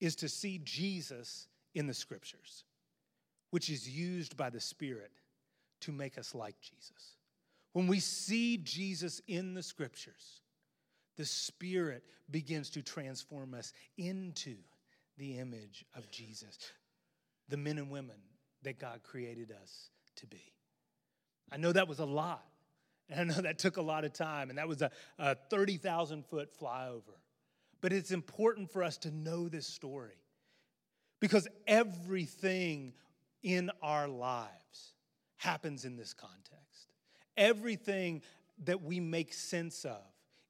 is 0.01 0.17
to 0.17 0.29
see 0.29 0.61
Jesus 0.65 1.47
in 1.75 1.87
the 1.87 1.95
scriptures, 1.95 2.65
which 3.51 3.71
is 3.71 3.89
used 3.89 4.37
by 4.37 4.51
the 4.51 4.61
Spirit 4.61 5.13
to 5.81 5.93
make 5.93 6.19
us 6.19 6.35
like 6.35 6.61
Jesus. 6.61 7.17
When 7.73 7.87
we 7.87 8.01
see 8.01 8.57
Jesus 8.57 9.21
in 9.29 9.55
the 9.55 9.63
scriptures, 9.63 10.41
the 11.17 11.25
Spirit 11.25 12.03
begins 12.31 12.71
to 12.71 12.83
transform 12.83 13.55
us 13.55 13.73
into 13.99 14.57
the 15.19 15.39
image 15.39 15.85
of 15.95 16.11
Jesus 16.11 16.59
the 17.49 17.57
men 17.57 17.79
and 17.79 17.91
women 17.91 18.17
that 18.63 18.79
God 18.79 19.03
created 19.03 19.53
us 19.63 19.91
to 20.17 20.27
be. 20.27 20.53
I 21.51 21.57
know 21.57 21.73
that 21.73 21.89
was 21.89 21.99
a 21.99 22.05
lot. 22.05 22.45
And 23.09 23.21
I 23.21 23.35
know 23.35 23.43
that 23.43 23.59
took 23.59 23.77
a 23.77 23.83
lot 23.83 24.05
of 24.05 24.13
time, 24.13 24.51
and 24.51 24.59
that 24.59 24.67
was 24.67 24.83
a, 24.83 24.91
a 25.19 25.37
30,000 25.37 26.27
foot 26.27 26.51
flyover. 26.61 27.21
But 27.81 27.93
it's 27.93 28.11
important 28.11 28.71
for 28.73 28.83
us 28.83 28.97
to 28.99 29.11
know 29.13 29.49
this 29.49 29.67
story 29.67 30.19
because 31.21 31.47
everything 31.69 32.95
in 33.43 33.71
our 33.81 34.09
lives 34.09 34.95
happens 35.37 35.85
in 35.85 35.97
this 35.97 36.13
context. 36.15 36.91
Everything 37.37 38.23
that 38.65 38.83
we 38.83 38.99
make 38.99 39.33
sense 39.33 39.85
of 39.85 40.03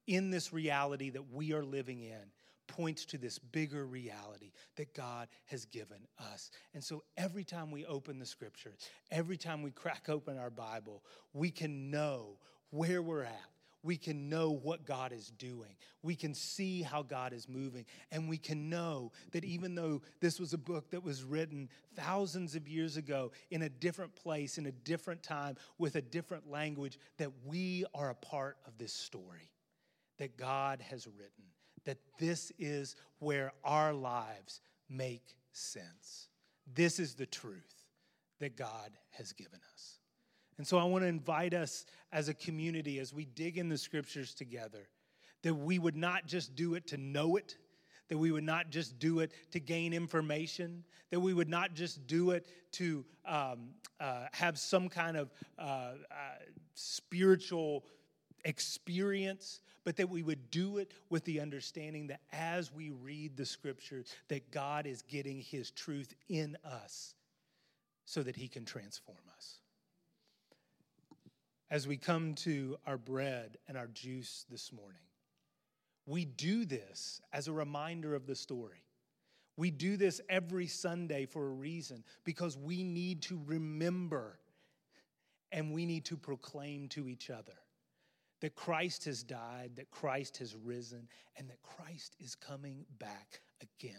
in 0.07 0.31
this 0.31 0.53
reality 0.53 1.09
that 1.11 1.31
we 1.31 1.53
are 1.53 1.63
living 1.63 2.01
in 2.01 2.31
points 2.67 3.05
to 3.05 3.17
this 3.17 3.39
bigger 3.39 3.85
reality 3.85 4.51
that 4.75 4.93
God 4.93 5.27
has 5.45 5.65
given 5.65 5.99
us. 6.33 6.51
And 6.73 6.83
so 6.83 7.03
every 7.15 7.43
time 7.43 7.71
we 7.71 7.85
open 7.85 8.19
the 8.19 8.25
scriptures, 8.25 8.89
every 9.11 9.37
time 9.37 9.63
we 9.63 9.71
crack 9.71 10.05
open 10.09 10.37
our 10.37 10.49
Bible, 10.49 11.03
we 11.33 11.49
can 11.51 11.89
know 11.89 12.37
where 12.69 13.01
we're 13.01 13.23
at. 13.23 13.49
We 13.83 13.95
can 13.95 14.27
know 14.27 14.51
what 14.51 14.85
God 14.85 15.13
is 15.13 15.31
doing. 15.37 15.75
We 16.01 16.15
can 16.15 16.33
see 16.33 16.81
how 16.81 17.03
God 17.03 17.31
is 17.31 17.47
moving. 17.47 17.85
And 18.11 18.27
we 18.27 18.37
can 18.37 18.69
know 18.69 19.13
that 19.31 19.45
even 19.45 19.75
though 19.75 20.01
this 20.19 20.39
was 20.39 20.51
a 20.53 20.57
book 20.57 20.89
that 20.91 21.03
was 21.03 21.23
written 21.23 21.69
thousands 21.95 22.55
of 22.55 22.67
years 22.67 22.97
ago 22.97 23.31
in 23.49 23.61
a 23.61 23.69
different 23.69 24.13
place, 24.15 24.57
in 24.57 24.65
a 24.65 24.71
different 24.71 25.23
time, 25.23 25.55
with 25.77 25.95
a 25.95 26.01
different 26.01 26.49
language, 26.49 26.99
that 27.17 27.31
we 27.45 27.85
are 27.93 28.09
a 28.09 28.15
part 28.15 28.57
of 28.65 28.77
this 28.77 28.91
story 28.91 29.53
that 30.17 30.35
God 30.35 30.81
has 30.81 31.07
written 31.07 31.46
that 31.87 31.97
this 32.19 32.51
is 32.59 32.97
where 33.19 33.53
our 33.63 33.93
lives 33.93 34.59
make 34.89 35.35
sense. 35.53 36.27
This 36.75 36.99
is 36.99 37.15
the 37.15 37.25
truth 37.25 37.85
that 38.39 38.57
God 38.57 38.91
has 39.11 39.31
given 39.31 39.59
us. 39.73 39.99
And 40.57 40.67
so 40.67 40.77
I 40.77 40.83
want 40.83 41.03
to 41.03 41.07
invite 41.07 41.53
us 41.53 41.85
as 42.11 42.27
a 42.27 42.33
community, 42.33 42.99
as 42.99 43.13
we 43.13 43.23
dig 43.23 43.57
in 43.57 43.69
the 43.69 43.77
scriptures 43.77 44.33
together, 44.33 44.89
that 45.43 45.53
we 45.53 45.79
would 45.79 45.95
not 45.95 46.27
just 46.27 46.55
do 46.55 46.75
it 46.75 46.87
to 46.87 46.97
know 46.97 47.37
it, 47.37 47.55
that 48.09 48.17
we 48.17 48.31
would 48.31 48.43
not 48.43 48.69
just 48.69 48.99
do 48.99 49.19
it 49.21 49.31
to 49.51 49.59
gain 49.61 49.93
information, 49.93 50.83
that 51.09 51.21
we 51.21 51.33
would 51.33 51.49
not 51.49 51.73
just 51.73 52.05
do 52.05 52.31
it 52.31 52.47
to 52.73 53.05
um, 53.25 53.69
uh, 54.01 54.25
have 54.33 54.59
some 54.59 54.89
kind 54.89 55.15
of 55.15 55.31
uh, 55.57 55.61
uh, 55.61 55.93
spiritual 56.73 57.85
experience, 58.47 59.59
but 59.83 59.97
that 59.97 60.09
we 60.09 60.23
would 60.23 60.49
do 60.49 60.77
it 60.77 60.93
with 61.09 61.25
the 61.25 61.41
understanding 61.41 62.07
that 62.07 62.21
as 62.31 62.73
we 62.73 62.89
read 62.89 63.35
the 63.35 63.45
scriptures, 63.45 64.07
that 64.29 64.49
God 64.51 64.87
is 64.87 65.01
getting 65.03 65.41
his 65.41 65.69
truth 65.69 66.15
in 66.29 66.57
us 66.63 67.13
so 68.05 68.23
that 68.23 68.37
he 68.37 68.47
can 68.47 68.63
transform 68.63 69.17
us. 69.35 69.59
As 71.69 71.85
we 71.87 71.97
come 71.97 72.35
to 72.35 72.77
our 72.87 72.97
bread 72.97 73.57
and 73.67 73.77
our 73.77 73.87
juice 73.87 74.45
this 74.49 74.71
morning, 74.71 75.01
we 76.05 76.23
do 76.23 76.63
this 76.63 77.21
as 77.33 77.49
a 77.49 77.53
reminder 77.53 78.15
of 78.15 78.25
the 78.25 78.35
story. 78.35 78.85
We 79.57 79.71
do 79.71 79.97
this 79.97 80.21
every 80.29 80.67
Sunday 80.67 81.25
for 81.25 81.45
a 81.45 81.51
reason 81.51 82.05
because 82.23 82.57
we 82.57 82.83
need 82.85 83.23
to 83.23 83.41
remember 83.45 84.39
and 85.51 85.73
we 85.73 85.85
need 85.85 86.05
to 86.05 86.15
proclaim 86.15 86.87
to 86.89 87.09
each 87.09 87.29
other 87.29 87.53
that 88.41 88.55
Christ 88.55 89.05
has 89.05 89.23
died, 89.23 89.71
that 89.75 89.91
Christ 89.91 90.37
has 90.37 90.55
risen, 90.55 91.07
and 91.35 91.49
that 91.49 91.61
Christ 91.61 92.15
is 92.19 92.35
coming 92.35 92.85
back 92.99 93.41
again. 93.61 93.95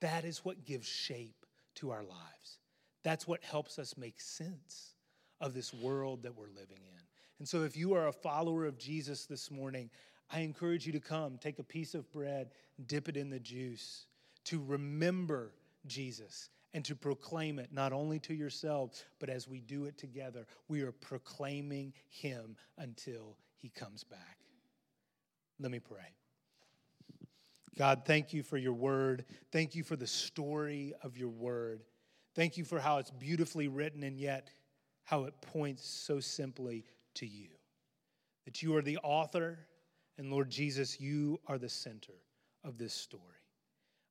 That 0.00 0.24
is 0.24 0.44
what 0.44 0.64
gives 0.64 0.88
shape 0.88 1.46
to 1.76 1.90
our 1.90 2.02
lives. 2.02 2.58
That's 3.02 3.26
what 3.26 3.42
helps 3.42 3.78
us 3.78 3.96
make 3.96 4.20
sense 4.20 4.94
of 5.40 5.54
this 5.54 5.74
world 5.74 6.22
that 6.22 6.36
we're 6.36 6.46
living 6.46 6.80
in. 6.82 7.02
And 7.38 7.48
so, 7.48 7.62
if 7.62 7.76
you 7.76 7.94
are 7.94 8.08
a 8.08 8.12
follower 8.12 8.64
of 8.64 8.78
Jesus 8.78 9.26
this 9.26 9.50
morning, 9.50 9.90
I 10.30 10.40
encourage 10.40 10.86
you 10.86 10.92
to 10.92 11.00
come, 11.00 11.38
take 11.38 11.58
a 11.58 11.64
piece 11.64 11.94
of 11.94 12.10
bread, 12.12 12.50
dip 12.86 13.08
it 13.08 13.16
in 13.16 13.28
the 13.28 13.40
juice, 13.40 14.06
to 14.44 14.62
remember 14.64 15.52
Jesus 15.86 16.48
and 16.74 16.84
to 16.84 16.94
proclaim 16.94 17.58
it 17.58 17.70
not 17.72 17.92
only 17.92 18.18
to 18.20 18.34
yourselves, 18.34 19.04
but 19.18 19.28
as 19.28 19.46
we 19.46 19.60
do 19.60 19.84
it 19.84 19.98
together, 19.98 20.46
we 20.68 20.82
are 20.82 20.92
proclaiming 20.92 21.92
Him 22.08 22.56
until 22.78 23.36
He 23.56 23.68
comes 23.68 24.04
back. 24.04 24.38
Let 25.60 25.70
me 25.70 25.78
pray. 25.78 26.14
God, 27.76 28.02
thank 28.04 28.32
you 28.32 28.42
for 28.42 28.56
your 28.56 28.72
word. 28.72 29.24
Thank 29.50 29.74
you 29.74 29.82
for 29.82 29.96
the 29.96 30.06
story 30.06 30.92
of 31.02 31.16
your 31.16 31.30
word. 31.30 31.84
Thank 32.34 32.56
you 32.56 32.64
for 32.64 32.78
how 32.78 32.98
it's 32.98 33.10
beautifully 33.10 33.68
written 33.68 34.02
and 34.02 34.18
yet 34.18 34.50
how 35.04 35.24
it 35.24 35.34
points 35.40 35.86
so 35.86 36.20
simply 36.20 36.84
to 37.14 37.26
you. 37.26 37.48
That 38.44 38.62
you 38.62 38.76
are 38.76 38.82
the 38.82 38.98
author, 38.98 39.58
and 40.18 40.30
Lord 40.30 40.50
Jesus, 40.50 41.00
you 41.00 41.40
are 41.46 41.58
the 41.58 41.68
center 41.68 42.14
of 42.64 42.78
this 42.78 42.92
story. 42.92 43.41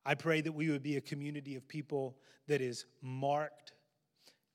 I 0.06 0.16
pray 0.16 0.42
that 0.42 0.52
we 0.52 0.70
would 0.70 0.84
be 0.84 0.98
a 0.98 1.02
community 1.02 1.56
of 1.56 1.68
people 1.68 2.18
that 2.48 2.62
is 2.62 2.86
marked, 3.02 3.74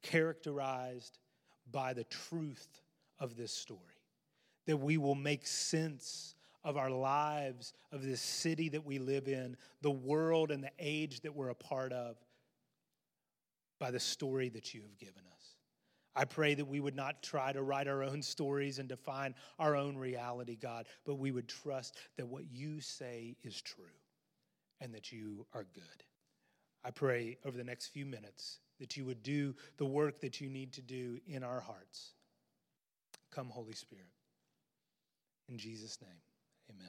characterized 0.03 1.19
by 1.71 1.93
the 1.93 2.05
truth 2.05 2.81
of 3.19 3.37
this 3.37 3.53
story, 3.53 3.81
that 4.67 4.77
we 4.77 4.99
will 4.99 5.15
make 5.15 5.47
sense 5.47 6.35
of 6.65 6.77
our 6.77 6.91
lives, 6.91 7.75
of 7.93 8.03
this 8.03 8.21
city 8.21 8.69
that 8.71 8.85
we 8.85 8.99
live 8.99 9.29
in, 9.29 9.57
the 9.83 9.91
world 9.91 10.51
and 10.51 10.65
the 10.65 10.73
age 10.79 11.21
that 11.21 11.35
we're 11.35 11.51
a 11.51 11.55
part 11.55 11.93
of 11.93 12.17
by 13.79 13.91
the 13.91 14.01
story 14.01 14.49
that 14.49 14.75
you 14.75 14.83
have 14.83 14.99
given 14.99 15.23
us. 15.33 15.57
I 16.17 16.25
pray 16.25 16.55
that 16.55 16.65
we 16.65 16.81
would 16.81 16.97
not 16.97 17.23
try 17.23 17.53
to 17.53 17.63
write 17.63 17.87
our 17.87 18.03
own 18.03 18.23
stories 18.23 18.79
and 18.79 18.89
define 18.89 19.35
our 19.59 19.77
own 19.77 19.97
reality, 19.97 20.57
God, 20.57 20.87
but 21.05 21.17
we 21.17 21.31
would 21.31 21.47
trust 21.47 21.99
that 22.17 22.27
what 22.27 22.45
you 22.51 22.81
say 22.81 23.37
is 23.45 23.61
true 23.61 23.85
and 24.81 24.95
that 24.95 25.13
you 25.13 25.47
are 25.55 25.67
good. 25.75 26.05
I 26.85 26.91
pray 26.91 27.39
over 27.45 27.57
the 27.57 27.65
next 27.65 27.89
few 27.89 28.07
minutes 28.07 28.59
that 28.79 28.97
you 28.97 29.05
would 29.05 29.23
do 29.23 29.55
the 29.79 29.87
work 29.87 30.21
that 30.21 30.41
you 30.41 30.49
need 30.49 30.73
to 30.75 30.83
do 30.83 31.19
in 31.27 31.43
our 31.43 31.61
hearts. 31.61 32.13
Come, 33.33 33.49
Holy 33.49 33.73
Spirit. 33.73 34.05
In 35.49 35.59
Jesus' 35.59 35.99
name, 36.03 36.21
amen. 36.71 36.85